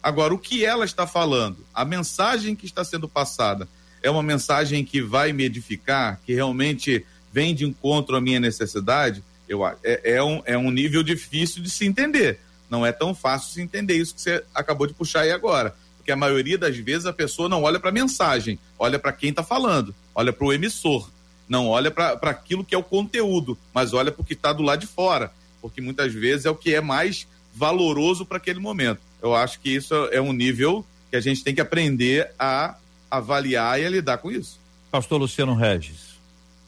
Agora, 0.02 0.34
o 0.34 0.38
que 0.38 0.64
ela 0.64 0.84
está 0.84 1.06
falando, 1.06 1.64
a 1.72 1.84
mensagem 1.84 2.54
que 2.54 2.66
está 2.66 2.84
sendo 2.84 3.08
passada, 3.08 3.66
é 4.02 4.10
uma 4.10 4.22
mensagem 4.22 4.84
que 4.84 5.00
vai 5.00 5.32
me 5.32 5.44
edificar, 5.44 6.20
que 6.26 6.34
realmente 6.34 7.04
vem 7.32 7.54
de 7.54 7.64
encontro 7.64 8.14
à 8.14 8.20
minha 8.20 8.38
necessidade? 8.38 9.24
Eu, 9.48 9.66
é, 9.66 9.76
é, 9.82 10.22
um, 10.22 10.42
é 10.44 10.58
um 10.58 10.70
nível 10.70 11.02
difícil 11.02 11.62
de 11.62 11.70
se 11.70 11.86
entender. 11.86 12.38
Não 12.68 12.84
é 12.84 12.92
tão 12.92 13.14
fácil 13.14 13.52
se 13.52 13.62
entender 13.62 13.94
isso 13.94 14.14
que 14.14 14.20
você 14.20 14.44
acabou 14.54 14.86
de 14.86 14.92
puxar 14.92 15.20
aí 15.20 15.32
agora. 15.32 15.74
Porque 15.96 16.12
a 16.12 16.16
maioria 16.16 16.58
das 16.58 16.76
vezes 16.76 17.06
a 17.06 17.12
pessoa 17.12 17.48
não 17.48 17.62
olha 17.62 17.80
para 17.80 17.88
a 17.88 17.92
mensagem, 17.92 18.58
olha 18.78 18.98
para 18.98 19.12
quem 19.12 19.30
está 19.30 19.42
falando, 19.42 19.94
olha 20.14 20.34
para 20.34 20.46
o 20.46 20.52
emissor, 20.52 21.08
não 21.48 21.66
olha 21.68 21.90
para 21.90 22.18
aquilo 22.24 22.62
que 22.62 22.74
é 22.74 22.78
o 22.78 22.82
conteúdo, 22.82 23.56
mas 23.72 23.94
olha 23.94 24.12
para 24.12 24.20
o 24.20 24.24
que 24.24 24.34
está 24.34 24.52
do 24.52 24.62
lado 24.62 24.80
de 24.80 24.86
fora 24.86 25.32
porque 25.64 25.80
muitas 25.80 26.12
vezes 26.12 26.44
é 26.44 26.50
o 26.50 26.54
que 26.54 26.74
é 26.74 26.80
mais 26.82 27.26
valoroso 27.54 28.26
para 28.26 28.36
aquele 28.36 28.60
momento. 28.60 29.00
Eu 29.22 29.34
acho 29.34 29.58
que 29.58 29.74
isso 29.74 29.94
é 30.12 30.20
um 30.20 30.30
nível 30.30 30.84
que 31.10 31.16
a 31.16 31.20
gente 31.22 31.42
tem 31.42 31.54
que 31.54 31.60
aprender 31.62 32.30
a 32.38 32.76
avaliar 33.10 33.80
e 33.80 33.86
a 33.86 33.88
lidar 33.88 34.18
com 34.18 34.30
isso. 34.30 34.60
Pastor 34.90 35.18
Luciano 35.18 35.54
Regis. 35.54 36.18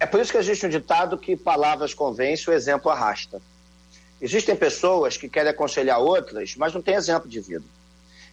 É 0.00 0.06
por 0.06 0.18
isso 0.18 0.32
que 0.32 0.38
existe 0.38 0.64
um 0.64 0.70
ditado 0.70 1.18
que 1.18 1.36
palavras 1.36 1.92
convencem, 1.92 2.50
o 2.50 2.56
exemplo 2.56 2.90
arrasta. 2.90 3.38
Existem 4.18 4.56
pessoas 4.56 5.18
que 5.18 5.28
querem 5.28 5.50
aconselhar 5.50 6.00
outras, 6.00 6.56
mas 6.56 6.72
não 6.72 6.80
têm 6.80 6.94
exemplo 6.94 7.28
de 7.28 7.38
vida. 7.38 7.64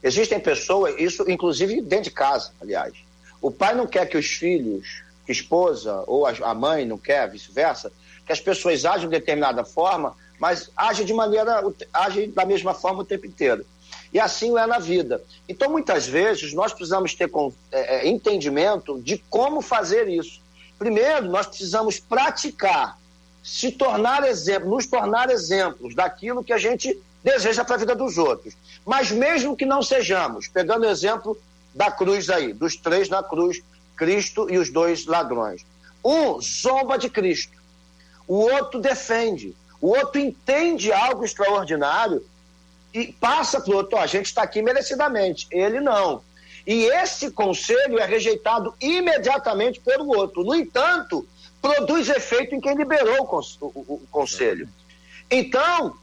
Existem 0.02 0.40
pessoas, 0.40 0.96
isso 0.98 1.30
inclusive 1.30 1.82
dentro 1.82 2.06
de 2.06 2.12
casa, 2.12 2.54
aliás. 2.62 2.94
O 3.42 3.52
pai 3.52 3.76
não 3.76 3.86
quer 3.86 4.06
que 4.06 4.18
os 4.18 4.28
filhos, 4.28 5.04
que 5.26 5.34
a 5.34 5.36
esposa 5.36 6.06
ou 6.08 6.26
a 6.26 6.56
mãe 6.56 6.86
não 6.86 6.98
quer, 6.98 7.30
vice-versa, 7.30 7.92
que 8.26 8.32
as 8.32 8.40
pessoas 8.40 8.86
ajam 8.86 9.10
de 9.10 9.20
determinada 9.20 9.66
forma, 9.66 10.16
mas 10.40 10.70
agem 10.76 11.06
de 11.06 11.14
maneira, 11.14 11.64
agem 11.94 12.30
da 12.32 12.46
mesma 12.46 12.74
forma 12.74 13.02
o 13.02 13.06
tempo 13.06 13.26
inteiro. 13.26 13.66
E 14.14 14.20
assim 14.20 14.58
é 14.58 14.68
na 14.68 14.78
vida. 14.78 15.22
Então, 15.50 15.72
muitas 15.72 16.06
vezes, 16.06 16.54
nós 16.54 16.72
precisamos 16.72 17.16
ter 17.16 17.32
é, 17.72 17.96
é, 17.96 18.08
entendimento 18.08 19.02
de 19.02 19.18
como 19.30 19.62
fazer 19.62 20.08
isso. 20.08 20.40
Primeiro, 20.78 21.26
nós 21.28 21.48
precisamos 21.48 22.00
praticar, 22.00 23.00
se 23.44 23.72
tornar 23.72 24.24
exemplo, 24.28 24.70
nos 24.70 24.86
tornar 24.86 25.32
exemplos 25.32 25.96
daquilo 25.96 26.44
que 26.44 26.54
a 26.54 26.58
gente 26.58 27.00
deseja 27.24 27.66
para 27.66 27.76
a 27.76 27.80
vida 27.80 27.96
dos 27.96 28.18
outros. 28.18 28.54
Mas 28.86 29.10
mesmo 29.10 29.56
que 29.56 29.66
não 29.66 29.82
sejamos, 29.82 30.48
pegando 30.48 30.86
o 30.86 30.90
exemplo 30.90 31.38
da 31.74 31.90
cruz 31.90 32.30
aí, 32.30 32.54
dos 32.54 32.76
três 32.76 33.10
na 33.10 33.24
cruz, 33.24 33.64
Cristo 33.96 34.48
e 34.50 34.58
os 34.58 34.70
dois 34.70 35.06
ladrões. 35.06 35.66
Um 36.04 36.40
zomba 36.42 36.98
de 36.98 37.10
Cristo, 37.10 37.58
o 38.28 38.36
outro 38.36 38.80
defende, 38.80 39.56
o 39.84 39.90
outro 39.90 40.18
entende 40.18 40.94
algo 40.94 41.26
extraordinário 41.26 42.26
e 42.94 43.12
passa 43.12 43.60
para 43.60 43.74
o 43.74 43.76
outro, 43.76 43.98
a 43.98 44.08
gente 44.08 44.28
está 44.28 44.42
aqui 44.42 44.62
merecidamente, 44.62 45.46
ele 45.52 45.82
não. 45.82 46.22
E 46.66 46.86
esse 46.86 47.30
conselho 47.32 48.00
é 48.00 48.06
rejeitado 48.06 48.74
imediatamente 48.80 49.82
pelo 49.82 50.08
outro. 50.18 50.42
No 50.42 50.56
entanto, 50.56 51.28
produz 51.62 52.08
efeito 52.08 52.56
em 52.56 52.62
quem 52.62 52.76
liberou 52.76 53.28
o, 53.60 54.00
conselho. 54.10 54.70
Então, 55.30 55.98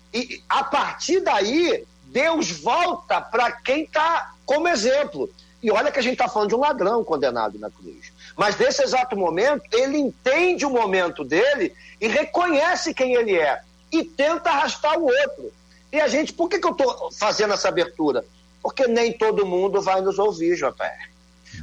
a 0.47 0.63
partir 0.63 1.21
daí, 1.21 1.83
Deus 2.05 2.51
volta 2.51 3.19
para 3.19 3.51
quem 3.51 3.85
está 3.85 4.35
como 4.45 4.69
exemplo. 4.69 5.31
E 5.63 5.71
olha 5.71 5.91
que 5.91 5.99
a 5.99 6.03
gente 6.03 6.21
está 6.21 6.29
falando 6.29 6.51
de 6.51 6.55
um 6.55 6.61
ladrão 6.61 7.03
condenado 7.03 7.59
na 7.59 7.71
cruz. 7.71 8.13
Mas 8.37 8.59
nesse 8.59 8.83
exato 8.83 9.17
momento, 9.17 9.63
ele 9.73 9.97
entende 9.97 10.67
o 10.67 10.71
momento 10.71 11.25
dele 11.25 11.75
e 11.99 12.09
reconhece 12.09 12.93
quem 12.93 13.15
ele 13.15 13.39
é. 13.39 13.63
E 13.93 14.05
tenta 14.05 14.51
arrastar 14.51 14.99
o 14.99 15.05
outro. 15.05 15.53
E 15.93 16.01
a 16.01 16.09
gente, 16.09 16.33
por 16.33 16.49
que, 16.49 16.59
que 16.59 16.67
eu 16.67 16.73
estou 16.73 17.11
fazendo 17.13 17.55
essa 17.55 17.69
abertura? 17.69 18.25
Porque 18.63 18.87
nem 18.87 19.13
todo 19.13 19.47
mundo 19.47 19.81
vai 19.81 20.01
nos 20.01 20.19
ouvir, 20.19 20.57
JR. 20.57 21.11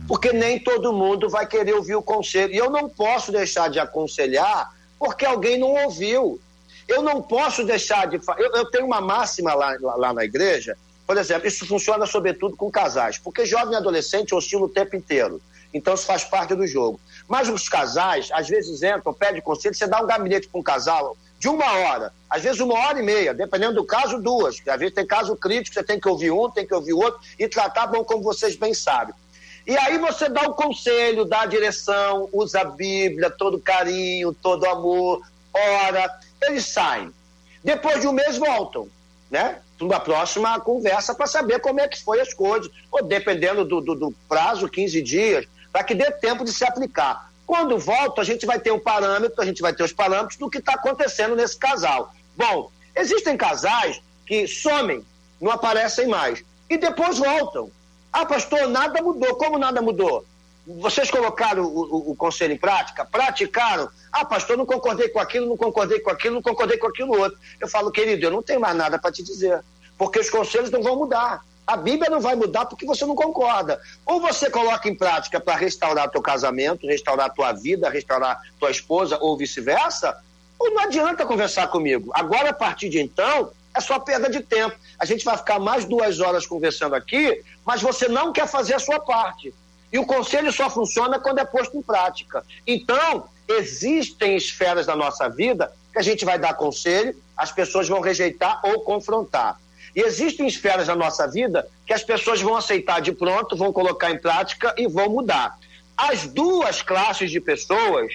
Porque 0.08 0.34
nem 0.34 0.60
todo 0.60 0.92
mundo 0.92 1.30
vai 1.30 1.48
querer 1.48 1.74
ouvir 1.74 1.96
o 1.96 2.02
conselho. 2.02 2.54
E 2.54 2.58
eu 2.58 2.70
não 2.70 2.90
posso 2.90 3.32
deixar 3.32 3.70
de 3.70 3.80
aconselhar 3.80 4.76
porque 5.00 5.26
alguém 5.26 5.58
não 5.58 5.70
ouviu. 5.86 6.40
Eu 6.88 7.02
não 7.02 7.22
posso 7.22 7.64
deixar 7.64 8.08
de. 8.08 8.20
Eu, 8.38 8.52
eu 8.56 8.66
tenho 8.72 8.86
uma 8.86 9.02
máxima 9.02 9.54
lá, 9.54 9.76
lá 9.80 10.14
na 10.14 10.24
igreja, 10.24 10.78
por 11.06 11.18
exemplo, 11.18 11.48
isso 11.48 11.66
funciona 11.66 12.06
sobretudo 12.06 12.56
com 12.56 12.72
casais, 12.72 13.18
porque 13.18 13.46
jovem 13.46 13.74
e 13.74 13.78
adolescente 13.78 14.34
oscila 14.34 14.66
o 14.66 14.70
tempo 14.70 14.96
inteiro. 14.96 15.42
Então 15.74 15.94
isso 15.94 16.06
faz 16.06 16.24
parte 16.24 16.56
do 16.56 16.66
jogo. 16.66 17.00
Mas 17.28 17.50
os 17.50 17.68
casais, 17.68 18.30
às 18.32 18.48
vezes 18.48 18.82
entram, 18.82 19.14
pedem 19.14 19.42
conselho, 19.42 19.76
você 19.76 19.86
dá 19.86 20.02
um 20.02 20.08
gabinete 20.08 20.48
para 20.48 20.60
um 20.60 20.64
casal 20.64 21.18
de 21.40 21.48
uma 21.48 21.72
hora, 21.72 22.12
às 22.30 22.42
vezes 22.42 22.60
uma 22.60 22.74
hora 22.74 23.00
e 23.00 23.04
meia, 23.04 23.34
dependendo 23.34 23.76
do 23.76 23.86
caso, 23.86 24.20
duas. 24.20 24.56
Às 24.68 24.80
vezes 24.80 24.96
tem 24.96 25.06
caso 25.06 25.36
crítico, 25.36 25.74
você 25.74 25.84
tem 25.84 26.00
que 26.00 26.08
ouvir 26.08 26.32
um, 26.32 26.50
tem 26.50 26.66
que 26.66 26.74
ouvir 26.74 26.94
outro 26.94 27.20
e 27.38 27.48
tratar 27.48 27.88
bom, 27.88 28.04
como 28.04 28.24
vocês 28.24 28.56
bem 28.56 28.74
sabem. 28.74 29.14
E 29.68 29.78
aí 29.78 29.98
você 29.98 30.30
dá 30.30 30.44
o 30.44 30.54
conselho, 30.54 31.26
dá 31.26 31.42
a 31.42 31.46
direção, 31.46 32.30
usa 32.32 32.62
a 32.62 32.66
Bíblia, 32.66 33.30
todo 33.30 33.60
carinho, 33.60 34.34
todo 34.34 34.66
amor, 34.66 35.22
ora, 35.54 36.20
eles 36.42 36.66
saem. 36.66 37.12
Depois 37.64 38.02
de 38.02 38.08
um 38.08 38.14
mês 38.14 38.38
voltam, 38.38 38.88
né? 39.30 39.60
Uma 39.80 40.00
próxima 40.00 40.60
conversa 40.60 41.14
para 41.14 41.28
saber 41.28 41.60
como 41.60 41.82
é 41.82 41.88
que 41.88 42.02
foi 42.02 42.20
as 42.20 42.34
coisas, 42.34 42.72
ou 42.90 43.04
dependendo 43.04 43.64
do, 43.64 43.82
do, 43.82 43.94
do 43.94 44.12
prazo, 44.28 44.70
15 44.70 45.02
dias, 45.02 45.46
para 45.72 45.84
que 45.84 45.96
dê 45.96 46.12
tempo 46.12 46.44
de 46.44 46.52
se 46.52 46.66
aplicar. 46.66 47.30
Quando 47.46 47.78
volta, 47.78 48.22
a 48.22 48.26
gente 48.26 48.46
vai 48.46 48.60
ter 48.60 48.72
um 48.72 48.80
parâmetro, 48.80 49.42
a 49.42 49.46
gente 49.46 49.62
vai 49.62 49.74
ter 49.74 49.84
os 49.84 49.94
parâmetros 49.94 50.38
do 50.38 50.50
que 50.50 50.58
está 50.58 50.74
acontecendo 50.74 51.36
nesse 51.36 51.58
casal. 51.58 52.14
Bom, 52.36 52.70
existem 52.96 53.38
casais 53.38 54.02
que 54.26 54.48
somem, 54.48 55.06
não 55.40 55.52
aparecem 55.52 56.08
mais, 56.08 56.44
e 56.70 56.78
depois 56.78 57.18
voltam. 57.18 57.72
Ah, 58.12 58.26
pastor, 58.26 58.68
nada 58.68 59.02
mudou. 59.02 59.36
Como 59.36 59.58
nada 59.58 59.82
mudou? 59.82 60.26
Vocês 60.66 61.10
colocaram 61.10 61.64
o, 61.64 61.68
o, 61.68 62.12
o, 62.12 62.16
conselho 62.16 62.54
em 62.54 62.58
prática? 62.58 63.06
Praticaram? 63.06 63.90
Ah, 64.12 64.26
pastor, 64.26 64.58
não 64.58 64.66
concordei 64.66 65.08
com 65.08 65.20
aquilo, 65.20 65.48
não 65.48 65.56
concordei 65.56 66.00
com 66.02 66.10
aquilo, 66.10 66.36
não 66.36 66.42
concordei 66.42 66.78
com 66.78 66.88
aquilo 66.88 67.18
outro. 67.18 67.40
Eu 67.60 67.70
falo, 67.70 67.90
querido, 67.92 68.26
eu 68.26 68.32
não 68.32 68.44
tenho 68.44 68.60
mais 68.60 68.76
nada 68.76 69.00
para 69.00 69.12
te 69.12 69.24
dizer, 69.24 69.64
porque 69.98 70.20
os 70.20 70.30
conselhos 70.30 70.70
não 70.70 70.84
vão 70.84 70.98
mudar. 70.98 71.42
A 71.68 71.76
Bíblia 71.76 72.10
não 72.10 72.22
vai 72.22 72.34
mudar 72.34 72.66
porque 72.66 72.86
você 72.86 73.06
não 73.06 73.14
concorda. 73.14 73.78
Ou 74.06 74.22
você 74.22 74.50
coloca 74.50 74.88
em 74.88 74.96
prática 74.96 75.38
para 75.38 75.58
restaurar 75.58 76.10
teu 76.10 76.22
casamento, 76.22 76.88
restaurar 76.88 77.34
tua 77.34 77.52
vida, 77.52 77.90
restaurar 77.90 78.40
tua 78.58 78.72
esposa, 78.72 79.18
ou 79.20 79.36
vice-versa, 79.36 80.18
ou 80.58 80.72
não 80.72 80.84
adianta 80.84 81.26
conversar 81.26 81.68
comigo. 81.68 82.10
Agora, 82.14 82.52
a 82.52 82.54
partir 82.54 82.88
de 82.88 83.02
então, 83.02 83.52
é 83.76 83.82
só 83.82 84.00
perda 84.00 84.30
de 84.30 84.40
tempo. 84.40 84.78
A 84.98 85.06
gente 85.06 85.26
vai 85.26 85.36
ficar 85.36 85.60
mais 85.60 85.84
duas 85.84 86.22
horas 86.22 86.48
conversando 86.48 86.96
aqui, 86.96 87.44
mas 87.66 87.82
você 87.82 88.08
não 88.08 88.32
quer 88.32 88.48
fazer 88.48 88.74
a 88.74 88.80
sua 88.80 89.02
parte. 89.02 89.54
E 89.92 90.00
o 90.00 90.06
conselho 90.06 90.52
só 90.54 90.70
funciona 90.70 91.20
quando 91.20 91.40
é 91.40 91.46
posto 91.46 91.78
em 91.78 91.82
prática. 91.82 92.46
Então, 92.66 93.28
existem 93.48 94.38
esferas 94.38 94.86
da 94.86 94.96
nossa 94.96 95.30
vida 95.30 95.72
que 95.92 96.00
a 96.00 96.02
gente 96.02 96.24
vai 96.24 96.40
dar 96.40 96.54
conselho, 96.54 97.16
as 97.36 97.52
pessoas 97.52 97.88
vão 97.88 98.00
rejeitar 98.00 98.62
ou 98.64 98.82
confrontar. 98.82 99.60
E 99.98 100.02
existem 100.02 100.46
esferas 100.46 100.86
da 100.86 100.96
nossa 100.96 101.26
vida 101.28 101.68
que 101.84 101.92
as 101.92 102.04
pessoas 102.04 102.40
vão 102.40 102.56
aceitar 102.56 103.02
de 103.02 103.12
pronto, 103.12 103.58
vão 103.58 103.74
colocar 103.74 104.12
em 104.12 104.20
prática 104.20 104.72
e 104.78 104.88
vão 104.88 105.10
mudar. 105.10 105.58
As 105.98 106.28
duas 106.28 106.84
classes 106.84 107.32
de 107.32 107.42
pessoas, 107.42 108.14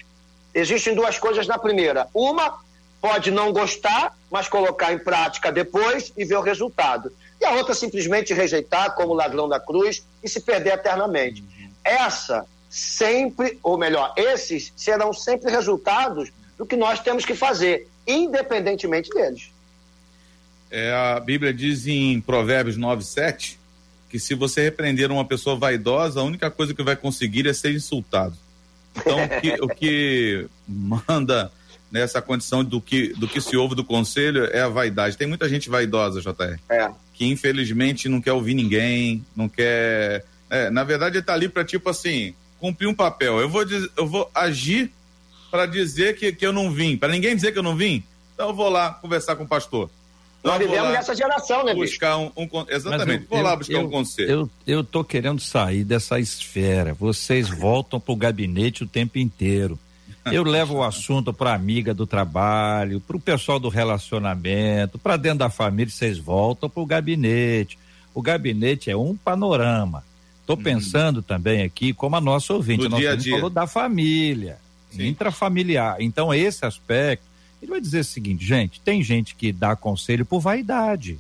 existem 0.55 0.95
duas 0.95 1.19
coisas 1.19 1.45
na 1.49 1.59
primeira. 1.59 2.07
Uma 2.15 2.61
pode 3.01 3.33
não 3.33 3.53
gostar, 3.53 4.17
mas 4.31 4.49
colocar 4.49 4.93
em 4.93 4.99
prática 5.01 5.51
depois 5.51 6.13
e 6.17 6.25
ver 6.25 6.37
o 6.37 6.41
resultado. 6.41 7.13
E 7.41 7.45
a 7.45 7.51
outra 7.51 7.75
simplesmente 7.75 8.33
rejeitar 8.33 8.95
como 8.95 9.13
ladrão 9.13 9.49
da 9.49 9.59
cruz 9.59 10.07
e 10.23 10.29
se 10.29 10.41
perder 10.41 10.75
eternamente 10.75 11.43
essa 11.85 12.47
sempre, 12.71 13.59
ou 13.61 13.77
melhor, 13.77 14.15
esses 14.17 14.73
serão 14.77 15.13
sempre 15.13 15.51
resultados 15.51 16.31
do 16.57 16.65
que 16.65 16.77
nós 16.77 17.01
temos 17.01 17.25
que 17.25 17.35
fazer, 17.35 17.89
independentemente 18.07 19.11
deles. 19.11 19.52
É, 20.73 20.93
a 20.93 21.21
Bíblia 21.21 21.53
diz 21.53 21.87
em 21.87 22.21
Provérbios 22.21 22.77
9, 22.77 23.05
7 23.05 23.61
que 24.09 24.19
se 24.19 24.35
você 24.35 24.63
repreender 24.63 25.11
uma 25.11 25.25
pessoa 25.25 25.57
vaidosa, 25.57 26.21
a 26.21 26.25
única 26.25 26.51
coisa 26.51 26.75
que 26.75 26.83
vai 26.83 26.97
conseguir 26.97 27.47
é 27.47 27.53
ser 27.53 27.73
insultado. 27.73 28.37
Então, 28.97 29.25
o 29.25 29.41
que, 29.41 29.53
o 29.63 29.69
que 29.69 30.47
manda 30.69 31.51
nessa 31.91 32.21
condição 32.21 32.63
do 32.65 32.81
que, 32.81 33.15
do 33.15 33.29
que 33.29 33.41
se 33.41 33.57
ouve 33.57 33.75
do 33.75 33.85
conselho 33.85 34.45
é 34.47 34.61
a 34.61 34.69
vaidade. 34.69 35.17
Tem 35.17 35.27
muita 35.27 35.49
gente 35.49 35.71
vaidosa, 35.71 36.21
JR, 36.21 36.59
é. 36.69 36.91
que 37.15 37.27
infelizmente 37.27 38.09
não 38.09 38.21
quer 38.21 38.33
ouvir 38.33 38.55
ninguém, 38.55 39.25
não 39.35 39.49
quer 39.49 40.25
é, 40.53 40.69
na 40.69 40.85
verdade, 40.85 41.17
ele 41.17 41.25
tá 41.25 41.33
ali 41.33 41.49
para 41.49 41.65
tipo 41.65 41.89
assim, 41.89 42.35
cumprir 42.61 42.87
um 42.87 42.93
papel. 42.93 43.41
Eu 43.41 43.49
vou, 43.49 43.63
eu 43.97 44.07
vou 44.07 44.31
agir 44.35 44.93
para 45.51 45.65
dizer 45.65 46.15
que, 46.15 46.31
que 46.31 46.47
eu 46.47 46.53
não 46.53 46.71
vim, 46.71 46.95
para 46.95 47.11
ninguém 47.11 47.35
dizer 47.35 47.53
que 47.53 47.59
eu 47.59 47.63
não 47.63 47.75
vim. 47.75 48.05
Então 48.35 48.51
eu 48.51 48.55
vou 48.55 48.69
lá 48.69 48.93
conversar 48.93 49.35
com 49.35 49.45
o 49.45 49.49
pastor. 49.49 49.91
Então, 50.43 50.59
Nós 50.59 50.59
vivemos 50.59 50.91
nessa 50.91 51.15
geração, 51.15 51.65
né, 51.65 51.73
buscar 51.73 52.19
um, 52.19 52.33
um, 52.37 52.49
Exatamente, 52.69 53.23
eu, 53.23 53.29
vou 53.31 53.43
lá 53.43 53.55
buscar 53.55 53.75
eu, 53.75 53.83
um 53.83 53.91
conselho. 53.91 54.31
Eu, 54.31 54.51
eu 54.67 54.85
tô 54.85 55.05
querendo 55.05 55.41
sair 55.41 55.85
dessa 55.85 56.19
esfera. 56.19 56.95
Vocês 56.95 57.49
voltam 57.49 58.01
pro 58.01 58.17
gabinete 58.17 58.83
o 58.83 58.87
tempo 58.87 59.19
inteiro. 59.21 59.79
Eu 60.27 60.43
levo 60.43 60.75
o 60.75 60.83
assunto 60.83 61.33
para 61.33 61.55
amiga 61.55 61.95
do 61.95 62.07
trabalho, 62.09 63.01
para 63.01 63.17
o 63.17 63.21
pessoal 63.21 63.61
do 63.61 63.69
relacionamento, 63.69 64.99
para 64.99 65.17
dentro 65.17 65.39
da 65.39 65.51
família, 65.51 65.93
vocês 65.93 66.19
voltam 66.19 66.69
para 66.69 66.83
o 66.83 66.87
gabinete. 66.87 67.79
O 68.13 68.21
gabinete 68.21 68.91
é 68.91 68.97
um 68.97 69.17
panorama. 69.17 70.05
Estou 70.41 70.57
uhum. 70.57 70.63
pensando 70.63 71.23
também 71.23 71.63
aqui 71.63 71.93
como 71.93 72.17
a 72.17 72.21
nossa 72.21 72.53
ouvinte, 72.53 72.87
a 72.87 72.89
nossa 72.89 73.01
dia 73.01 73.17
dia. 73.17 73.35
falou 73.35 73.49
da 73.49 73.67
família, 73.67 74.59
Sim. 74.91 75.07
intrafamiliar. 75.07 75.97
Então, 76.01 76.35
esse 76.35 76.67
aspecto, 76.67 77.25
ele 77.63 77.71
vai 77.71 77.81
dizer 77.81 78.01
o 78.01 78.05
seguinte, 78.05 78.45
gente, 78.45 78.81
tem 78.81 79.03
gente 79.03 79.35
que 79.35 79.53
dá 79.53 79.77
conselho 79.77 80.27
por 80.27 80.41
vaidade. 80.41 81.19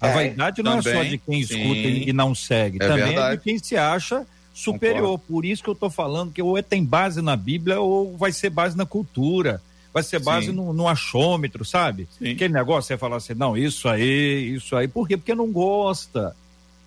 A 0.00 0.08
é, 0.08 0.14
vaidade 0.14 0.62
não 0.62 0.82
também, 0.82 0.92
é 0.92 1.04
só 1.04 1.10
de 1.10 1.18
quem 1.18 1.42
sim, 1.42 1.54
escuta 1.54 1.88
e 1.88 2.12
não 2.12 2.34
segue, 2.34 2.78
é 2.80 2.86
também 2.86 3.06
verdade. 3.06 3.34
é 3.34 3.36
de 3.36 3.42
quem 3.42 3.58
se 3.58 3.76
acha 3.76 4.26
superior. 4.52 5.02
Concordo. 5.02 5.24
Por 5.28 5.44
isso 5.44 5.62
que 5.62 5.70
eu 5.70 5.74
estou 5.74 5.88
falando 5.88 6.32
que 6.32 6.42
ou 6.42 6.58
é 6.58 6.62
tem 6.62 6.84
base 6.84 7.22
na 7.22 7.36
Bíblia 7.36 7.80
ou 7.80 8.16
vai 8.16 8.32
ser 8.32 8.50
base 8.50 8.76
na 8.76 8.84
cultura. 8.84 9.62
Vai 9.92 10.02
ser 10.02 10.18
base 10.18 10.52
no, 10.52 10.74
no, 10.74 10.86
achômetro, 10.86 11.64
sabe? 11.64 12.06
Sim. 12.18 12.32
Aquele 12.32 12.52
negócio, 12.52 12.86
você 12.86 12.98
falar 12.98 13.16
assim, 13.16 13.32
não, 13.32 13.56
isso 13.56 13.88
aí, 13.88 14.54
isso 14.54 14.76
aí. 14.76 14.86
Por 14.86 15.08
quê? 15.08 15.16
Porque 15.16 15.34
não 15.34 15.50
gosta, 15.50 16.36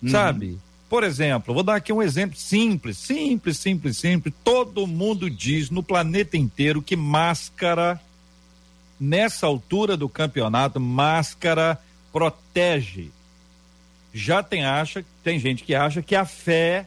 uhum. 0.00 0.10
sabe? 0.10 0.56
Por 0.88 1.02
exemplo, 1.02 1.52
vou 1.52 1.64
dar 1.64 1.74
aqui 1.76 1.92
um 1.92 2.00
exemplo 2.00 2.36
simples, 2.36 2.98
simples, 2.98 3.58
simples, 3.58 3.96
simples. 3.96 4.32
Todo 4.44 4.86
mundo 4.86 5.28
diz 5.28 5.70
no 5.70 5.82
planeta 5.82 6.36
inteiro 6.36 6.80
que 6.80 6.94
máscara, 6.94 8.00
nessa 9.00 9.46
altura 9.46 9.96
do 9.96 10.08
campeonato, 10.08 10.78
máscara 10.78 11.80
protege. 12.12 13.10
Já 14.12 14.42
tem 14.42 14.64
acha, 14.64 15.04
tem 15.22 15.38
gente 15.38 15.64
que 15.64 15.74
acha 15.74 16.02
que 16.02 16.14
a 16.14 16.24
fé 16.24 16.86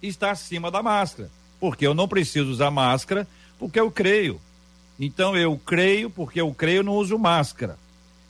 está 0.00 0.30
acima 0.30 0.70
da 0.70 0.82
máscara, 0.82 1.30
porque 1.60 1.86
eu 1.86 1.94
não 1.94 2.08
preciso 2.08 2.50
usar 2.50 2.70
máscara, 2.70 3.26
porque 3.58 3.78
eu 3.78 3.90
creio. 3.90 4.40
Então 4.98 5.36
eu 5.36 5.58
creio 5.58 6.08
porque 6.08 6.40
eu 6.40 6.52
creio, 6.54 6.82
não 6.82 6.94
uso 6.94 7.18
máscara. 7.18 7.76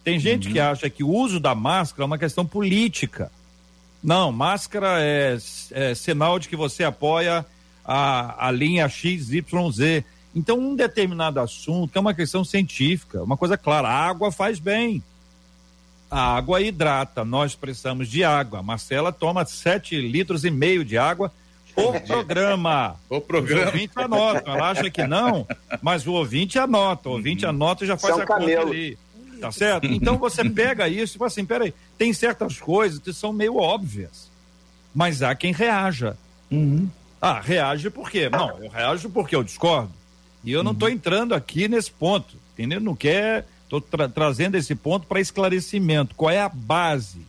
Tem 0.03 0.19
gente 0.19 0.49
uhum. 0.49 0.53
que 0.55 0.61
acha 0.61 0.91
que 0.91 1.05
o 1.05 1.09
uso 1.09 1.39
da 1.39 1.55
máscara 1.55 2.05
é 2.05 2.07
uma 2.07 2.19
questão 2.19 2.45
política. 2.45 3.31
Não, 4.03 4.31
máscara 4.33 4.99
é, 5.01 5.37
é 5.71 5.95
sinal 5.95 6.39
de 6.39 6.49
que 6.49 6.57
você 6.57 6.85
apoia 6.85 7.45
a, 7.85 8.49
a 8.49 8.51
linha 8.51 8.89
XYZ. 8.89 10.05
Então, 10.35 10.59
um 10.59 10.75
determinado 10.75 11.41
assunto 11.41 11.97
é 11.97 12.01
uma 12.01 12.15
questão 12.15 12.45
científica, 12.45 13.23
uma 13.23 13.37
coisa 13.37 13.57
clara. 13.57 13.89
A 13.89 14.09
água 14.09 14.33
faz 14.33 14.59
bem. 14.59 15.03
A 16.11 16.37
água 16.37 16.61
hidrata. 16.61 17.25
Nós 17.25 17.55
precisamos 17.55 18.09
de 18.09 18.25
água. 18.25 18.59
A 18.59 18.63
Marcela 18.63 19.13
toma 19.13 19.45
sete 19.45 20.01
litros 20.01 20.45
e 20.45 20.51
meio 20.51 20.85
de 20.85 20.99
água 20.99 21.33
o 21.77 22.01
programa. 22.01 22.97
O 23.09 23.21
programa. 23.21 23.63
O 23.63 23.67
ouvinte 23.67 23.93
anota. 23.97 24.51
Ela 24.51 24.71
acha 24.71 24.91
que 24.91 25.07
não, 25.07 25.47
mas 25.83 26.07
o 26.07 26.13
ouvinte 26.13 26.59
anota. 26.59 27.09
O 27.09 27.13
ouvinte 27.13 27.45
anota 27.45 27.85
e 27.85 27.87
já 27.87 27.97
faz 27.97 28.15
São 28.15 28.23
a 28.23 28.27
camelo. 28.27 28.63
conta 28.63 28.71
ali. 28.71 28.99
Tá 29.41 29.51
certo? 29.51 29.87
Então 29.87 30.17
você 30.17 30.49
pega 30.49 30.89
isso 30.89 31.17
e 31.17 31.19
fala 31.19 31.27
assim: 31.27 31.45
peraí, 31.45 31.75
tem 31.99 32.13
certas 32.13 32.59
coisas 32.59 32.99
que 32.99 33.13
são 33.13 33.33
meio 33.33 33.57
óbvias, 33.57 34.31
mas 34.95 35.23
há 35.23 35.35
quem 35.35 35.53
reaja. 35.53 36.17
Uhum. 36.51 36.89
Ah, 37.21 37.41
reage 37.41 37.91
por 37.91 38.11
quê? 38.11 38.29
Não, 38.29 38.51
eu 38.63 38.71
reajo 38.71 39.11
porque 39.11 39.35
eu 39.35 39.43
discordo. 39.43 39.91
E 40.45 40.53
eu 40.53 40.63
não 40.63 40.73
estou 40.73 40.89
uhum. 40.89 40.95
entrando 40.95 41.35
aqui 41.35 41.69
nesse 41.69 41.91
ponto, 41.91 42.37
entendeu? 42.53 42.81
Não 42.81 42.95
quer. 42.95 43.47
Estou 43.63 43.81
tra 43.81 44.09
trazendo 44.09 44.57
esse 44.57 44.75
ponto 44.75 45.07
para 45.07 45.21
esclarecimento. 45.21 46.15
Qual 46.15 46.31
é 46.31 46.41
a 46.41 46.49
base? 46.49 47.21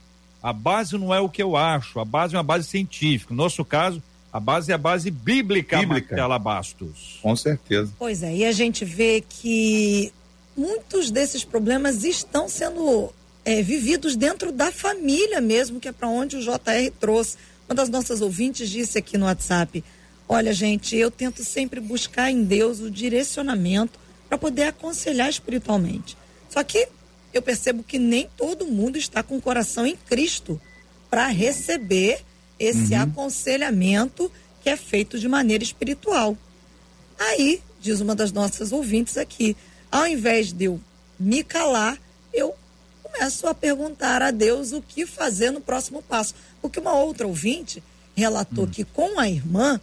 A 0.44 0.54
base 0.54 0.98
não 0.98 1.14
é 1.14 1.20
o 1.20 1.30
que 1.30 1.42
eu 1.42 1.56
acho, 1.56 2.00
a 2.00 2.06
base 2.06 2.36
é 2.36 2.38
uma 2.38 2.44
base 2.44 2.68
científica. 2.68 3.34
No 3.34 3.42
nosso 3.42 3.66
caso, 3.66 4.02
a 4.32 4.40
base 4.40 4.72
é 4.72 4.76
a 4.76 4.78
base 4.78 5.10
bíblica, 5.10 5.80
bíblica. 5.80 6.10
Marcela 6.10 6.38
Bastos. 6.38 7.20
Com 7.22 7.36
certeza. 7.36 7.92
Pois 7.98 8.22
é, 8.22 8.36
e 8.36 8.46
a 8.46 8.52
gente 8.52 8.86
vê 8.86 9.24
que 9.28 10.12
muitos 10.56 11.10
desses 11.10 11.44
problemas 11.44 12.04
estão 12.04 12.48
sendo 12.48 13.12
é, 13.44 13.62
vividos 13.62 14.16
dentro 14.16 14.52
da 14.52 14.72
família 14.72 15.40
mesmo, 15.40 15.80
que 15.80 15.88
é 15.88 15.92
para 15.92 16.08
onde 16.08 16.36
o 16.36 16.42
JR 16.42 16.92
trouxe. 17.00 17.38
Uma 17.68 17.76
das 17.76 17.90
nossas 17.90 18.22
ouvintes 18.22 18.70
disse 18.70 18.98
aqui 18.98 19.18
no 19.18 19.26
WhatsApp: 19.26 19.84
Olha, 20.28 20.54
gente, 20.54 20.96
eu 20.96 21.12
tento 21.12 21.44
sempre 21.44 21.80
buscar 21.80 22.32
em 22.32 22.44
Deus 22.44 22.80
o 22.80 22.90
direcionamento 22.90 24.00
para 24.28 24.38
poder 24.38 24.64
aconselhar 24.64 25.30
espiritualmente. 25.30 26.18
Só 26.50 26.64
que 26.64 26.88
eu 27.34 27.42
percebo 27.42 27.84
que 27.84 28.00
nem 28.00 28.30
todo 28.36 28.66
mundo 28.66 28.98
está 28.98 29.22
com 29.22 29.38
o 29.38 29.42
coração 29.42 29.86
em 29.86 29.96
Cristo 29.96 30.60
para 31.10 31.28
receber 31.28 32.24
esse 32.60 32.94
uhum. 32.94 33.02
aconselhamento 33.02 34.32
que 34.64 34.70
é 34.70 34.78
feito 34.78 35.20
de 35.20 35.28
maneira 35.28 35.64
espiritual. 35.64 36.38
Aí, 37.20 37.62
diz 37.80 38.02
uma 38.02 38.16
das 38.16 38.32
nossas 38.32 38.72
ouvintes 38.72 39.18
aqui, 39.18 39.56
ao 39.92 40.08
invés 40.08 40.52
de 40.52 40.66
eu 40.66 40.82
me 41.20 41.44
calar, 41.44 42.00
eu 42.34 42.56
começo 43.04 43.48
a 43.48 43.54
perguntar 43.54 44.22
a 44.22 44.32
Deus 44.32 44.72
o 44.72 44.82
que 44.82 45.06
fazer 45.06 45.52
no 45.52 45.62
próximo 45.62 46.02
passo. 46.02 46.34
Porque 46.62 46.80
uma 46.80 46.94
outra 46.94 47.28
ouvinte 47.28 47.84
relatou 48.16 48.66
hum. 48.66 48.70
que 48.70 48.84
com 48.84 49.20
a 49.20 49.30
irmã, 49.30 49.80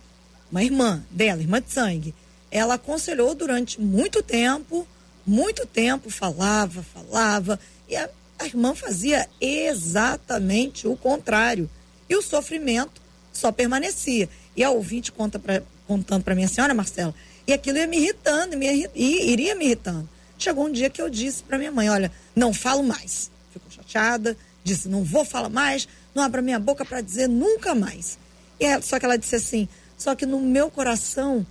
uma 0.53 0.63
irmã 0.63 1.03
dela, 1.11 1.41
irmã 1.41 1.61
de 1.61 1.73
sangue, 1.73 2.15
ela 2.51 2.75
aconselhou 2.75 3.35
durante 3.35 3.81
muito 3.81 4.23
tempo, 4.23 4.87
muito 5.27 5.67
tempo, 5.67 6.11
falava, 6.11 6.83
falava, 6.83 7.59
e 7.89 7.97
a, 7.97 8.09
a 8.39 8.45
irmã 8.45 8.75
fazia 8.75 9.27
exatamente 9.41 10.87
o 10.87 10.95
contrário. 10.95 11.69
E 12.09 12.15
o 12.15 12.21
sofrimento 12.21 13.01
só 13.33 13.51
permanecia. 13.51 14.29
E 14.55 14.63
a 14.63 14.71
ouvinte 14.71 15.11
conta 15.11 15.39
pra, 15.39 15.63
contando 15.89 16.23
para 16.23 16.35
minha 16.35 16.49
senhora, 16.49 16.75
Marcela, 16.75 17.15
e 17.47 17.53
aquilo 17.55 17.79
ia 17.79 17.87
me 17.87 17.97
irritando, 17.97 18.57
me 18.57 18.87
iria 18.95 19.55
me 19.55 19.65
irritando. 19.65 20.07
Chegou 20.37 20.67
um 20.67 20.73
dia 20.73 20.91
que 20.91 21.01
eu 21.01 21.09
disse 21.09 21.43
para 21.43 21.57
minha 21.57 21.73
mãe: 21.73 21.89
Olha, 21.89 22.13
não 22.37 22.53
falo 22.53 22.83
mais. 22.83 23.31
Ficou 23.51 23.71
chateada, 23.71 24.37
disse: 24.63 24.89
Não 24.89 25.03
vou 25.03 25.25
falar 25.25 25.49
mais, 25.49 25.89
não 26.15 26.23
abra 26.23 26.43
minha 26.43 26.59
boca 26.59 26.85
para 26.85 27.01
dizer 27.01 27.29
nunca 27.29 27.75
mais. 27.75 28.19
E 28.61 28.83
só 28.83 28.99
que 28.99 29.05
ela 29.05 29.17
disse 29.17 29.37
assim: 29.37 29.69
Só 30.03 30.17
que 30.17 30.27
no 30.27 30.41
meu 30.41 30.69
coração 30.69 31.47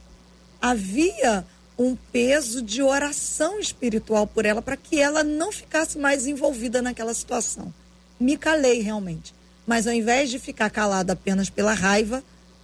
havia 0.62 1.46
um 1.80 1.96
peso 1.96 2.62
de 2.62 2.84
oração 2.84 3.58
espiritual 3.62 4.28
por 4.28 4.46
ela 4.46 4.62
para 4.62 4.76
que 4.76 5.00
ela 5.00 5.24
não 5.24 5.54
ficasse 5.54 5.98
mais 5.98 6.28
envolvida 6.28 6.82
naquela 6.82 7.14
situação. 7.14 7.74
Me 8.20 8.36
calei 8.36 8.82
realmente. 8.82 9.34
Mas 9.66 9.88
ao 9.88 9.94
invés 9.94 10.30
de 10.30 10.38
ficar 10.38 10.70
calada 10.70 11.14
apenas 11.14 11.50
pela 11.50 11.74
raiva, 11.74 12.22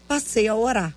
passei 0.10 0.50
a 0.50 0.56
orar. 0.56 0.94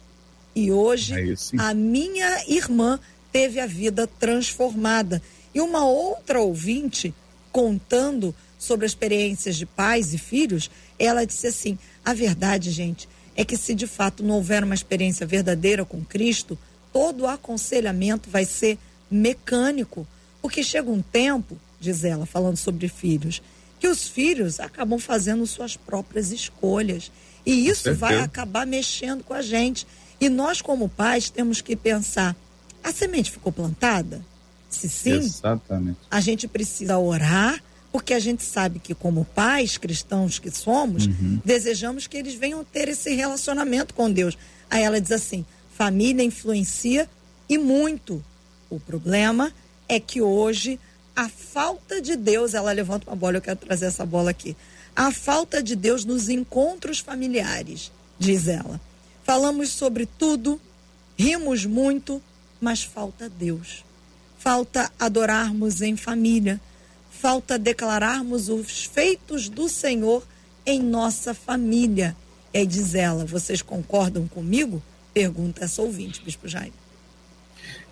E 0.57 0.72
hoje 0.72 1.14
a 1.57 1.72
minha 1.72 2.43
irmã 2.49 2.99
teve 3.30 3.61
a 3.61 3.66
vida 3.66 4.09
transformada. 4.18 5.22
E 5.55 5.61
uma 5.61 5.86
outra 5.86 6.41
ouvinte 6.41 7.14
contando 7.53 8.34
sobre 8.59 8.86
experiências 8.86 9.55
de 9.55 9.66
pais 9.66 10.12
e 10.12 10.18
filhos, 10.18 10.68
ela 10.99 11.24
disse 11.24 11.47
assim: 11.47 11.78
a 12.05 12.12
verdade, 12.12 12.72
gente, 12.72 13.09
é 13.41 13.45
que 13.45 13.57
se 13.57 13.74
de 13.74 13.86
fato 13.86 14.22
não 14.22 14.34
houver 14.34 14.62
uma 14.62 14.74
experiência 14.74 15.26
verdadeira 15.26 15.82
com 15.82 16.05
Cristo, 16.05 16.59
todo 16.93 17.22
o 17.22 17.26
aconselhamento 17.26 18.28
vai 18.28 18.45
ser 18.45 18.76
mecânico. 19.11 20.07
Porque 20.43 20.62
chega 20.62 20.91
um 20.91 21.01
tempo, 21.01 21.57
diz 21.80 22.05
ela, 22.05 22.26
falando 22.26 22.59
sobre 22.59 22.86
filhos, 22.86 23.41
que 23.78 23.88
os 23.88 24.07
filhos 24.07 24.61
acabam 24.61 24.99
fazendo 24.99 25.47
suas 25.47 25.74
próprias 25.74 26.30
escolhas. 26.32 27.11
E 27.47 27.66
isso 27.66 27.95
vai 27.95 28.20
acabar 28.20 28.66
mexendo 28.66 29.24
com 29.24 29.32
a 29.32 29.41
gente. 29.41 29.86
E 30.20 30.28
nós, 30.28 30.61
como 30.61 30.86
pais, 30.86 31.30
temos 31.30 31.62
que 31.62 31.74
pensar: 31.74 32.36
a 32.84 32.93
semente 32.93 33.30
ficou 33.30 33.51
plantada? 33.51 34.22
Se 34.68 34.86
sim, 34.86 35.12
Exatamente. 35.12 35.99
a 36.11 36.20
gente 36.20 36.47
precisa 36.47 36.99
orar, 36.99 37.59
porque 37.93 38.14
a 38.14 38.18
gente 38.20 38.45
sabe 38.45 38.78
que, 38.78 38.95
como 38.95 39.24
pais 39.24 39.76
cristãos 39.76 40.38
que 40.38 40.51
somos, 40.51 41.07
uhum. 41.07 41.41
desejamos 41.45 42.07
que 42.07 42.16
eles 42.16 42.34
venham 42.34 42.64
ter 42.64 42.88
esse 42.88 43.14
relacionamento 43.14 43.95
com 43.95 44.11
Deus. 44.11 44.38
Aí 44.68 44.82
ela 44.82 45.01
diz 45.01 45.12
assim: 45.12 45.45
família 45.76 46.22
influencia 46.22 47.09
e 47.49 47.59
muito. 47.59 48.24
O 48.68 48.78
problema 48.78 49.53
é 49.88 49.99
que 49.99 50.22
hoje 50.22 50.78
a 51.16 51.28
falta 51.28 52.01
de 52.01 52.16
Deus, 52.16 52.55
ela 52.55 52.72
levanta 52.72 53.11
uma 53.11 53.16
bola, 53.16 53.36
eu 53.36 53.43
quero 53.43 53.59
trazer 53.59 53.86
essa 53.86 54.07
bola 54.07 54.30
aqui. 54.30 54.57
A 54.95 55.12
falta 55.12 55.62
de 55.62 55.74
Deus 55.76 56.05
nos 56.05 56.28
encontros 56.28 57.01
familiares, 57.01 57.91
diz 58.18 58.49
ela. 58.49 58.80
Falamos 59.24 59.70
sobre 59.70 60.07
tudo, 60.07 60.61
rimos 61.18 61.64
muito, 61.66 62.22
mas 62.61 62.82
falta 62.82 63.28
Deus. 63.28 63.84
Falta 64.38 64.91
adorarmos 64.99 65.82
em 65.82 65.97
família. 65.97 66.61
Falta 67.20 67.58
declararmos 67.58 68.48
os 68.48 68.86
feitos 68.86 69.50
do 69.50 69.68
Senhor 69.68 70.26
em 70.64 70.80
nossa 70.80 71.34
família. 71.34 72.16
E 72.54 72.58
aí 72.58 72.66
diz 72.66 72.94
ela: 72.94 73.26
vocês 73.26 73.60
concordam 73.60 74.26
comigo? 74.26 74.82
Pergunta 75.12 75.64
essa 75.64 75.82
ouvinte, 75.82 76.22
Bispo 76.24 76.48
Jaime. 76.48 76.72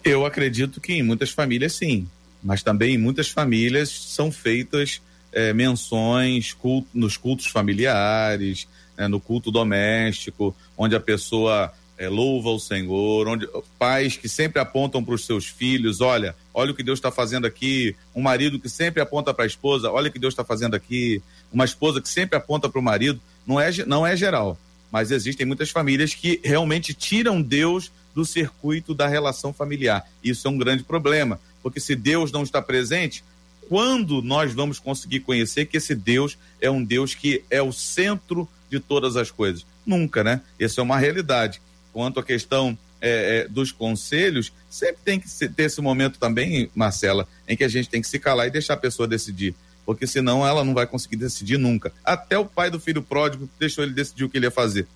Eu 0.03 0.25
acredito 0.25 0.81
que 0.81 0.95
em 0.95 1.03
muitas 1.03 1.31
famílias 1.31 1.75
sim, 1.75 2.09
mas 2.43 2.63
também 2.63 2.95
em 2.95 2.99
muitas 2.99 3.29
famílias 3.29 3.91
são 3.91 4.33
feitas 4.33 5.03
é, 5.31 5.53
menções 5.53 6.55
culto, 6.55 6.89
nos 6.95 7.19
cultos 7.19 7.47
familiares, 7.47 8.67
né, 8.97 9.09
no 9.09 9.21
culto 9.21 9.51
doméstico, 9.51 10.57
onde 10.77 10.97
a 10.97 11.01
pessoa 11.01 11.73
é, 11.99 12.09
louva 12.09 12.51
o 12.51 12.61
Senhor, 12.61 13.27
onde 13.27 13.47
pais 13.79 14.17
que 14.17 14.29
sempre 14.29 14.61
apontam 14.61 15.03
para 15.03 15.15
os 15.15 15.27
seus 15.27 15.47
filhos, 15.47 16.01
olha, 16.01 16.35
olha 16.55 16.71
o 16.71 16.75
que 16.75 16.83
Deus 16.83 16.99
está 16.99 17.11
fazendo 17.11 17.47
aqui, 17.47 17.95
um 18.15 18.23
marido 18.23 18.59
que 18.61 18.69
sempre 18.69 19.03
aponta 19.03 19.35
para 19.35 19.45
a 19.45 19.47
esposa, 19.47 19.91
olha 19.91 20.09
o 20.09 20.13
que 20.13 20.19
Deus 20.19 20.33
está 20.33 20.45
fazendo 20.45 20.75
aqui, 20.75 21.21
uma 21.53 21.65
esposa 21.65 22.01
que 22.01 22.09
sempre 22.09 22.37
aponta 22.37 22.69
para 22.69 22.79
o 22.79 22.83
marido, 22.83 23.21
não 23.45 23.61
é, 23.61 23.71
não 23.85 24.07
é 24.07 24.17
geral, 24.17 24.57
mas 24.93 25.11
existem 25.11 25.45
muitas 25.45 25.71
famílias 25.71 26.15
que 26.15 26.41
realmente 26.45 26.95
tiram 26.95 27.43
Deus 27.43 27.91
do 28.15 28.25
circuito 28.25 28.95
da 28.95 29.09
relação 29.09 29.53
familiar. 29.53 30.09
Isso 30.23 30.47
é 30.47 30.51
um 30.51 30.59
grande 30.59 30.85
problema, 30.85 31.41
porque 31.63 31.81
se 31.81 31.97
Deus 31.97 32.31
não 32.31 32.45
está 32.45 32.63
presente, 32.63 33.25
quando 33.69 34.23
nós 34.23 34.53
vamos 34.53 34.79
conseguir 34.79 35.21
conhecer 35.21 35.67
que 35.67 35.77
esse 35.77 35.95
Deus 35.95 36.39
é 36.61 36.71
um 36.71 36.83
Deus 36.83 37.15
que 37.15 37.45
é 37.51 37.61
o 37.61 37.73
centro 37.73 38.49
de 38.71 38.81
todas 38.81 39.17
as 39.17 39.31
coisas. 39.31 39.67
Nunca, 39.85 40.23
né? 40.25 40.41
Essa 40.59 40.81
é 40.81 40.83
uma 40.83 40.99
realidade. 40.99 41.61
Quanto 41.93 42.21
à 42.21 42.23
questão 42.23 42.77
é, 43.01 43.45
é, 43.45 43.49
dos 43.49 43.73
conselhos, 43.73 44.53
sempre 44.69 44.99
tem 45.05 45.21
que 45.21 45.29
ter 45.29 45.63
esse 45.65 45.81
momento 45.81 46.19
também, 46.19 46.71
Marcela, 46.75 47.29
em 47.47 47.57
que 47.57 47.65
a 47.65 47.69
gente 47.69 47.89
tem 47.89 48.01
que 48.01 48.09
se 48.09 48.19
calar 48.19 48.47
e 48.47 48.51
deixar 48.51 48.75
a 48.75 48.79
pessoa 48.79 49.07
decidir. 49.09 49.55
porque 49.87 50.07
senão 50.07 50.47
ela 50.47 50.63
não 50.63 50.75
vai 50.75 50.87
conseguir 50.87 51.17
decidir 51.17 51.57
nunca. 51.57 51.91
Até 52.05 52.39
o 52.39 52.45
pai 52.45 52.71
do 52.71 52.79
filho 52.79 53.03
pródigo 53.03 53.49
deixou 53.59 53.83
ele 53.83 53.95
decidir 53.95 54.25
o 54.25 54.29
que 54.29 54.37
ele 54.37 54.45
ia 54.45 54.51
fazer, 54.51 54.87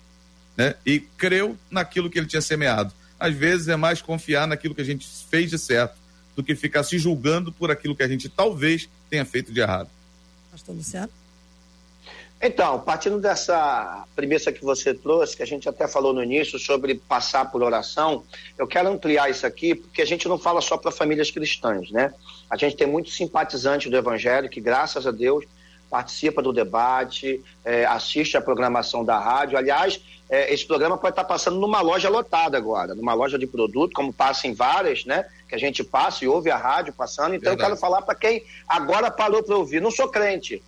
né? 0.55 0.75
E 0.85 0.99
creu 0.99 1.57
naquilo 1.71 2.11
que 2.11 2.19
ele 2.19 2.27
tinha 2.27 2.43
semeado. 2.43 2.93
Às 3.19 3.33
vezes 3.33 3.69
é 3.69 3.75
mais 3.75 4.03
confiar 4.03 4.47
naquilo 4.47 4.75
que 4.75 4.81
a 4.81 4.85
gente 4.85 5.07
fez 5.31 5.49
de 5.49 5.57
certo 5.57 5.95
do 6.35 6.43
que 6.43 6.55
ficar 6.55 6.83
se 6.83 6.99
julgando 6.99 7.51
por 7.51 7.71
aquilo 7.71 7.95
que 7.95 8.03
a 8.03 8.07
gente 8.07 8.29
talvez 8.29 8.87
tenha 9.09 9.25
feito 9.25 9.51
de 9.51 9.61
errado. 9.61 9.89
Pastor 10.51 10.75
Luciano? 10.75 11.09
Então, 12.45 12.77
partindo 12.77 13.19
dessa 13.19 14.03
premissa 14.13 14.51
que 14.51 14.61
você 14.65 14.93
trouxe, 14.93 15.37
que 15.37 15.41
a 15.41 15.47
gente 15.47 15.69
até 15.69 15.87
falou 15.87 16.13
no 16.13 16.21
início 16.21 16.59
sobre 16.59 16.95
passar 16.95 17.49
por 17.49 17.63
oração, 17.63 18.25
eu 18.57 18.67
quero 18.67 18.89
ampliar 18.89 19.29
isso 19.29 19.47
aqui, 19.47 19.73
porque 19.73 20.01
a 20.01 20.05
gente 20.05 20.27
não 20.27 20.37
fala 20.37 20.59
só 20.59 20.75
para 20.75 20.91
famílias 20.91 21.31
cristãs, 21.31 21.89
né? 21.89 22.13
A 22.49 22.57
gente 22.57 22.75
tem 22.75 22.85
muitos 22.85 23.15
simpatizantes 23.15 23.89
do 23.89 23.95
Evangelho 23.95 24.49
que, 24.49 24.59
graças 24.59 25.07
a 25.07 25.11
Deus, 25.11 25.45
participa 25.89 26.41
do 26.41 26.51
debate, 26.51 27.41
é, 27.63 27.85
assiste 27.85 28.35
a 28.35 28.41
programação 28.41 29.05
da 29.05 29.17
rádio. 29.17 29.57
Aliás, 29.57 30.01
é, 30.29 30.53
esse 30.53 30.67
programa 30.67 30.97
pode 30.97 31.13
estar 31.13 31.23
passando 31.23 31.61
numa 31.61 31.79
loja 31.79 32.09
lotada 32.09 32.57
agora, 32.57 32.93
numa 32.93 33.13
loja 33.13 33.39
de 33.39 33.47
produto, 33.47 33.93
como 33.93 34.11
passa 34.11 34.49
em 34.49 34.53
várias, 34.53 35.05
né? 35.05 35.25
Que 35.47 35.55
a 35.55 35.57
gente 35.57 35.81
passa 35.81 36.25
e 36.25 36.27
ouve 36.27 36.51
a 36.51 36.57
rádio 36.57 36.91
passando. 36.91 37.35
Então, 37.35 37.51
Verdade. 37.51 37.61
eu 37.61 37.65
quero 37.67 37.79
falar 37.79 38.01
para 38.01 38.15
quem 38.15 38.43
agora 38.67 39.09
parou 39.09 39.41
para 39.41 39.55
ouvir. 39.55 39.81
Não 39.81 39.91
sou 39.91 40.09
crente 40.09 40.61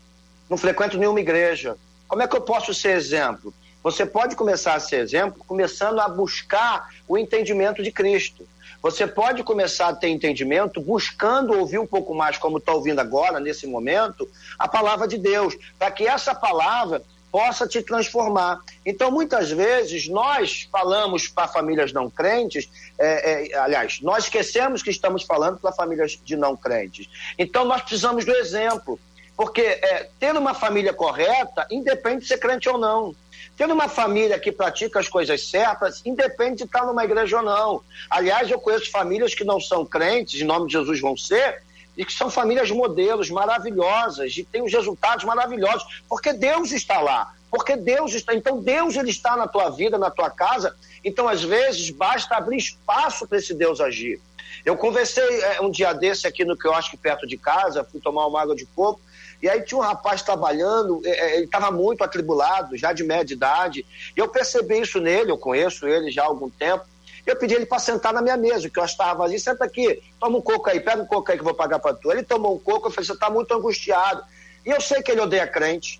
não 0.49 0.57
frequento 0.57 0.97
nenhuma 0.97 1.19
igreja. 1.19 1.77
Como 2.07 2.21
é 2.21 2.27
que 2.27 2.35
eu 2.35 2.41
posso 2.41 2.73
ser 2.73 2.95
exemplo? 2.95 3.53
Você 3.83 4.05
pode 4.05 4.35
começar 4.35 4.73
a 4.73 4.79
ser 4.79 4.97
exemplo 4.97 5.43
começando 5.47 5.99
a 5.99 6.09
buscar 6.09 6.89
o 7.07 7.17
entendimento 7.17 7.83
de 7.83 7.91
Cristo. 7.91 8.47
Você 8.81 9.07
pode 9.07 9.43
começar 9.43 9.87
a 9.87 9.95
ter 9.95 10.09
entendimento 10.09 10.79
buscando 10.79 11.57
ouvir 11.57 11.79
um 11.79 11.87
pouco 11.87 12.13
mais, 12.13 12.37
como 12.37 12.59
está 12.59 12.71
ouvindo 12.71 12.99
agora, 12.99 13.39
nesse 13.39 13.65
momento, 13.65 14.29
a 14.59 14.67
palavra 14.67 15.07
de 15.07 15.17
Deus, 15.17 15.55
para 15.79 15.89
que 15.89 16.07
essa 16.07 16.35
palavra 16.35 17.01
possa 17.31 17.67
te 17.67 17.81
transformar. 17.81 18.61
Então, 18.85 19.11
muitas 19.11 19.51
vezes, 19.51 20.07
nós 20.07 20.69
falamos 20.71 21.27
para 21.27 21.47
famílias 21.47 21.91
não 21.91 22.09
crentes, 22.09 22.69
é, 22.97 23.51
é, 23.51 23.57
aliás, 23.57 23.99
nós 24.01 24.23
esquecemos 24.23 24.81
que 24.81 24.89
estamos 24.89 25.23
falando 25.23 25.57
para 25.57 25.73
famílias 25.73 26.17
de 26.23 26.37
não 26.37 26.55
crentes. 26.55 27.09
Então, 27.37 27.65
nós 27.65 27.81
precisamos 27.81 28.23
do 28.23 28.31
exemplo. 28.31 28.99
Porque 29.35 29.61
é, 29.61 30.09
tendo 30.19 30.39
uma 30.39 30.53
família 30.53 30.93
correta, 30.93 31.67
independe 31.69 32.21
de 32.21 32.27
ser 32.27 32.37
crente 32.37 32.69
ou 32.69 32.77
não. 32.77 33.13
Tendo 33.57 33.73
uma 33.73 33.87
família 33.87 34.39
que 34.39 34.51
pratica 34.51 34.99
as 34.99 35.07
coisas 35.07 35.49
certas, 35.49 36.01
independe 36.05 36.57
de 36.57 36.63
estar 36.63 36.85
numa 36.85 37.03
igreja 37.03 37.37
ou 37.37 37.43
não. 37.43 37.81
Aliás, 38.09 38.49
eu 38.49 38.59
conheço 38.59 38.91
famílias 38.91 39.33
que 39.33 39.43
não 39.43 39.59
são 39.59 39.85
crentes, 39.85 40.39
em 40.39 40.45
nome 40.45 40.67
de 40.67 40.73
Jesus 40.73 40.99
vão 40.99 41.17
ser, 41.17 41.61
e 41.97 42.05
que 42.05 42.13
são 42.13 42.29
famílias 42.29 42.69
modelos 42.71 43.29
maravilhosas, 43.29 44.35
e 44.37 44.43
têm 44.43 44.63
os 44.63 44.73
resultados 44.73 45.23
maravilhosos, 45.23 46.03
porque 46.09 46.33
Deus 46.33 46.71
está 46.71 46.99
lá. 46.99 47.33
Porque 47.49 47.77
Deus 47.77 48.13
está. 48.13 48.33
Então, 48.33 48.61
Deus 48.61 48.97
ele 48.97 49.09
está 49.09 49.37
na 49.37 49.47
tua 49.47 49.69
vida, 49.69 49.97
na 49.97 50.11
tua 50.11 50.29
casa. 50.29 50.75
Então, 51.03 51.27
às 51.27 51.41
vezes, 51.41 51.89
basta 51.89 52.35
abrir 52.35 52.57
espaço 52.57 53.25
para 53.25 53.37
esse 53.37 53.53
Deus 53.53 53.79
agir. 53.79 54.19
Eu 54.65 54.75
conversei 54.75 55.23
é, 55.41 55.61
um 55.61 55.69
dia 55.69 55.93
desse 55.93 56.27
aqui 56.27 56.43
no 56.43 56.57
que 56.57 56.67
eu 56.67 56.73
acho 56.73 56.91
que 56.91 56.97
perto 56.97 57.25
de 57.25 57.37
casa, 57.37 57.83
fui 57.83 58.01
tomar 58.01 58.25
uma 58.27 58.41
água 58.41 58.55
de 58.55 58.65
coco, 58.65 58.99
e 59.41 59.49
aí 59.49 59.61
tinha 59.61 59.77
um 59.77 59.81
rapaz 59.81 60.21
trabalhando, 60.21 61.01
é, 61.05 61.09
é, 61.09 61.35
ele 61.37 61.45
estava 61.45 61.71
muito 61.71 62.03
atribulado, 62.03 62.77
já 62.77 62.93
de 62.93 63.03
média 63.03 63.33
idade. 63.33 63.85
E 64.15 64.19
eu 64.19 64.27
percebi 64.27 64.79
isso 64.79 64.99
nele, 64.99 65.31
eu 65.31 65.37
conheço 65.37 65.87
ele 65.87 66.11
já 66.11 66.23
há 66.23 66.27
algum 66.27 66.49
tempo. 66.49 66.85
Eu 67.25 67.35
pedi 67.35 67.55
ele 67.55 67.65
para 67.65 67.79
sentar 67.79 68.13
na 68.13 68.21
minha 68.21 68.37
mesa, 68.37 68.69
que 68.69 68.79
eu 68.79 68.85
estava 68.85 69.23
ali, 69.23 69.39
senta 69.39 69.65
aqui, 69.65 70.01
toma 70.19 70.37
um 70.37 70.41
coco 70.41 70.69
aí, 70.69 70.79
pega 70.79 71.01
um 71.01 71.07
coco 71.07 71.31
aí 71.31 71.37
que 71.37 71.41
eu 71.41 71.45
vou 71.45 71.55
pagar 71.55 71.79
para 71.79 71.95
tu. 71.95 72.11
Ele 72.11 72.23
tomou 72.23 72.55
um 72.55 72.59
coco, 72.59 72.87
eu 72.87 72.91
falei, 72.91 73.05
você 73.05 73.13
está 73.13 73.29
muito 73.29 73.53
angustiado. 73.53 74.23
E 74.65 74.69
eu 74.69 74.79
sei 74.79 75.01
que 75.01 75.11
ele 75.11 75.21
odeia 75.21 75.47
crente, 75.47 75.99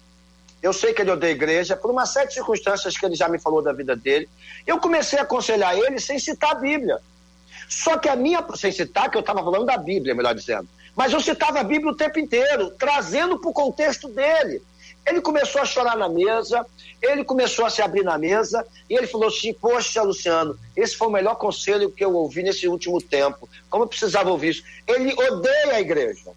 eu 0.61 0.71
sei 0.73 0.93
que 0.93 1.01
ele 1.01 1.11
odeia 1.11 1.31
igreja, 1.31 1.75
por 1.75 1.91
uma 1.91 2.05
série 2.05 2.27
de 2.27 2.33
circunstâncias 2.35 2.97
que 2.97 3.05
ele 3.05 3.15
já 3.15 3.27
me 3.27 3.39
falou 3.39 3.61
da 3.61 3.73
vida 3.73 3.95
dele. 3.95 4.29
Eu 4.65 4.79
comecei 4.79 5.19
a 5.19 5.23
aconselhar 5.23 5.77
ele 5.77 5.99
sem 5.99 6.17
citar 6.17 6.51
a 6.51 6.55
Bíblia. 6.55 6.99
Só 7.67 7.97
que 7.97 8.07
a 8.07 8.15
minha, 8.15 8.43
sem 8.55 8.71
citar, 8.71 9.09
que 9.09 9.17
eu 9.17 9.21
estava 9.21 9.43
falando 9.43 9.65
da 9.65 9.77
Bíblia, 9.77 10.15
melhor 10.15 10.33
dizendo. 10.33 10.67
Mas 10.95 11.11
eu 11.11 11.19
citava 11.19 11.59
a 11.59 11.63
Bíblia 11.63 11.91
o 11.91 11.95
tempo 11.95 12.19
inteiro, 12.19 12.71
trazendo 12.71 13.39
para 13.39 13.49
o 13.49 13.53
contexto 13.53 14.07
dele. 14.07 14.61
Ele 15.05 15.21
começou 15.21 15.61
a 15.61 15.65
chorar 15.65 15.95
na 15.95 16.09
mesa, 16.09 16.65
ele 17.01 17.23
começou 17.23 17.65
a 17.65 17.69
se 17.69 17.81
abrir 17.81 18.03
na 18.03 18.17
mesa, 18.17 18.65
e 18.89 18.95
ele 18.95 19.05
falou 19.05 19.27
assim: 19.27 19.53
Poxa, 19.53 20.01
Luciano, 20.01 20.57
esse 20.75 20.95
foi 20.95 21.07
o 21.07 21.11
melhor 21.11 21.35
conselho 21.35 21.91
que 21.91 22.03
eu 22.03 22.13
ouvi 22.15 22.41
nesse 22.41 22.67
último 22.67 22.99
tempo. 22.99 23.47
Como 23.69 23.83
eu 23.83 23.87
precisava 23.87 24.31
ouvir 24.31 24.49
isso? 24.49 24.63
Ele 24.87 25.13
odeia 25.13 25.73
a 25.73 25.81
igreja, 25.81 26.31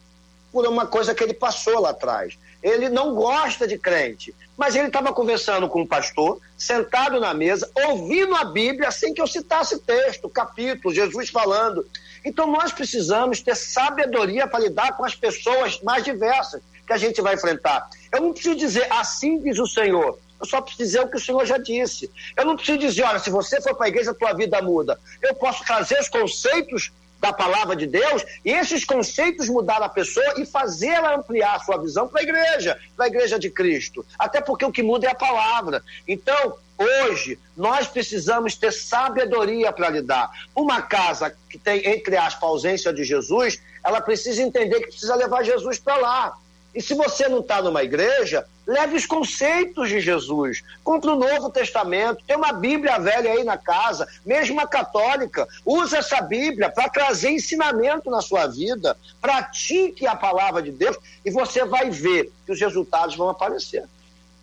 por 0.53 0.67
uma 0.67 0.87
coisa 0.87 1.15
que 1.15 1.23
ele 1.23 1.35
passou 1.35 1.81
lá 1.81 1.91
atrás. 1.91 2.39
Ele 2.63 2.89
não 2.89 3.15
gosta 3.15 3.67
de 3.69 3.79
crente, 3.79 4.35
mas 4.57 4.75
ele 4.75 4.89
estava 4.89 5.13
conversando 5.13 5.69
com 5.69 5.81
o 5.81 5.83
um 5.83 5.87
pastor, 5.87 6.41
sentado 6.57 7.21
na 7.21 7.33
mesa, 7.33 7.71
ouvindo 7.87 8.35
a 8.35 8.45
Bíblia 8.45 8.91
sem 8.91 9.15
que 9.15 9.23
eu 9.23 9.27
citasse 9.27 9.79
texto, 9.79 10.29
capítulo, 10.29 10.93
Jesus 10.93 11.31
falando. 11.31 11.87
Então 12.25 12.47
nós 12.47 12.73
precisamos 12.73 13.41
ter 13.41 13.55
sabedoria 13.55 14.47
para 14.49 14.61
lidar 14.61 14.97
com 14.97 15.05
as 15.05 15.15
pessoas 15.15 15.81
mais 15.83 16.03
diversas 16.03 16.61
que 16.87 16.93
a 16.93 16.97
gente 16.97 17.21
vai 17.21 17.35
enfrentar. 17.35 17.89
Eu 18.13 18.21
não 18.21 18.33
preciso 18.33 18.57
dizer 18.57 18.91
assim 18.91 19.39
diz 19.39 19.59
o 19.59 19.67
Senhor. 19.67 20.19
Eu 20.41 20.47
só 20.47 20.61
preciso 20.61 20.85
dizer 20.85 21.01
o 21.01 21.09
que 21.09 21.17
o 21.17 21.21
Senhor 21.21 21.45
já 21.45 21.59
disse. 21.59 22.11
Eu 22.37 22.45
não 22.45 22.57
preciso 22.57 22.79
dizer, 22.79 23.03
olha, 23.03 23.19
se 23.19 23.31
você 23.31 23.61
for 23.61 23.75
para 23.75 23.87
a 23.87 23.89
igreja, 23.89 24.13
a 24.13 24.15
tua 24.15 24.33
vida 24.33 24.63
muda. 24.63 24.99
Eu 25.21 25.35
posso 25.35 25.65
trazer 25.65 25.99
os 26.01 26.09
conceitos 26.09 26.93
da 27.21 27.33
palavra 27.33 27.75
de 27.75 27.87
Deus 27.87 28.25
e 28.45 28.51
esses 28.51 28.85
conceitos 28.85 29.49
mudar 29.49 29.83
a 29.83 29.89
pessoa 29.89 30.35
e 30.37 30.47
fazê-la 30.47 31.17
ampliar 31.17 31.57
a 31.57 31.61
sua 31.61 31.77
visão 31.79 32.07
para 32.09 32.21
a 32.21 32.23
igreja, 32.23 32.79
para 32.97 33.07
a 33.07 33.09
igreja 33.09 33.39
de 33.39 33.51
Cristo. 33.51 34.05
Até 34.19 34.41
porque 34.41 34.65
o 34.65 34.73
que 34.73 34.83
muda 34.83 35.07
é 35.07 35.11
a 35.11 35.15
palavra. 35.15 35.83
Então, 36.07 36.57
hoje, 36.77 37.39
nós 37.57 37.89
precisamos 37.89 38.55
ter 38.55 38.73
sabedoria 38.73 39.73
para 39.73 39.91
lidar. 39.91 40.31
Uma 40.55 40.81
casa 40.83 41.35
que 41.51 41.59
tem, 41.59 41.85
entre 41.87 42.17
aspas, 42.17 42.43
ausência 42.43 42.93
de 42.93 43.03
Jesus, 43.03 43.61
ela 43.85 44.01
precisa 44.01 44.43
entender 44.43 44.81
que 44.81 44.89
precisa 44.89 45.15
levar 45.15 45.43
Jesus 45.43 45.79
para 45.79 45.97
lá. 45.97 46.39
E 46.75 46.83
se 46.83 46.95
você 46.95 47.29
não 47.29 47.41
está 47.41 47.63
numa 47.63 47.83
igreja, 47.83 48.45
leve 48.67 48.97
os 48.97 49.07
conceitos 49.07 49.89
de 49.89 50.01
Jesus. 50.01 50.63
Compre 50.85 51.11
o 51.11 51.17
Novo 51.17 51.51
Testamento, 51.51 52.23
tem 52.27 52.37
uma 52.37 52.53
Bíblia 52.53 52.99
velha 52.99 53.33
aí 53.33 53.43
na 53.43 53.57
casa, 53.57 54.07
mesmo 54.25 54.61
a 54.61 54.67
católica. 54.67 55.49
Use 55.65 55.97
essa 55.97 56.21
Bíblia 56.21 56.71
para 56.71 56.89
trazer 56.89 57.31
ensinamento 57.31 58.11
na 58.11 58.21
sua 58.21 58.47
vida. 58.47 58.97
Pratique 59.21 60.07
a 60.07 60.15
palavra 60.15 60.63
de 60.63 60.71
Deus 60.71 60.97
e 61.25 61.31
você 61.31 61.65
vai 61.65 61.91
ver 61.91 62.31
que 62.45 62.53
os 62.53 62.61
resultados 62.61 63.17
vão 63.17 63.29
aparecer. 63.29 63.85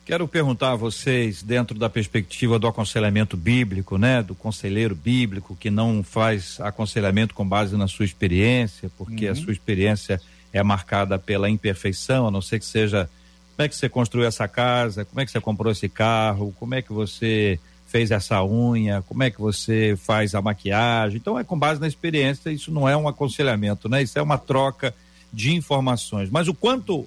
Quero 0.05 0.27
perguntar 0.27 0.73
a 0.73 0.75
vocês, 0.75 1.41
dentro 1.41 1.79
da 1.79 1.89
perspectiva 1.89 2.59
do 2.59 2.67
aconselhamento 2.67 3.35
bíblico, 3.35 3.97
né, 3.97 4.21
do 4.21 4.35
conselheiro 4.35 4.93
bíblico 4.93 5.57
que 5.59 5.71
não 5.71 6.03
faz 6.03 6.59
aconselhamento 6.59 7.33
com 7.33 7.47
base 7.47 7.75
na 7.75 7.87
sua 7.87 8.05
experiência, 8.05 8.91
porque 8.99 9.25
uhum. 9.25 9.31
a 9.31 9.35
sua 9.35 9.51
experiência 9.51 10.21
é 10.57 10.63
marcada 10.63 11.19
pela 11.19 11.49
imperfeição, 11.49 12.27
a 12.27 12.31
não 12.31 12.41
ser 12.41 12.59
que 12.59 12.65
seja 12.65 13.09
como 13.55 13.65
é 13.65 13.69
que 13.69 13.75
você 13.75 13.89
construiu 13.89 14.25
essa 14.25 14.47
casa, 14.47 15.03
como 15.03 15.19
é 15.19 15.25
que 15.25 15.31
você 15.31 15.41
comprou 15.41 15.71
esse 15.71 15.89
carro, 15.89 16.55
como 16.57 16.75
é 16.75 16.81
que 16.81 16.93
você 16.93 17.59
fez 17.87 18.09
essa 18.09 18.43
unha, 18.43 19.01
como 19.01 19.23
é 19.23 19.29
que 19.29 19.39
você 19.39 19.97
faz 20.01 20.33
a 20.33 20.41
maquiagem. 20.41 21.17
Então 21.17 21.37
é 21.37 21.43
com 21.43 21.59
base 21.59 21.79
na 21.79 21.87
experiência, 21.87 22.49
isso 22.49 22.71
não 22.71 22.87
é 22.87 22.95
um 22.95 23.07
aconselhamento, 23.07 23.89
né? 23.89 24.01
Isso 24.01 24.17
é 24.17 24.21
uma 24.21 24.37
troca 24.37 24.95
de 25.31 25.53
informações. 25.53 26.29
Mas 26.29 26.47
o 26.47 26.53
quanto 26.53 27.05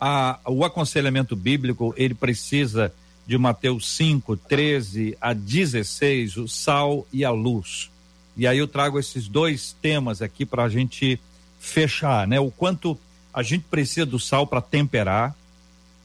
a, 0.00 0.38
o 0.46 0.64
aconselhamento 0.64 1.34
bíblico, 1.34 1.92
ele 1.96 2.14
precisa 2.14 2.92
de 3.26 3.36
Mateus 3.36 3.88
5, 3.96 4.36
13 4.36 5.18
a 5.20 5.32
16, 5.32 6.36
o 6.36 6.48
sal 6.48 7.04
e 7.12 7.24
a 7.24 7.30
luz. 7.30 7.90
E 8.36 8.46
aí 8.46 8.58
eu 8.58 8.68
trago 8.68 8.98
esses 8.98 9.26
dois 9.26 9.74
temas 9.82 10.22
aqui 10.22 10.46
para 10.46 10.64
a 10.64 10.68
gente 10.68 11.18
fechar, 11.66 12.26
né? 12.26 12.38
O 12.40 12.50
quanto 12.50 12.98
a 13.32 13.42
gente 13.42 13.64
precisa 13.70 14.06
do 14.06 14.18
sal 14.18 14.46
para 14.46 14.60
temperar 14.60 15.34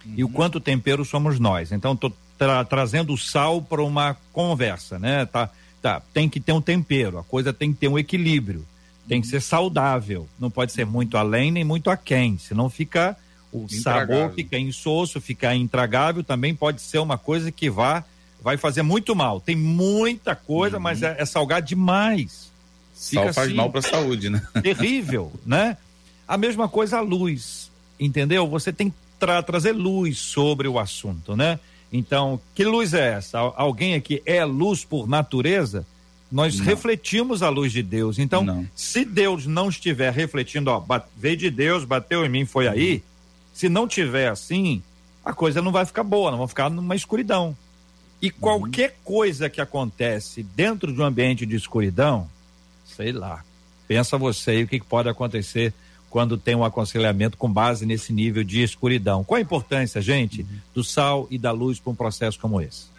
uhum. 0.06 0.14
e 0.18 0.24
o 0.24 0.30
quanto 0.30 0.60
tempero 0.60 1.06
somos 1.06 1.40
nós. 1.40 1.72
Então, 1.72 1.96
tô 1.96 2.12
tra 2.38 2.66
trazendo 2.66 3.14
o 3.14 3.18
sal 3.18 3.62
para 3.62 3.84
uma 3.84 4.18
conversa, 4.34 5.00
né? 5.00 5.26
Tá, 5.26 5.50
tá, 5.82 6.02
tem 6.14 6.28
que 6.28 6.40
ter 6.40 6.52
um 6.52 6.62
tempero, 6.62 7.18
a 7.20 7.24
coisa 7.24 7.54
tem 7.54 7.72
que 7.72 7.80
ter 7.80 7.88
um 7.88 7.98
equilíbrio, 7.98 8.66
tem 9.08 9.18
uhum. 9.18 9.22
que 9.22 9.28
ser 9.28 9.42
saudável, 9.42 10.28
não 10.40 10.50
pode 10.50 10.72
ser 10.72 10.86
muito 10.86 11.18
além 11.18 11.52
nem 11.52 11.64
muito 11.64 11.90
aquém, 11.90 12.38
senão 12.38 12.70
fica 12.70 13.16
o 13.52 13.66
intragável. 13.66 14.16
sabor 14.16 14.36
fica 14.36 14.58
insosso, 14.58 15.22
fica 15.22 15.54
intragável, 15.56 16.24
também 16.24 16.56
pode 16.56 16.82
ser 16.82 17.00
uma 17.00 17.18
coisa 17.18 17.52
que 17.52 17.70
vá 17.70 18.04
vai 18.42 18.58
fazer 18.58 18.82
muito 18.82 19.16
mal. 19.16 19.40
Tem 19.40 19.56
muita 19.56 20.36
coisa, 20.36 20.78
uhum. 20.78 20.84
mas 20.84 21.04
é, 21.04 21.16
é 21.20 21.26
salgar 21.26 21.62
demais. 21.62 22.51
Sal 23.02 23.34
faz 23.34 23.48
assim, 23.48 23.56
mal 23.56 23.72
para 23.72 23.80
a 23.80 23.84
saúde, 23.84 24.30
né? 24.30 24.46
Terrível, 24.62 25.32
né? 25.44 25.76
A 26.28 26.38
mesma 26.38 26.70
coisa 26.70 27.00
a 27.00 27.02
luz, 27.02 27.72
entendeu? 28.00 28.48
Você 28.48 28.72
tem 28.72 28.92
que 28.92 28.96
tra 29.20 29.42
trazer 29.42 29.72
luz 29.72 30.20
sobre 30.20 30.68
o 30.68 30.78
assunto, 30.78 31.36
né? 31.36 31.60
Então, 31.92 32.40
que 32.54 32.64
luz 32.64 32.94
é 32.94 33.14
essa? 33.14 33.40
Alguém 33.40 33.96
aqui 33.96 34.22
é 34.24 34.46
luz 34.46 34.86
por 34.86 35.10
natureza? 35.10 35.86
Nós 36.32 36.60
não. 36.60 36.66
refletimos 36.66 37.42
a 37.42 37.50
luz 37.50 37.72
de 37.72 37.82
Deus. 37.82 38.20
Então, 38.20 38.44
não. 38.44 38.68
se 38.76 39.04
Deus 39.04 39.48
não 39.48 39.70
estiver 39.70 40.14
refletindo, 40.14 40.70
ó, 40.70 40.84
veio 41.18 41.36
de 41.36 41.50
Deus, 41.50 41.84
bateu 41.84 42.24
em 42.24 42.30
mim, 42.30 42.46
foi 42.46 42.68
aí. 42.68 43.04
Se 43.52 43.68
não 43.68 43.88
tiver 43.88 44.30
assim, 44.30 44.82
a 45.26 45.34
coisa 45.34 45.60
não 45.60 45.72
vai 45.72 45.88
ficar 45.88 46.04
boa, 46.04 46.30
não 46.30 46.38
vai 46.38 46.48
ficar 46.48 46.70
numa 46.70 46.96
escuridão. 46.96 47.58
E 48.22 48.28
uhum. 48.28 48.34
qualquer 48.40 48.96
coisa 49.04 49.50
que 49.50 49.60
acontece 49.60 50.44
dentro 50.44 50.94
de 50.94 51.02
um 51.02 51.04
ambiente 51.04 51.48
de 51.48 51.56
escuridão, 51.56 52.30
sei 52.96 53.12
lá. 53.12 53.44
Pensa 53.88 54.18
você 54.18 54.52
aí 54.52 54.64
o 54.64 54.68
que 54.68 54.80
pode 54.80 55.10
acontecer 55.10 55.74
quando 56.10 56.38
tem 56.38 56.56
um 56.56 56.64
aconselhamento 56.64 57.38
com 57.38 57.52
base 57.52 57.86
nesse 57.86 58.12
nível 58.12 58.44
de 58.44 58.62
escuridão. 58.62 59.24
Qual 59.24 59.38
a 59.38 59.42
importância, 59.42 60.02
gente, 60.02 60.46
do 60.74 60.84
sal 60.84 61.26
e 61.32 61.38
da 61.38 61.52
luz 61.52 61.80
para 61.80 61.92
um 61.92 61.96
processo 61.96 62.38
como 62.38 62.62
esse? 62.62 62.92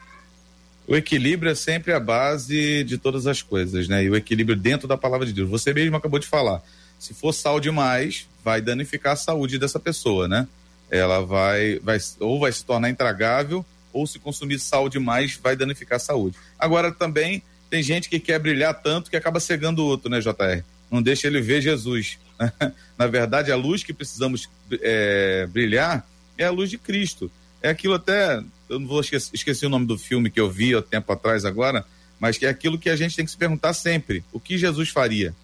O 0.89 0.97
equilíbrio 0.97 1.53
é 1.53 1.55
sempre 1.55 1.93
a 1.93 2.01
base 2.01 2.83
de 2.85 2.99
todas 2.99 3.27
as 3.27 3.41
coisas, 3.41 3.87
né? 3.87 4.03
E 4.03 4.11
o 4.11 4.17
equilíbrio 4.17 4.57
dentro 4.57 4.89
da 4.89 4.97
palavra 4.97 5.27
de 5.27 5.33
Deus. 5.33 5.49
Você 5.49 5.73
mesmo 5.73 5.97
acabou 5.97 6.19
de 6.19 6.27
falar. 6.27 6.63
Se 6.99 7.15
for 7.15 7.33
sal 7.33 7.61
demais, 7.61 8.27
vai 8.43 8.61
danificar 8.61 9.13
a 9.13 9.17
saúde 9.17 9.59
dessa 9.59 9.79
pessoa, 9.79 10.27
né? 10.27 10.49
Ela 10.91 11.21
vai, 11.21 11.79
vai 11.81 11.99
ou 12.19 12.41
vai 12.41 12.53
se 12.53 12.65
tornar 12.65 12.91
intragável, 12.91 13.65
ou 13.93 14.07
se 14.07 14.19
consumir 14.19 14.59
sal 14.59 14.89
demais, 14.89 15.39
vai 15.43 15.55
danificar 15.55 15.97
a 15.97 16.01
saúde. 16.01 16.37
Agora 16.59 16.91
também 16.91 17.43
tem 17.73 17.83
gente 17.83 18.11
que 18.11 18.21
quer 18.21 18.39
brilhar 18.39 18.75
tanto 18.83 19.11
que 19.11 19.17
acaba 19.17 19.41
cegando 19.41 19.83
o 19.83 19.87
outro, 19.87 20.11
né, 20.11 20.21
JR? 20.21 20.63
Não 20.91 21.01
deixa 21.01 21.27
ele 21.27 21.41
ver 21.41 21.63
Jesus. 21.63 22.19
Na 22.99 23.07
verdade, 23.07 23.51
a 23.51 23.57
luz 23.57 23.83
que 23.83 23.95
precisamos 23.95 24.47
é, 24.71 25.49
brilhar 25.51 26.07
é 26.37 26.45
a 26.45 26.51
luz 26.51 26.69
de 26.69 26.77
Cristo. 26.77 27.33
É 27.63 27.71
aquilo 27.71 27.95
até 27.95 28.43
eu 28.69 28.79
não 28.79 28.87
vou 28.87 29.01
esquecer, 29.01 29.31
esqueci 29.33 29.65
o 29.65 29.71
nome 29.71 29.87
do 29.87 29.97
filme 29.97 30.29
que 30.29 30.39
eu 30.39 30.51
vi 30.51 30.75
há 30.75 30.83
tempo 30.83 31.11
atrás 31.11 31.47
agora, 31.47 31.83
mas 32.21 32.37
que 32.37 32.45
é 32.45 32.51
aquilo 32.51 32.79
que 32.79 32.91
a 32.91 32.97
gente 32.97 33.17
tem 33.17 33.25
que 33.25 33.31
se 33.31 33.39
perguntar 33.39 33.73
sempre: 33.73 34.23
o 34.35 34.39
que 34.39 34.59
Jesus 34.59 34.91
faria? 34.91 35.35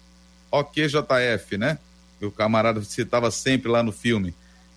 Ok, 0.51 0.87
JF, 0.87 1.57
né? 1.57 1.79
O 2.21 2.29
camarada 2.29 2.79
citava 2.83 3.31
sempre 3.31 3.71
lá 3.71 3.81
no 3.81 3.91
filme. 3.91 4.35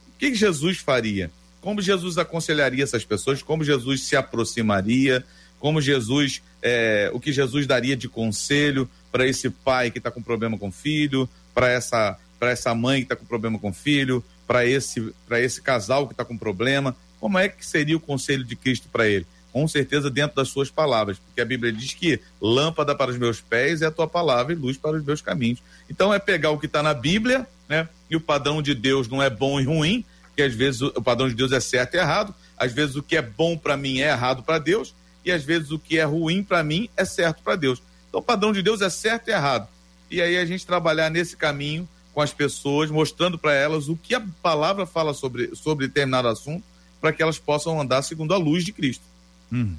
O 0.08 0.18
que 0.18 0.34
Jesus 0.34 0.78
faria? 0.78 1.30
Como 1.60 1.82
Jesus 1.82 2.16
aconselharia 2.16 2.82
essas 2.82 3.04
pessoas? 3.04 3.42
Como 3.42 3.62
Jesus 3.62 4.04
se 4.04 4.16
aproximaria? 4.16 5.22
Como 5.62 5.80
Jesus, 5.80 6.42
é, 6.60 7.08
o 7.14 7.20
que 7.20 7.30
Jesus 7.30 7.68
daria 7.68 7.94
de 7.94 8.08
conselho 8.08 8.90
para 9.12 9.24
esse 9.24 9.48
pai 9.48 9.92
que 9.92 9.98
está 9.98 10.10
com 10.10 10.20
problema 10.20 10.58
com 10.58 10.70
o 10.70 10.72
filho, 10.72 11.28
para 11.54 11.70
essa, 11.70 12.18
essa 12.40 12.74
mãe 12.74 12.98
que 12.98 13.04
está 13.04 13.14
com 13.14 13.24
problema 13.24 13.60
com 13.60 13.70
o 13.70 13.72
filho, 13.72 14.24
para 14.44 14.66
esse, 14.66 15.14
esse 15.30 15.62
casal 15.62 16.08
que 16.08 16.14
está 16.14 16.24
com 16.24 16.36
problema? 16.36 16.96
Como 17.20 17.38
é 17.38 17.48
que 17.48 17.64
seria 17.64 17.96
o 17.96 18.00
conselho 18.00 18.42
de 18.42 18.56
Cristo 18.56 18.88
para 18.90 19.06
ele? 19.06 19.24
Com 19.52 19.68
certeza 19.68 20.10
dentro 20.10 20.34
das 20.34 20.48
suas 20.48 20.68
palavras, 20.68 21.20
porque 21.20 21.40
a 21.40 21.44
Bíblia 21.44 21.72
diz 21.72 21.94
que 21.94 22.18
lâmpada 22.40 22.92
para 22.92 23.12
os 23.12 23.18
meus 23.18 23.40
pés 23.40 23.82
é 23.82 23.86
a 23.86 23.92
tua 23.92 24.08
palavra 24.08 24.52
e 24.52 24.56
luz 24.56 24.76
para 24.76 24.96
os 24.96 25.04
meus 25.04 25.20
caminhos. 25.20 25.62
Então 25.88 26.12
é 26.12 26.18
pegar 26.18 26.50
o 26.50 26.58
que 26.58 26.66
está 26.66 26.82
na 26.82 26.92
Bíblia, 26.92 27.46
né? 27.68 27.88
E 28.10 28.16
o 28.16 28.20
padrão 28.20 28.60
de 28.60 28.74
Deus 28.74 29.06
não 29.06 29.22
é 29.22 29.30
bom 29.30 29.60
e 29.60 29.64
ruim, 29.64 30.04
que 30.34 30.42
às 30.42 30.54
vezes 30.54 30.80
o 30.80 31.00
padrão 31.00 31.28
de 31.28 31.36
Deus 31.36 31.52
é 31.52 31.60
certo 31.60 31.94
e 31.94 31.98
errado, 31.98 32.34
às 32.58 32.72
vezes 32.72 32.96
o 32.96 33.02
que 33.02 33.16
é 33.16 33.22
bom 33.22 33.56
para 33.56 33.76
mim 33.76 34.00
é 34.00 34.08
errado 34.08 34.42
para 34.42 34.58
Deus, 34.58 34.92
e 35.24 35.30
às 35.30 35.44
vezes 35.44 35.70
o 35.70 35.78
que 35.78 35.98
é 35.98 36.04
ruim 36.04 36.42
para 36.42 36.62
mim 36.62 36.88
é 36.96 37.04
certo 37.04 37.42
para 37.42 37.56
Deus. 37.56 37.82
Então 38.08 38.20
o 38.20 38.24
padrão 38.24 38.52
de 38.52 38.62
Deus 38.62 38.80
é 38.80 38.90
certo 38.90 39.28
e 39.28 39.32
errado. 39.32 39.68
E 40.10 40.20
aí 40.20 40.36
a 40.36 40.44
gente 40.44 40.66
trabalhar 40.66 41.10
nesse 41.10 41.36
caminho 41.36 41.88
com 42.12 42.20
as 42.20 42.32
pessoas, 42.32 42.90
mostrando 42.90 43.38
para 43.38 43.54
elas 43.54 43.88
o 43.88 43.96
que 43.96 44.14
a 44.14 44.22
palavra 44.42 44.84
fala 44.84 45.14
sobre, 45.14 45.54
sobre 45.56 45.86
determinado 45.86 46.28
assunto 46.28 46.64
para 47.00 47.12
que 47.12 47.22
elas 47.22 47.38
possam 47.38 47.80
andar 47.80 48.02
segundo 48.02 48.32
a 48.32 48.38
luz 48.38 48.64
de 48.64 48.72
Cristo. 48.72 49.04
Hum. 49.52 49.74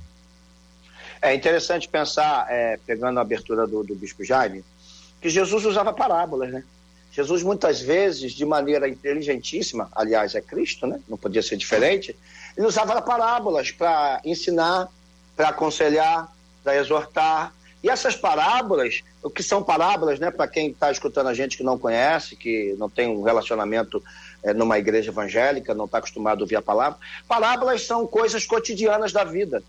É 1.22 1.34
interessante 1.34 1.88
pensar, 1.88 2.48
é, 2.50 2.78
pegando 2.86 3.18
a 3.18 3.22
abertura 3.22 3.66
do, 3.66 3.82
do 3.82 3.96
Bispo 3.96 4.26
Jaime, 4.26 4.64
que 5.22 5.30
Jesus 5.30 5.64
usava 5.64 5.94
parábolas, 5.94 6.52
né? 6.52 6.64
Jesus 7.14 7.44
muitas 7.44 7.80
vezes, 7.80 8.34
de 8.34 8.44
maneira 8.44 8.90
inteligentíssima, 8.90 9.88
aliás, 9.96 10.36
é 10.36 10.42
Cristo, 10.42 10.86
né? 10.86 11.00
Não 11.08 11.18
podia 11.18 11.42
ser 11.42 11.56
diferente. 11.56 12.14
Ele 12.58 12.68
usava 12.68 13.02
parábolas 13.02 13.72
para 13.72 14.20
ensinar, 14.26 14.90
para 15.36 15.50
aconselhar, 15.50 16.32
para 16.64 16.76
exortar. 16.76 17.54
E 17.84 17.90
essas 17.90 18.16
parábolas, 18.16 19.02
o 19.22 19.30
que 19.30 19.44
são 19.44 19.62
parábolas, 19.62 20.20
né? 20.20 20.32
Para 20.32 20.48
quem 20.48 20.70
está 20.70 20.90
escutando 20.92 21.28
a 21.28 21.34
gente 21.34 21.58
que 21.58 21.64
não 21.64 21.78
conhece, 21.78 22.36
que 22.36 22.76
não 22.78 22.90
tem 22.90 23.10
um 23.10 23.24
relacionamento 23.24 24.02
é, 24.42 24.54
numa 24.54 24.78
igreja 24.78 25.12
evangélica, 25.12 25.74
não 25.74 25.86
está 25.86 25.98
acostumado 25.98 26.40
a 26.40 26.44
ouvir 26.44 26.56
a 26.56 26.62
palavra. 26.62 26.98
Parábolas 27.28 27.86
são 27.86 28.08
coisas 28.08 28.46
cotidianas 28.46 29.12
da 29.12 29.24
vida. 29.24 29.62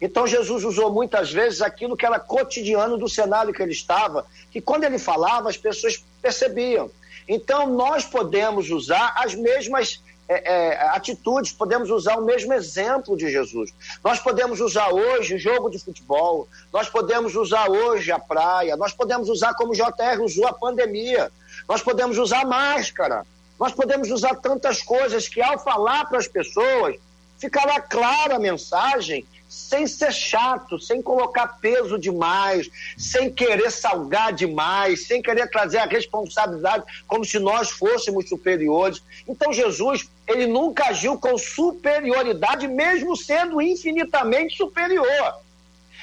Então 0.00 0.26
Jesus 0.26 0.64
usou 0.64 0.92
muitas 0.92 1.32
vezes 1.32 1.62
aquilo 1.62 1.96
que 1.96 2.04
era 2.04 2.18
cotidiano 2.18 2.98
do 2.98 3.08
cenário 3.08 3.52
que 3.52 3.62
ele 3.62 3.72
estava, 3.72 4.26
que 4.50 4.60
quando 4.60 4.84
ele 4.84 4.98
falava 4.98 5.48
as 5.48 5.56
pessoas 5.56 6.04
percebiam. 6.20 6.90
Então 7.28 7.72
nós 7.72 8.04
podemos 8.04 8.70
usar 8.70 9.14
as 9.16 9.34
mesmas 9.34 10.02
é, 10.28 10.52
é, 10.52 10.88
atitudes, 10.88 11.52
podemos 11.52 11.90
usar 11.90 12.16
o 12.16 12.24
mesmo 12.24 12.52
exemplo 12.52 13.16
de 13.16 13.30
Jesus. 13.30 13.72
Nós 14.02 14.18
podemos 14.18 14.60
usar 14.60 14.88
hoje 14.92 15.34
o 15.34 15.38
jogo 15.38 15.68
de 15.68 15.78
futebol, 15.78 16.48
nós 16.72 16.88
podemos 16.88 17.34
usar 17.34 17.68
hoje 17.70 18.10
a 18.10 18.18
praia, 18.18 18.76
nós 18.76 18.92
podemos 18.92 19.28
usar 19.28 19.54
como 19.54 19.72
o 19.72 19.74
JR 19.74 20.20
usou 20.22 20.46
a 20.46 20.52
pandemia, 20.52 21.30
nós 21.68 21.82
podemos 21.82 22.18
usar 22.18 22.44
máscara, 22.46 23.26
nós 23.58 23.72
podemos 23.72 24.10
usar 24.10 24.34
tantas 24.36 24.82
coisas 24.82 25.28
que, 25.28 25.40
ao 25.42 25.58
falar 25.58 26.06
para 26.06 26.18
as 26.18 26.28
pessoas, 26.28 26.96
ficará 27.38 27.80
clara 27.80 28.36
a 28.36 28.38
mensagem, 28.38 29.26
sem 29.48 29.86
ser 29.86 30.12
chato, 30.12 30.80
sem 30.80 31.00
colocar 31.00 31.46
peso 31.60 31.98
demais, 31.98 32.68
sem 32.96 33.32
querer 33.32 33.70
salgar 33.70 34.32
demais, 34.32 35.06
sem 35.06 35.22
querer 35.22 35.48
trazer 35.48 35.78
a 35.78 35.86
responsabilidade 35.86 36.84
como 37.06 37.24
se 37.24 37.38
nós 37.38 37.70
fôssemos 37.70 38.28
superiores. 38.28 39.02
Então, 39.28 39.52
Jesus, 39.52 40.08
ele 40.26 40.46
nunca 40.46 40.86
agiu 40.86 41.18
com 41.18 41.36
superioridade, 41.36 42.66
mesmo 42.66 43.16
sendo 43.16 43.60
infinitamente 43.60 44.56
superior. 44.56 45.34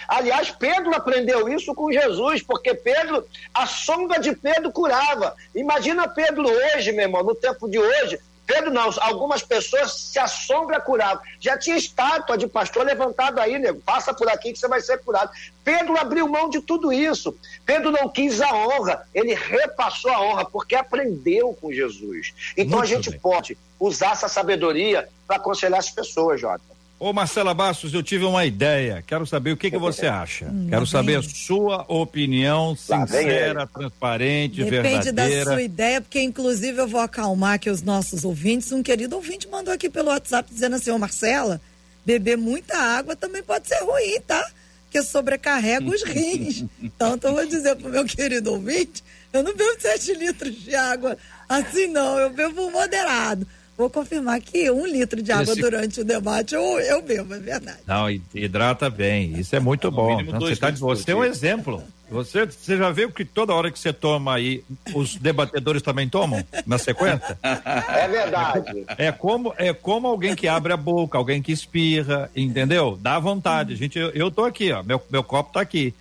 Aliás, 0.08 0.52
Pedro 0.52 0.94
aprendeu 0.96 1.48
isso 1.48 1.74
com 1.74 1.92
Jesus, 1.92 2.42
porque 2.42 2.74
Pedro, 2.74 3.26
a 3.54 3.66
sombra 3.66 4.20
de 4.20 4.36
Pedro 4.36 4.72
curava. 4.72 5.36
Imagina 5.56 6.08
Pedro 6.08 6.48
hoje, 6.50 6.92
meu 6.92 7.06
irmão, 7.06 7.24
no 7.24 7.36
tempo 7.36 7.70
de 7.70 7.80
hoje. 7.80 8.20
Pedro 8.46 8.72
não, 8.72 8.90
algumas 9.00 9.42
pessoas 9.42 9.94
se 9.94 10.20
a 10.20 10.28
sombra 10.28 10.82
curava. 10.82 11.22
Já 11.40 11.58
tinha 11.58 11.78
estátua 11.78 12.38
de 12.38 12.48
pastor 12.48 12.86
levantado 12.86 13.40
aí, 13.40 13.58
nego. 13.58 13.80
Passa 13.80 14.14
por 14.14 14.28
aqui 14.28 14.52
que 14.52 14.60
você 14.60 14.68
vai 14.68 14.82
ser 14.82 14.98
curado. 15.00 15.32
Pedro 15.64 15.98
abriu 15.98 16.28
mão 16.28 16.50
de 16.50 16.60
tudo 16.60 16.92
isso. 16.92 17.34
Pedro 17.72 17.90
não 17.92 18.10
quis 18.10 18.42
a 18.42 18.54
honra, 18.54 19.08
ele 19.14 19.34
repassou 19.34 20.12
a 20.12 20.22
honra, 20.22 20.46
porque 20.46 20.76
aprendeu 20.76 21.58
com 21.62 21.72
Jesus. 21.72 22.34
Então 22.58 22.80
Muito 22.80 22.84
a 22.84 22.86
gente 22.86 23.10
bem. 23.12 23.20
pode 23.20 23.58
usar 23.80 24.12
essa 24.12 24.28
sabedoria 24.28 25.08
para 25.26 25.38
aconselhar 25.38 25.80
as 25.80 25.90
pessoas, 25.90 26.42
Jota. 26.42 26.62
Ô 27.00 27.14
Marcela 27.14 27.54
Bastos, 27.54 27.94
eu 27.94 28.04
tive 28.04 28.26
uma 28.26 28.46
ideia. 28.46 29.02
Quero 29.08 29.26
saber 29.26 29.54
o 29.54 29.58
que, 29.58 29.72
que 29.72 29.78
você 29.78 30.06
acha. 30.06 30.46
Hum, 30.46 30.68
Quero 30.70 30.86
saber 30.86 31.16
a 31.16 31.24
sua 31.24 31.84
opinião 31.88 32.76
sincera, 32.76 33.66
transparente, 33.66 34.64
Depende 34.64 34.70
verdadeira. 34.70 35.14
Depende 35.14 35.46
da 35.46 35.52
sua 35.52 35.62
ideia, 35.64 36.02
porque 36.02 36.22
inclusive 36.22 36.78
eu 36.78 36.88
vou 36.88 37.02
acalmar 37.02 37.54
aqui 37.54 37.70
os 37.70 37.82
nossos 37.82 38.24
ouvintes. 38.24 38.72
Um 38.72 38.84
querido 38.84 39.16
ouvinte 39.16 39.48
mandou 39.48 39.74
aqui 39.74 39.90
pelo 39.90 40.10
WhatsApp 40.10 40.48
dizendo 40.54 40.76
assim, 40.76 40.92
ô 40.92 41.00
Marcela, 41.00 41.60
beber 42.06 42.38
muita 42.38 42.78
água 42.78 43.16
também 43.16 43.42
pode 43.42 43.68
ser 43.68 43.82
ruim, 43.84 44.20
tá? 44.28 44.46
Porque 44.92 45.04
sobrecarrega 45.04 45.86
os 45.86 46.04
rins. 46.04 46.66
então, 46.84 47.16
então 47.16 47.32
eu 47.32 47.36
vou 47.38 47.46
dizer 47.46 47.78
pro 47.78 47.88
meu 47.88 48.04
querido 48.04 48.52
ouvinte, 48.52 49.02
eu 49.32 49.42
não 49.42 49.56
bebo 49.56 49.80
sete 49.80 50.14
litros 50.14 50.54
de 50.54 50.76
água 50.76 51.18
assim 51.48 51.88
não, 51.88 52.20
eu 52.20 52.30
bebo 52.30 52.70
moderado. 52.70 53.48
Vou 53.78 53.90
confirmar 53.90 54.40
que 54.42 54.70
um 54.70 54.86
litro 54.86 55.22
de 55.22 55.32
água 55.32 55.54
Esse... 55.54 55.62
durante 55.62 56.02
o 56.02 56.04
debate 56.04 56.54
eu, 56.54 56.62
eu 56.62 57.02
bebo, 57.02 57.34
é 57.34 57.40
verdade. 57.40 57.80
Não, 57.88 58.10
hidrata 58.34 58.90
bem, 58.90 59.40
isso 59.40 59.56
é 59.56 59.60
muito 59.60 59.90
bom. 59.90 60.24
você, 60.24 60.56
tá, 60.56 60.70
você 60.72 61.12
é 61.12 61.16
um 61.16 61.24
exemplo. 61.24 61.84
Você, 62.12 62.46
você 62.46 62.78
já 62.78 62.92
viu 62.92 63.10
que 63.10 63.24
toda 63.24 63.54
hora 63.54 63.72
que 63.72 63.80
você 63.80 63.94
toma 63.94 64.36
aí, 64.36 64.64
os 64.94 65.16
debatedores 65.16 65.82
também 65.82 66.10
tomam 66.10 66.46
na 66.68 66.78
sequência? 66.78 67.40
É 67.42 68.08
verdade. 68.08 68.86
É 68.98 69.12
como, 69.14 69.54
é 69.58 69.74
como 69.74 70.08
alguém 70.08 70.36
que 70.36 70.48
abre 70.48 70.74
a 70.74 70.78
boca, 70.78 71.18
alguém 71.18 71.42
que 71.42 71.54
espirra, 71.54 72.30
entendeu? 72.36 73.00
Dá 73.02 73.18
vontade. 73.18 73.78
Gente, 73.78 73.98
eu, 73.98 74.10
eu 74.10 74.30
tô 74.30 74.44
aqui, 74.44 74.74
ó. 74.74 74.84
Meu, 74.84 75.02
meu 75.10 75.24
copo 75.24 75.54
tá 75.54 75.62
aqui. 75.62 75.94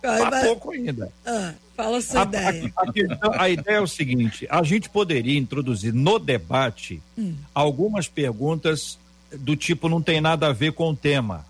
Tá 0.00 0.40
pouco 0.42 0.72
ainda. 0.72 1.12
Ah, 1.26 1.52
fala 1.76 1.98
a 1.98 2.00
sua 2.00 2.22
a, 2.22 2.24
ideia. 2.24 2.72
A, 2.76 2.82
a, 2.82 3.42
a, 3.42 3.50
ideia 3.50 3.76
é 3.76 3.80
o 3.80 3.86
seguinte: 3.86 4.46
a 4.50 4.62
gente 4.62 4.88
poderia 4.88 5.38
introduzir 5.38 5.92
no 5.92 6.18
debate 6.18 7.02
hum. 7.16 7.34
algumas 7.54 8.08
perguntas 8.08 8.98
do 9.38 9.54
tipo 9.54 9.88
não 9.88 10.00
tem 10.00 10.20
nada 10.20 10.48
a 10.48 10.52
ver 10.52 10.72
com 10.72 10.90
o 10.90 10.96
tema. 10.96 11.44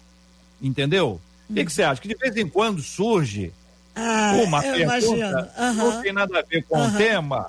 Entendeu? 0.61 1.21
O 1.49 1.53
hum. 1.53 1.55
que, 1.55 1.65
que, 1.65 1.73
você 1.73 1.83
acha? 1.83 2.01
Que 2.01 2.09
de 2.09 2.17
vez 2.17 2.37
em 2.37 2.49
quando 2.49 2.83
surge 2.83 3.53
ah, 3.95 4.33
uma 4.45 4.61
pergunta 4.61 5.53
uhum. 5.59 5.75
não 5.75 6.03
tem 6.03 6.13
nada 6.13 6.39
a 6.39 6.43
ver 6.43 6.65
com 6.65 6.79
uhum. 6.79 6.89
o 6.89 6.97
tema. 6.97 7.47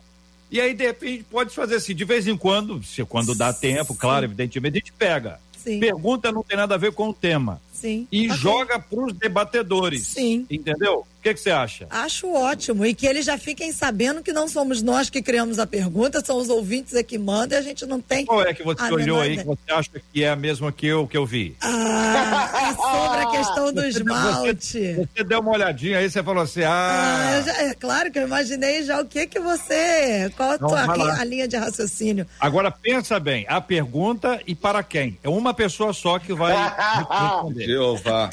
E 0.49 0.61
aí, 0.61 0.73
de 0.73 0.85
repente, 0.85 1.25
pode 1.29 1.53
fazer 1.53 1.75
assim, 1.75 1.93
de 1.93 2.05
vez 2.05 2.25
em 2.25 2.37
quando, 2.37 2.81
se 2.81 3.03
quando 3.03 3.35
dá 3.35 3.51
tempo, 3.51 3.93
Sim. 3.93 3.99
claro, 3.99 4.25
evidentemente, 4.25 4.77
a 4.77 4.79
gente 4.79 4.93
pega. 4.93 5.39
Sim. 5.57 5.79
Pergunta 5.79 6.31
não 6.31 6.41
tem 6.41 6.55
nada 6.55 6.75
a 6.75 6.77
ver 6.77 6.93
com 6.93 7.09
o 7.09 7.13
tema. 7.13 7.61
Sim. 7.79 8.07
e 8.11 8.27
Ok. 8.27 8.37
joga 8.37 8.79
para 8.79 8.99
os 9.05 9.13
debatedores. 9.13 10.07
Sim. 10.07 10.45
Entendeu? 10.49 11.05
O 11.17 11.21
que 11.27 11.33
que 11.33 11.39
você 11.41 11.51
acha? 11.51 11.87
Acho 11.89 12.31
ótimo. 12.31 12.85
E 12.85 12.93
que 12.93 13.05
eles 13.05 13.25
já 13.25 13.37
fiquem 13.37 13.71
sabendo 13.73 14.21
que 14.23 14.31
não 14.31 14.47
somos 14.47 14.81
nós 14.81 15.09
que 15.09 15.21
criamos 15.21 15.59
a 15.59 15.67
pergunta, 15.67 16.23
são 16.23 16.37
os 16.37 16.47
ouvintes 16.47 16.93
é 16.93 17.03
que 17.03 17.17
mandam 17.17 17.57
e 17.57 17.59
a 17.59 17.63
gente 17.63 17.85
não 17.85 17.99
tem. 17.99 18.25
Qual 18.25 18.41
é 18.41 18.53
que 18.53 18.63
você 18.63 18.81
a 18.83 18.89
olhou 18.93 19.19
aí 19.19 19.37
que 19.37 19.43
você 19.43 19.71
acha 19.71 19.89
que 20.13 20.23
é 20.23 20.29
a 20.29 20.35
mesma 20.35 20.71
que 20.71 20.85
eu 20.87 21.05
que 21.07 21.17
eu 21.17 21.25
vi? 21.25 21.55
Ah, 21.61 22.69
é 22.69 22.73
sobre 22.75 23.19
a 23.21 23.25
questão 23.31 23.73
do 23.73 23.81
Você- 23.81 23.87
esmalte. 23.89 24.93
Você 25.15 25.23
deu 25.23 25.39
uma 25.39 25.51
olhadinha 25.51 25.97
aí, 25.97 26.09
você 26.09 26.23
falou 26.23 26.43
assim: 26.43 26.63
Ah, 26.63 27.37
ah, 27.37 27.41
já- 27.41 27.63
é 27.63 27.73
claro 27.73 28.11
que 28.11 28.19
eu 28.19 28.23
imaginei 28.23 28.83
já 28.83 29.01
o 29.01 29.05
que 29.05 29.27
que 29.27 29.39
você. 29.39 30.31
Qual 30.37 30.51
a, 30.51 30.57
tua, 30.57 30.85
lá. 30.85 31.19
a 31.19 31.23
linha 31.25 31.47
de 31.47 31.57
raciocínio? 31.57 32.25
agora 32.39 32.71
pensa 32.71 33.19
bem, 33.19 33.45
a 33.49 33.59
pergunta 33.59 34.39
e 34.47 34.55
para 34.55 34.81
quem? 34.81 35.17
É 35.23 35.27
uma 35.29 35.53
pessoa 35.53 35.91
só 35.93 36.19
que 36.19 36.33
vai 36.33 36.53
responder. 37.09 37.66
Jeová. 37.67 38.29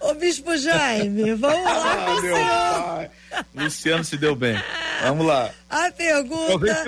Ô, 0.00 0.12
Bispo 0.14 0.56
Jaime, 0.56 1.32
vamos 1.36 1.64
lá 1.64 2.06
Ah, 2.16 2.20
meu 2.20 2.36
pai. 2.36 3.10
Luciano 3.54 4.04
se 4.04 4.16
deu 4.18 4.34
bem. 4.36 4.60
Vamos 5.02 5.26
lá. 5.26 5.50
A 5.70 5.90
pergunta 5.90 6.84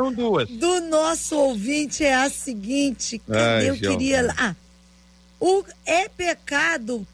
do 0.59 0.81
nosso 0.83 1.37
ouvinte 1.37 2.05
é 2.05 2.15
a 2.15 2.29
seguinte: 2.31 3.19
cadê? 3.27 3.39
Ai, 3.41 3.69
eu 3.71 3.75
Jeová. 3.75 3.97
queria. 3.97 4.35
Ah, 4.37 4.55
o, 5.41 5.65
é 5.85 6.09
pecado 6.09 7.07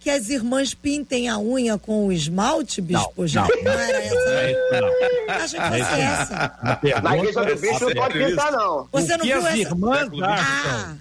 que 0.00 0.08
as 0.10 0.28
irmãs 0.28 0.72
pintem 0.72 1.28
a 1.28 1.36
unha 1.38 1.76
com 1.76 2.06
o 2.06 2.12
esmalte, 2.12 2.80
Bispo 2.80 3.12
Não, 3.22 3.26
Jaime? 3.26 3.50
não. 3.62 3.72
Não 3.72 3.80
era 3.80 3.98
É 3.98 4.06
essa. 4.06 4.50
isso 4.50 4.70
não. 4.80 5.34
Acho 5.34 5.56
que 5.56 5.62
fosse 5.62 6.00
essa. 6.00 6.58
Na 7.02 7.16
igreja 7.16 7.40
é 7.40 7.44
do 7.54 7.60
bicho 7.60 7.84
não 7.86 7.94
pode 7.94 8.18
pintar, 8.24 8.52
não. 8.52 8.88
Você 8.92 9.16
não 9.16 9.24
que 9.24 9.32
viu 9.32 9.38
as 9.38 9.44
essa? 9.46 9.56
irmãs 9.58 10.08
acham? 10.22 10.22
Ah, 10.22 10.94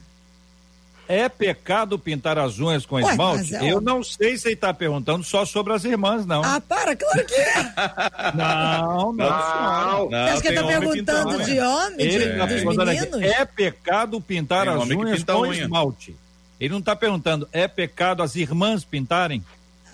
É 1.07 1.29
pecado 1.29 1.99
pintar 1.99 2.37
as 2.39 2.59
unhas 2.59 2.85
com 2.85 2.95
Ué, 2.95 3.11
esmalte? 3.11 3.55
é 3.55 3.71
Eu 3.71 3.79
não 3.79 4.03
sei 4.03 4.37
se 4.37 4.47
ele 4.47 4.55
está 4.55 4.73
perguntando 4.73 5.23
só 5.23 5.45
sobre 5.45 5.73
as 5.73 5.83
irmãs, 5.85 6.25
não. 6.25 6.43
ah, 6.43 6.59
para, 6.61 6.95
claro 6.95 7.25
que 7.25 7.35
é. 7.35 7.63
Não, 8.35 9.13
não. 9.13 10.09
Não. 10.09 10.17
Acha 10.25 10.41
que 10.41 10.47
ele 10.47 10.55
tá 10.57 10.63
homem 10.65 10.79
perguntando 10.79 11.43
de 11.43 11.59
homem, 11.59 11.97
de, 11.97 12.03
Ele 12.15 12.37
tá 12.37 12.45
dos 12.45 12.55
perguntando 12.55 12.91
aqui, 12.91 12.99
meninos? 13.01 13.21
é 13.21 13.45
pecado 13.45 14.21
pintar 14.21 14.65
Tem 14.65 14.73
as 14.75 14.89
unhas 14.89 15.19
pinta 15.19 15.33
com 15.33 15.39
unha. 15.41 15.61
esmalte. 15.63 16.15
Ele 16.59 16.71
não 16.71 16.79
está 16.79 16.95
perguntando, 16.95 17.47
é 17.51 17.67
pecado 17.67 18.23
as 18.23 18.35
irmãs 18.35 18.83
pintarem? 18.83 19.43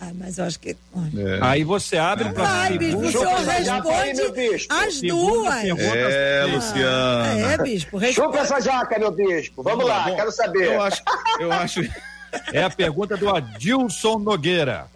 Ah, 0.03 0.11
mas 0.15 0.39
eu 0.39 0.45
acho 0.45 0.59
que. 0.59 0.71
É. 0.71 0.75
Aí 1.41 1.63
você 1.63 1.95
abre 1.95 2.29
para 2.33 2.43
Vai, 2.43 2.75
bispo, 2.77 3.01
o 3.01 3.11
senhor 3.11 3.29
Chupa 3.29 3.51
responde 3.51 4.31
bispo. 4.31 4.73
as 4.73 5.01
duas. 5.01 5.53
É, 5.79 6.41
Ah, 6.41 6.45
Luciano. 6.47 7.39
é, 7.39 7.57
bispo, 7.59 7.89
Chupa 7.99 8.05
responde. 8.07 8.37
essa 8.39 8.59
jaca, 8.59 8.97
meu 8.97 9.11
bispo. 9.11 9.61
Vamos 9.61 9.85
lá, 9.85 10.05
Bom, 10.09 10.15
quero 10.15 10.31
saber. 10.31 10.65
Eu 10.65 10.81
acho, 10.81 11.03
eu 11.39 11.51
acho. 11.51 11.81
É 12.53 12.63
a 12.63 12.69
pergunta 12.69 13.17
do 13.17 13.29
Adilson 13.29 14.17
Nogueira. 14.17 14.87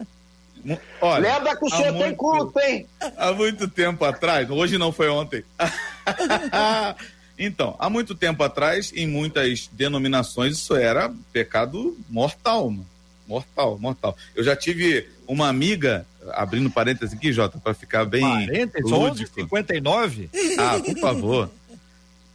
Olha, 1.02 1.34
Lembra 1.34 1.54
que 1.58 1.66
o 1.66 1.70
senhor 1.70 1.94
tem 1.98 2.16
culto, 2.16 2.58
hein? 2.62 2.88
Há 3.18 3.34
muito 3.34 3.68
tempo 3.68 4.06
atrás, 4.06 4.50
hoje 4.50 4.78
não 4.78 4.94
foi 4.94 5.10
ontem. 5.10 5.44
então, 7.38 7.76
há 7.78 7.90
muito 7.90 8.16
tempo 8.16 8.42
atrás, 8.42 8.92
em 8.96 9.06
muitas 9.06 9.70
denominações, 9.72 10.54
isso 10.58 10.76
era 10.76 11.12
pecado 11.34 11.98
mortal, 12.10 12.70
mano. 12.72 12.88
Mortal, 13.28 13.78
mortal. 13.80 14.16
Eu 14.36 14.44
já 14.44 14.56
tive 14.56 15.08
uma 15.28 15.48
amiga, 15.48 16.06
abrindo 16.34 16.70
parênteses 16.70 17.16
aqui, 17.16 17.34
Jota, 17.34 17.58
para 17.58 17.74
ficar 17.74 18.06
bem. 18.06 18.22
40, 18.22 18.80
lúdico. 18.82 19.34
59? 19.36 20.30
Ah, 20.60 20.80
por 20.80 21.00
favor. 21.00 21.50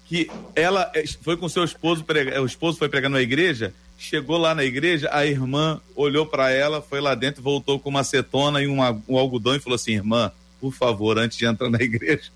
Que 0.07 0.29
ela 0.57 0.91
eh, 0.95 1.05
foi 1.23 1.37
com 1.37 1.49
seu 1.49 1.63
esposo 1.63 2.03
pregar, 2.03 2.41
o 2.41 2.47
esposo 2.47 2.79
foi 2.79 2.89
pregar 2.89 3.09
na 3.09 3.21
igreja, 3.23 3.73
chegou 3.97 4.37
lá 4.39 4.55
na 4.55 4.65
igreja, 4.65 5.09
a 5.13 5.25
irmã 5.25 5.81
olhou 5.95 6.27
para 6.27 6.51
ela, 6.51 6.83
foi 6.83 7.01
lá 7.01 7.15
dentro, 7.15 7.41
voltou 7.43 7.79
com 7.79 7.91
uma 7.91 8.01
acetona 8.01 8.61
e 8.61 8.67
uma- 8.67 9.01
um 9.09 9.17
algodão 9.17 9.55
e 9.55 9.61
falou 9.61 9.77
assim: 9.77 9.93
"Irmã, 9.93 10.33
por 10.61 10.73
favor, 10.73 11.17
antes 11.17 11.39
de 11.39 11.47
entrar 11.47 11.71
na 11.71 11.79
igreja, 11.81 12.31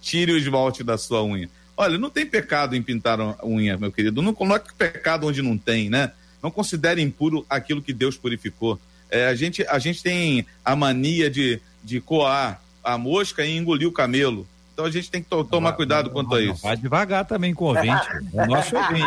tire 0.00 0.30
o 0.32 0.36
esmalte 0.38 0.84
da 0.84 0.96
sua 0.96 1.24
unha". 1.24 1.50
Olha, 1.76 1.98
não 1.98 2.10
tem 2.10 2.24
pecado 2.24 2.76
em 2.76 2.82
pintar 2.82 3.18
a 3.20 3.36
unha, 3.44 3.76
meu 3.76 3.90
querido. 3.90 4.22
Não 4.22 4.32
coloque 4.34 4.72
pecado 4.74 5.26
onde 5.26 5.42
não 5.42 5.58
tem, 5.58 5.90
né? 5.90 6.12
Não 6.42 6.50
considere 6.50 7.00
impuro 7.00 7.46
aquilo 7.48 7.80
que 7.82 7.92
Deus 7.92 8.16
purificou. 8.16 8.78
É, 9.10 9.26
a, 9.28 9.34
gente, 9.34 9.64
a 9.66 9.78
gente 9.78 10.02
tem 10.02 10.44
a 10.64 10.74
mania 10.74 11.30
de, 11.30 11.60
de 11.84 12.00
coar 12.00 12.60
a 12.82 12.96
mosca 12.98 13.44
e 13.44 13.56
engolir 13.56 13.86
o 13.86 13.92
camelo. 13.92 14.46
Então 14.72 14.86
a 14.86 14.90
gente 14.90 15.10
tem 15.10 15.22
que 15.22 15.28
to- 15.28 15.44
tomar 15.44 15.74
cuidado 15.74 16.08
quanto 16.08 16.34
a 16.34 16.40
Não, 16.40 16.52
isso. 16.54 16.62
Vai 16.62 16.76
devagar 16.78 17.26
também 17.26 17.52
com 17.52 17.66
o 17.66 17.68
ouvinte. 17.68 18.06
É 18.34 18.42
o 18.42 18.46
nosso 18.46 18.74
ouvinte. 18.74 19.06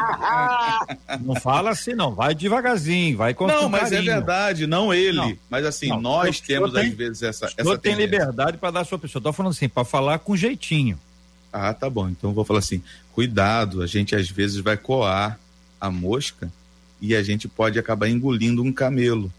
Não 1.21 1.35
fala 1.35 1.71
assim, 1.71 1.93
não. 1.93 2.13
Vai 2.13 2.35
devagarzinho, 2.35 3.17
vai 3.17 3.33
com 3.33 3.47
Não, 3.47 3.67
mas 3.67 3.91
é 3.91 3.95
carinho. 3.95 4.13
verdade, 4.13 4.67
não 4.67 4.93
ele. 4.93 5.17
Não. 5.17 5.35
Mas 5.49 5.65
assim, 5.65 5.89
Não, 5.89 5.99
nós 5.99 6.39
temos 6.39 6.71
tem- 6.71 6.87
às 6.89 6.93
vezes 6.93 7.23
essa, 7.23 7.45
essa 7.47 7.55
tem 7.55 7.77
tendência. 7.95 7.95
liberdade 8.05 8.57
para 8.57 8.71
dar 8.71 8.81
a 8.81 8.85
sua 8.85 8.99
pessoa. 8.99 9.21
Tô 9.21 9.33
falando 9.33 9.51
assim, 9.53 9.67
para 9.67 9.83
falar 9.83 10.19
com 10.19 10.35
jeitinho. 10.37 10.99
Ah, 11.51 11.73
tá 11.73 11.89
bom. 11.89 12.09
Então 12.09 12.29
eu 12.29 12.33
vou 12.33 12.45
falar 12.45 12.59
assim: 12.59 12.83
cuidado, 13.13 13.81
a 13.81 13.87
gente 13.87 14.15
às 14.15 14.29
vezes 14.29 14.57
vai 14.57 14.77
coar 14.77 15.39
a 15.81 15.89
mosca 15.89 16.51
e 17.01 17.15
a 17.15 17.21
gente 17.23 17.47
pode 17.47 17.77
acabar 17.79 18.07
engolindo 18.09 18.63
um 18.63 18.71
camelo. 18.71 19.31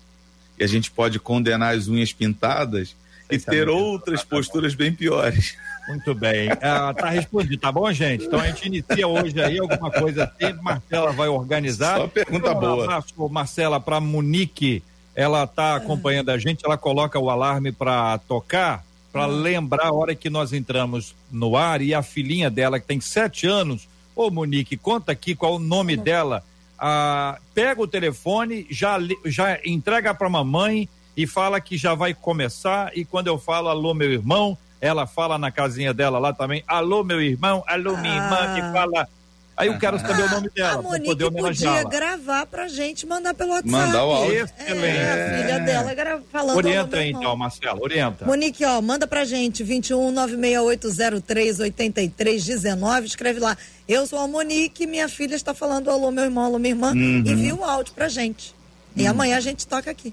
E 0.58 0.64
a 0.64 0.66
gente 0.66 0.90
pode 0.90 1.18
condenar 1.18 1.74
as 1.74 1.88
unhas 1.88 2.12
pintadas 2.12 2.96
e 3.30 3.38
sabe 3.38 3.56
ter 3.58 3.68
outras 3.68 4.24
posturas 4.24 4.74
bem 4.74 4.92
piores. 4.92 5.56
Muito 5.88 6.14
bem. 6.14 6.48
Ah, 6.62 6.92
tá 6.94 7.10
respondido, 7.10 7.58
tá 7.58 7.70
bom, 7.70 7.90
gente? 7.92 8.24
Então 8.24 8.40
a 8.40 8.46
gente 8.46 8.66
inicia 8.66 9.06
hoje 9.06 9.40
aí 9.40 9.58
alguma 9.58 9.90
coisa 9.90 10.24
assim, 10.24 10.52
Marcela 10.62 11.12
vai 11.12 11.28
organizar. 11.28 11.98
Só 11.98 12.08
pergunta 12.08 12.48
Então, 12.50 12.56
Um 12.56 12.60
boa. 12.60 12.84
abraço, 12.84 13.28
Marcela, 13.28 13.80
para 13.80 14.00
Monique. 14.00 14.82
Ela 15.14 15.46
tá 15.46 15.76
acompanhando 15.76 16.30
a 16.30 16.38
gente, 16.38 16.64
ela 16.64 16.76
coloca 16.76 17.18
o 17.18 17.30
alarme 17.30 17.72
para 17.72 18.18
tocar, 18.18 18.84
para 19.12 19.26
lembrar 19.26 19.86
a 19.86 19.92
hora 19.92 20.14
que 20.14 20.28
nós 20.28 20.52
entramos 20.52 21.14
no 21.30 21.56
ar 21.56 21.80
e 21.80 21.94
a 21.94 22.02
filhinha 22.02 22.50
dela, 22.50 22.78
que 22.78 22.86
tem 22.86 23.00
sete 23.00 23.46
anos. 23.46 23.88
Ô, 24.14 24.30
Monique, 24.30 24.76
conta 24.76 25.12
aqui 25.12 25.34
qual 25.34 25.56
o 25.56 25.58
nome 25.58 25.96
dela. 25.96 26.42
Ah, 26.78 27.38
pega 27.54 27.80
o 27.80 27.86
telefone, 27.86 28.66
já, 28.70 28.98
já 29.24 29.58
entrega 29.64 30.14
para 30.14 30.28
mamãe 30.28 30.88
e 31.16 31.26
fala 31.26 31.60
que 31.60 31.76
já 31.76 31.94
vai 31.94 32.12
começar. 32.14 32.90
E 32.96 33.04
quando 33.04 33.28
eu 33.28 33.38
falo 33.38 33.68
alô, 33.68 33.94
meu 33.94 34.10
irmão, 34.12 34.56
ela 34.80 35.06
fala 35.06 35.38
na 35.38 35.50
casinha 35.50 35.94
dela 35.94 36.18
lá 36.18 36.32
também, 36.32 36.62
alô, 36.66 37.02
meu 37.02 37.20
irmão, 37.20 37.64
alô, 37.66 37.96
minha 37.96 38.14
irmã, 38.14 38.38
Ah. 38.40 38.54
que 38.54 38.60
fala. 38.72 39.08
Aí 39.56 39.68
eu 39.68 39.78
quero 39.78 39.98
saber 39.98 40.22
o 40.24 40.30
nome 40.30 40.48
A 40.48 40.50
dela, 40.50 40.72
para 40.74 40.82
Monique 40.82 41.06
poder 41.06 41.30
podia 41.30 41.84
gravar 41.84 42.44
pra 42.46 42.68
gente, 42.68 43.06
mandar 43.06 43.32
pelo 43.32 43.52
WhatsApp. 43.52 43.70
Mandar 43.70 44.04
o 44.04 44.10
áudio. 44.10 44.34
É, 44.34 44.42
Excelente. 44.42 44.98
a 44.98 45.38
filha 45.38 45.60
dela 45.60 45.94
gra... 45.94 46.20
falando. 46.30 46.56
Orienta 46.56 46.80
"Alô, 46.80 46.90
meu 46.90 47.00
aí, 47.00 47.08
irmão". 47.08 47.22
então, 47.22 47.36
Marcelo, 47.36 47.82
orienta. 47.82 48.26
Monique, 48.26 48.64
ó, 48.66 48.82
manda 48.82 49.06
pra 49.06 49.24
gente, 49.24 49.64
21 49.64 50.10
96803 50.12 51.60
8319, 51.60 53.06
escreve 53.06 53.40
lá. 53.40 53.56
Eu 53.88 54.06
sou 54.06 54.18
a 54.18 54.28
Monique, 54.28 54.86
minha 54.86 55.08
filha 55.08 55.34
está 55.34 55.54
falando 55.54 55.90
alô, 55.90 56.10
meu 56.10 56.24
irmão, 56.24 56.44
alô, 56.44 56.58
minha 56.58 56.74
irmã. 56.74 56.92
Uhum. 56.92 57.22
Envia 57.24 57.54
o 57.54 57.64
áudio 57.64 57.94
pra 57.94 58.08
gente. 58.08 58.54
E 58.94 59.06
amanhã 59.06 59.38
a 59.38 59.40
gente 59.40 59.66
toca 59.66 59.90
aqui. 59.90 60.12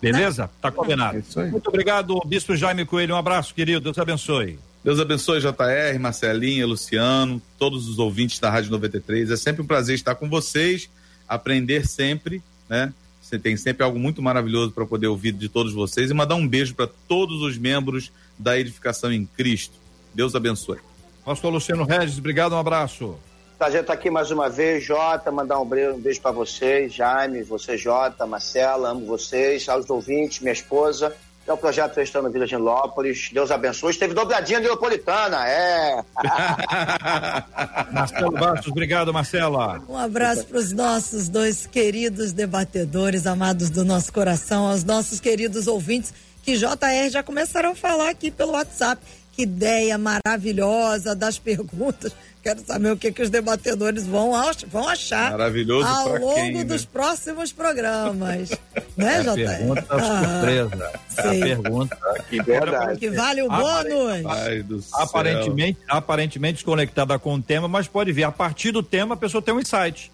Beleza? 0.00 0.48
Tá 0.60 0.70
combinado. 0.70 1.16
É 1.16 1.20
isso 1.20 1.40
aí. 1.40 1.50
Muito 1.50 1.66
obrigado, 1.68 2.20
Bispo 2.24 2.54
Jaime 2.54 2.86
Coelho. 2.86 3.14
Um 3.14 3.18
abraço, 3.18 3.52
querido. 3.52 3.80
Deus 3.80 3.98
abençoe. 3.98 4.58
Deus 4.88 5.00
abençoe 5.00 5.38
JR, 5.38 6.00
Marcelinha, 6.00 6.66
Luciano, 6.66 7.42
todos 7.58 7.86
os 7.90 7.98
ouvintes 7.98 8.38
da 8.38 8.48
Rádio 8.48 8.70
93. 8.70 9.30
É 9.30 9.36
sempre 9.36 9.60
um 9.60 9.66
prazer 9.66 9.94
estar 9.94 10.14
com 10.14 10.30
vocês, 10.30 10.88
aprender 11.28 11.86
sempre, 11.86 12.42
né? 12.70 12.90
Você 13.20 13.38
tem 13.38 13.54
sempre 13.54 13.84
algo 13.84 13.98
muito 13.98 14.22
maravilhoso 14.22 14.72
para 14.72 14.86
poder 14.86 15.06
ouvir 15.08 15.32
de 15.32 15.46
todos 15.46 15.74
vocês 15.74 16.10
e 16.10 16.14
mandar 16.14 16.36
um 16.36 16.48
beijo 16.48 16.74
para 16.74 16.88
todos 17.06 17.42
os 17.42 17.58
membros 17.58 18.10
da 18.38 18.58
edificação 18.58 19.12
em 19.12 19.26
Cristo. 19.26 19.74
Deus 20.14 20.34
abençoe. 20.34 20.78
Pastor 21.22 21.52
Luciano 21.52 21.84
Regis, 21.84 22.16
obrigado, 22.16 22.54
um 22.54 22.58
abraço. 22.58 23.14
Prazer 23.58 23.82
estar 23.82 23.92
aqui 23.92 24.08
mais 24.08 24.30
uma 24.30 24.48
vez, 24.48 24.82
Jota, 24.82 25.30
mandar 25.30 25.60
um 25.60 25.66
beijo, 25.66 25.96
um 25.96 26.00
beijo 26.00 26.22
para 26.22 26.30
vocês, 26.30 26.94
Jaime, 26.94 27.42
você, 27.42 27.76
Jota, 27.76 28.24
Marcela, 28.24 28.88
amo 28.88 29.04
vocês, 29.04 29.68
aos 29.68 29.90
ouvintes, 29.90 30.40
minha 30.40 30.54
esposa. 30.54 31.14
É 31.48 31.52
o 31.52 31.56
projeto 31.56 31.94
Festando 31.94 32.30
Vila 32.30 32.46
de 32.46 32.54
Nilópolis. 32.54 33.30
Deus 33.32 33.50
abençoe. 33.50 33.90
Esteve 33.90 34.12
dobradinha 34.12 34.60
neopolitana, 34.60 35.48
é. 35.48 36.04
Marcelo 37.90 38.32
Bastos, 38.32 38.70
obrigado, 38.70 39.14
Marcela. 39.14 39.82
Um 39.88 39.96
abraço 39.96 40.44
para 40.44 40.58
os 40.58 40.72
nossos 40.72 41.26
dois 41.26 41.66
queridos 41.66 42.32
debatedores, 42.32 43.26
amados 43.26 43.70
do 43.70 43.82
nosso 43.82 44.12
coração, 44.12 44.66
aos 44.66 44.84
nossos 44.84 45.20
queridos 45.20 45.66
ouvintes, 45.66 46.12
que 46.42 46.54
JR 46.54 47.08
já 47.10 47.22
começaram 47.22 47.70
a 47.70 47.74
falar 47.74 48.10
aqui 48.10 48.30
pelo 48.30 48.52
WhatsApp. 48.52 49.00
Que 49.38 49.42
ideia 49.44 49.96
maravilhosa 49.96 51.14
das 51.14 51.38
perguntas. 51.38 52.12
Quero 52.42 52.60
saber 52.66 52.90
o 52.90 52.96
que, 52.96 53.12
que 53.12 53.22
os 53.22 53.30
debatedores 53.30 54.04
vão, 54.04 54.32
vão 54.66 54.88
achar 54.88 55.30
Maravilhoso 55.30 55.86
ao 55.86 56.18
longo 56.18 56.34
quem, 56.34 56.54
né? 56.54 56.64
dos 56.64 56.84
próximos 56.84 57.52
programas. 57.52 58.50
né, 58.98 59.14
É 59.14 59.18
a 59.18 59.22
JR? 59.22 59.34
pergunta 59.36 59.86
Ah, 59.90 60.24
surpresa. 60.24 60.92
É 61.16 61.20
a 61.20 61.22
sei. 61.22 61.40
pergunta 61.40 61.98
que 62.28 62.42
Verdade. 62.42 62.98
que 62.98 63.10
vale 63.10 63.42
o 63.42 63.52
Apare- 63.52 63.88
bônus. 63.90 64.92
Aparentemente, 64.92 65.78
aparentemente 65.88 66.54
desconectada 66.54 67.16
com 67.16 67.34
o 67.34 67.40
tema, 67.42 67.68
mas 67.68 67.86
pode 67.86 68.10
ver, 68.10 68.24
a 68.24 68.32
partir 68.32 68.72
do 68.72 68.82
tema 68.82 69.14
a 69.14 69.16
pessoa 69.16 69.40
tem 69.40 69.54
um 69.54 69.60
insight. 69.60 70.10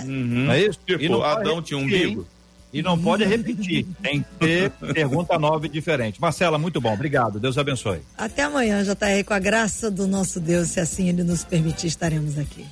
Uhum. 0.00 0.44
Não 0.44 0.52
é 0.52 0.60
isso? 0.60 0.78
Tipo, 0.86 1.02
e 1.02 1.22
Adão 1.22 1.62
tinha 1.62 1.78
um 1.78 1.84
umbigo. 1.84 2.26
E 2.72 2.82
não 2.82 2.98
pode 2.98 3.24
repetir. 3.24 3.86
Tem 4.02 4.20
que 4.20 4.28
ter 4.38 4.70
pergunta 4.92 5.38
nova 5.38 5.66
e 5.66 5.68
diferente. 5.68 6.20
Marcela, 6.20 6.58
muito 6.58 6.80
bom. 6.80 6.92
Obrigado. 6.92 7.40
Deus 7.40 7.56
abençoe. 7.56 8.00
Até 8.16 8.42
amanhã, 8.42 8.82
JR. 8.82 9.24
Com 9.26 9.34
a 9.34 9.38
graça 9.38 9.90
do 9.90 10.06
nosso 10.06 10.38
Deus, 10.38 10.68
se 10.68 10.80
assim 10.80 11.08
ele 11.08 11.22
nos 11.22 11.44
permitir, 11.44 11.86
estaremos 11.86 12.38
aqui. 12.38 12.66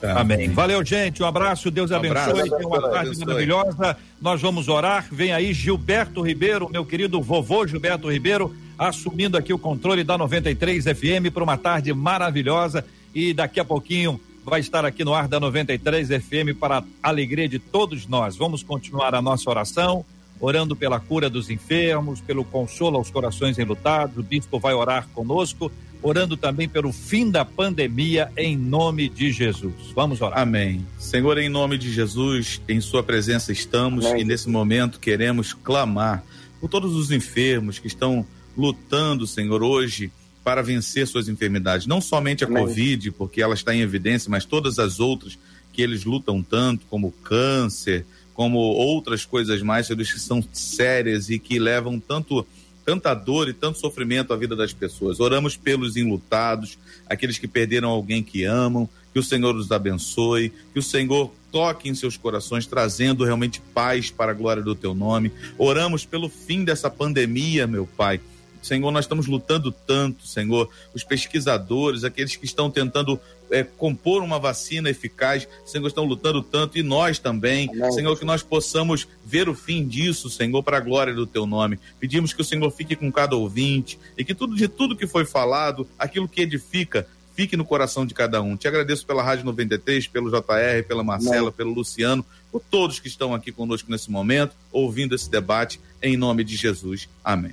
Tá. 0.00 0.20
Amém. 0.20 0.48
Valeu, 0.50 0.84
gente. 0.84 1.22
Um 1.22 1.26
abraço. 1.26 1.70
Deus 1.70 1.90
um 1.90 1.96
abençoe. 1.96 2.50
Tenha 2.50 2.66
uma 2.66 2.80
tarde 2.80 3.10
abençoe. 3.10 3.26
maravilhosa. 3.26 3.96
Nós 4.20 4.40
vamos 4.40 4.68
orar. 4.68 5.06
Vem 5.12 5.32
aí 5.32 5.52
Gilberto 5.52 6.22
Ribeiro, 6.22 6.68
meu 6.68 6.84
querido 6.84 7.22
vovô 7.22 7.64
Gilberto 7.66 8.10
Ribeiro, 8.10 8.52
assumindo 8.76 9.36
aqui 9.36 9.52
o 9.52 9.58
controle 9.58 10.02
da 10.02 10.18
93 10.18 10.84
FM 10.86 11.32
para 11.32 11.44
uma 11.44 11.56
tarde 11.56 11.92
maravilhosa. 11.94 12.84
E 13.14 13.32
daqui 13.32 13.60
a 13.60 13.64
pouquinho 13.64 14.20
vai 14.44 14.60
estar 14.60 14.84
aqui 14.84 15.04
no 15.04 15.14
ar 15.14 15.28
da 15.28 15.38
93 15.38 16.08
FM 16.08 16.58
para 16.58 16.78
a 16.78 16.84
alegria 17.02 17.48
de 17.48 17.58
todos 17.58 18.06
nós. 18.06 18.36
Vamos 18.36 18.62
continuar 18.62 19.14
a 19.14 19.22
nossa 19.22 19.48
oração, 19.48 20.04
orando 20.40 20.74
pela 20.74 20.98
cura 20.98 21.30
dos 21.30 21.50
enfermos, 21.50 22.20
pelo 22.20 22.44
consolo 22.44 22.96
aos 22.96 23.10
corações 23.10 23.58
enlutados. 23.58 24.16
O 24.18 24.22
bispo 24.22 24.58
vai 24.58 24.74
orar 24.74 25.06
conosco, 25.14 25.70
orando 26.02 26.36
também 26.36 26.68
pelo 26.68 26.92
fim 26.92 27.30
da 27.30 27.44
pandemia 27.44 28.30
em 28.36 28.56
nome 28.56 29.08
de 29.08 29.30
Jesus. 29.30 29.74
Vamos 29.94 30.20
orar. 30.20 30.40
Amém. 30.40 30.84
Senhor, 30.98 31.38
em 31.38 31.48
nome 31.48 31.78
de 31.78 31.92
Jesus, 31.92 32.60
em 32.68 32.80
sua 32.80 33.02
presença 33.02 33.52
estamos 33.52 34.04
Amém. 34.06 34.22
e 34.22 34.24
nesse 34.24 34.48
momento 34.48 34.98
queremos 34.98 35.52
clamar 35.52 36.24
por 36.60 36.68
todos 36.68 36.94
os 36.94 37.10
enfermos 37.10 37.78
que 37.78 37.86
estão 37.86 38.26
lutando, 38.56 39.26
Senhor, 39.26 39.62
hoje 39.62 40.12
para 40.44 40.62
vencer 40.62 41.06
suas 41.06 41.28
enfermidades. 41.28 41.86
Não 41.86 42.00
somente 42.00 42.44
a 42.44 42.46
Amém. 42.46 42.64
Covid, 42.64 43.12
porque 43.12 43.40
ela 43.40 43.54
está 43.54 43.74
em 43.74 43.80
evidência, 43.80 44.30
mas 44.30 44.44
todas 44.44 44.78
as 44.78 45.00
outras 45.00 45.38
que 45.72 45.82
eles 45.82 46.04
lutam 46.04 46.42
tanto, 46.42 46.84
como 46.86 47.12
câncer, 47.22 48.04
como 48.34 48.58
outras 48.58 49.24
coisas 49.24 49.62
mais, 49.62 49.88
que 49.88 50.04
são 50.20 50.44
sérias 50.52 51.30
e 51.30 51.38
que 51.38 51.58
levam 51.58 51.98
tanto 51.98 52.46
tanta 52.84 53.14
dor 53.14 53.48
e 53.48 53.52
tanto 53.52 53.78
sofrimento 53.78 54.32
à 54.32 54.36
vida 54.36 54.56
das 54.56 54.72
pessoas. 54.72 55.20
Oramos 55.20 55.56
pelos 55.56 55.96
enlutados, 55.96 56.76
aqueles 57.08 57.38
que 57.38 57.46
perderam 57.46 57.88
alguém 57.88 58.24
que 58.24 58.42
amam, 58.42 58.88
que 59.12 59.20
o 59.20 59.22
Senhor 59.22 59.54
os 59.54 59.70
abençoe, 59.70 60.52
que 60.72 60.80
o 60.80 60.82
Senhor 60.82 61.32
toque 61.52 61.88
em 61.88 61.94
seus 61.94 62.16
corações, 62.16 62.66
trazendo 62.66 63.24
realmente 63.24 63.62
paz 63.72 64.10
para 64.10 64.32
a 64.32 64.34
glória 64.34 64.64
do 64.64 64.74
teu 64.74 64.94
nome. 64.94 65.30
Oramos 65.56 66.04
pelo 66.04 66.28
fim 66.28 66.64
dessa 66.64 66.90
pandemia, 66.90 67.68
meu 67.68 67.86
Pai 67.86 68.20
Senhor, 68.62 68.90
nós 68.90 69.04
estamos 69.04 69.26
lutando 69.26 69.72
tanto, 69.72 70.26
Senhor. 70.26 70.70
Os 70.94 71.02
pesquisadores, 71.02 72.04
aqueles 72.04 72.36
que 72.36 72.44
estão 72.44 72.70
tentando 72.70 73.20
é, 73.50 73.62
compor 73.62 74.22
uma 74.22 74.38
vacina 74.38 74.88
eficaz, 74.88 75.46
Senhor, 75.66 75.86
estão 75.86 76.04
lutando 76.04 76.42
tanto 76.42 76.78
e 76.78 76.82
nós 76.82 77.18
também. 77.18 77.68
Amém. 77.68 77.92
Senhor, 77.92 78.18
que 78.18 78.24
nós 78.24 78.42
possamos 78.42 79.06
ver 79.24 79.48
o 79.48 79.54
fim 79.54 79.86
disso, 79.86 80.30
Senhor, 80.30 80.62
para 80.62 80.78
a 80.78 80.80
glória 80.80 81.12
do 81.12 81.26
Teu 81.26 81.44
nome. 81.44 81.78
Pedimos 81.98 82.32
que 82.32 82.40
o 82.40 82.44
Senhor 82.44 82.70
fique 82.70 82.96
com 82.96 83.10
cada 83.10 83.36
ouvinte 83.36 83.98
e 84.16 84.24
que 84.24 84.34
tudo 84.34 84.54
de 84.54 84.68
tudo 84.68 84.96
que 84.96 85.06
foi 85.06 85.24
falado, 85.24 85.86
aquilo 85.98 86.28
que 86.28 86.40
edifica, 86.40 87.06
fique 87.34 87.56
no 87.56 87.64
coração 87.64 88.06
de 88.06 88.14
cada 88.14 88.40
um. 88.40 88.56
Te 88.56 88.68
agradeço 88.68 89.06
pela 89.06 89.22
Rádio 89.22 89.44
93, 89.44 90.06
pelo 90.06 90.30
JR, 90.30 90.86
pela 90.86 91.02
Marcela, 91.02 91.48
Amém. 91.48 91.52
pelo 91.52 91.72
Luciano, 91.72 92.24
por 92.50 92.60
todos 92.60 93.00
que 93.00 93.08
estão 93.08 93.34
aqui 93.34 93.50
conosco 93.50 93.90
nesse 93.90 94.10
momento, 94.10 94.54
ouvindo 94.70 95.14
esse 95.14 95.30
debate, 95.30 95.80
em 96.02 96.16
nome 96.16 96.44
de 96.44 96.56
Jesus. 96.56 97.08
Amém. 97.24 97.52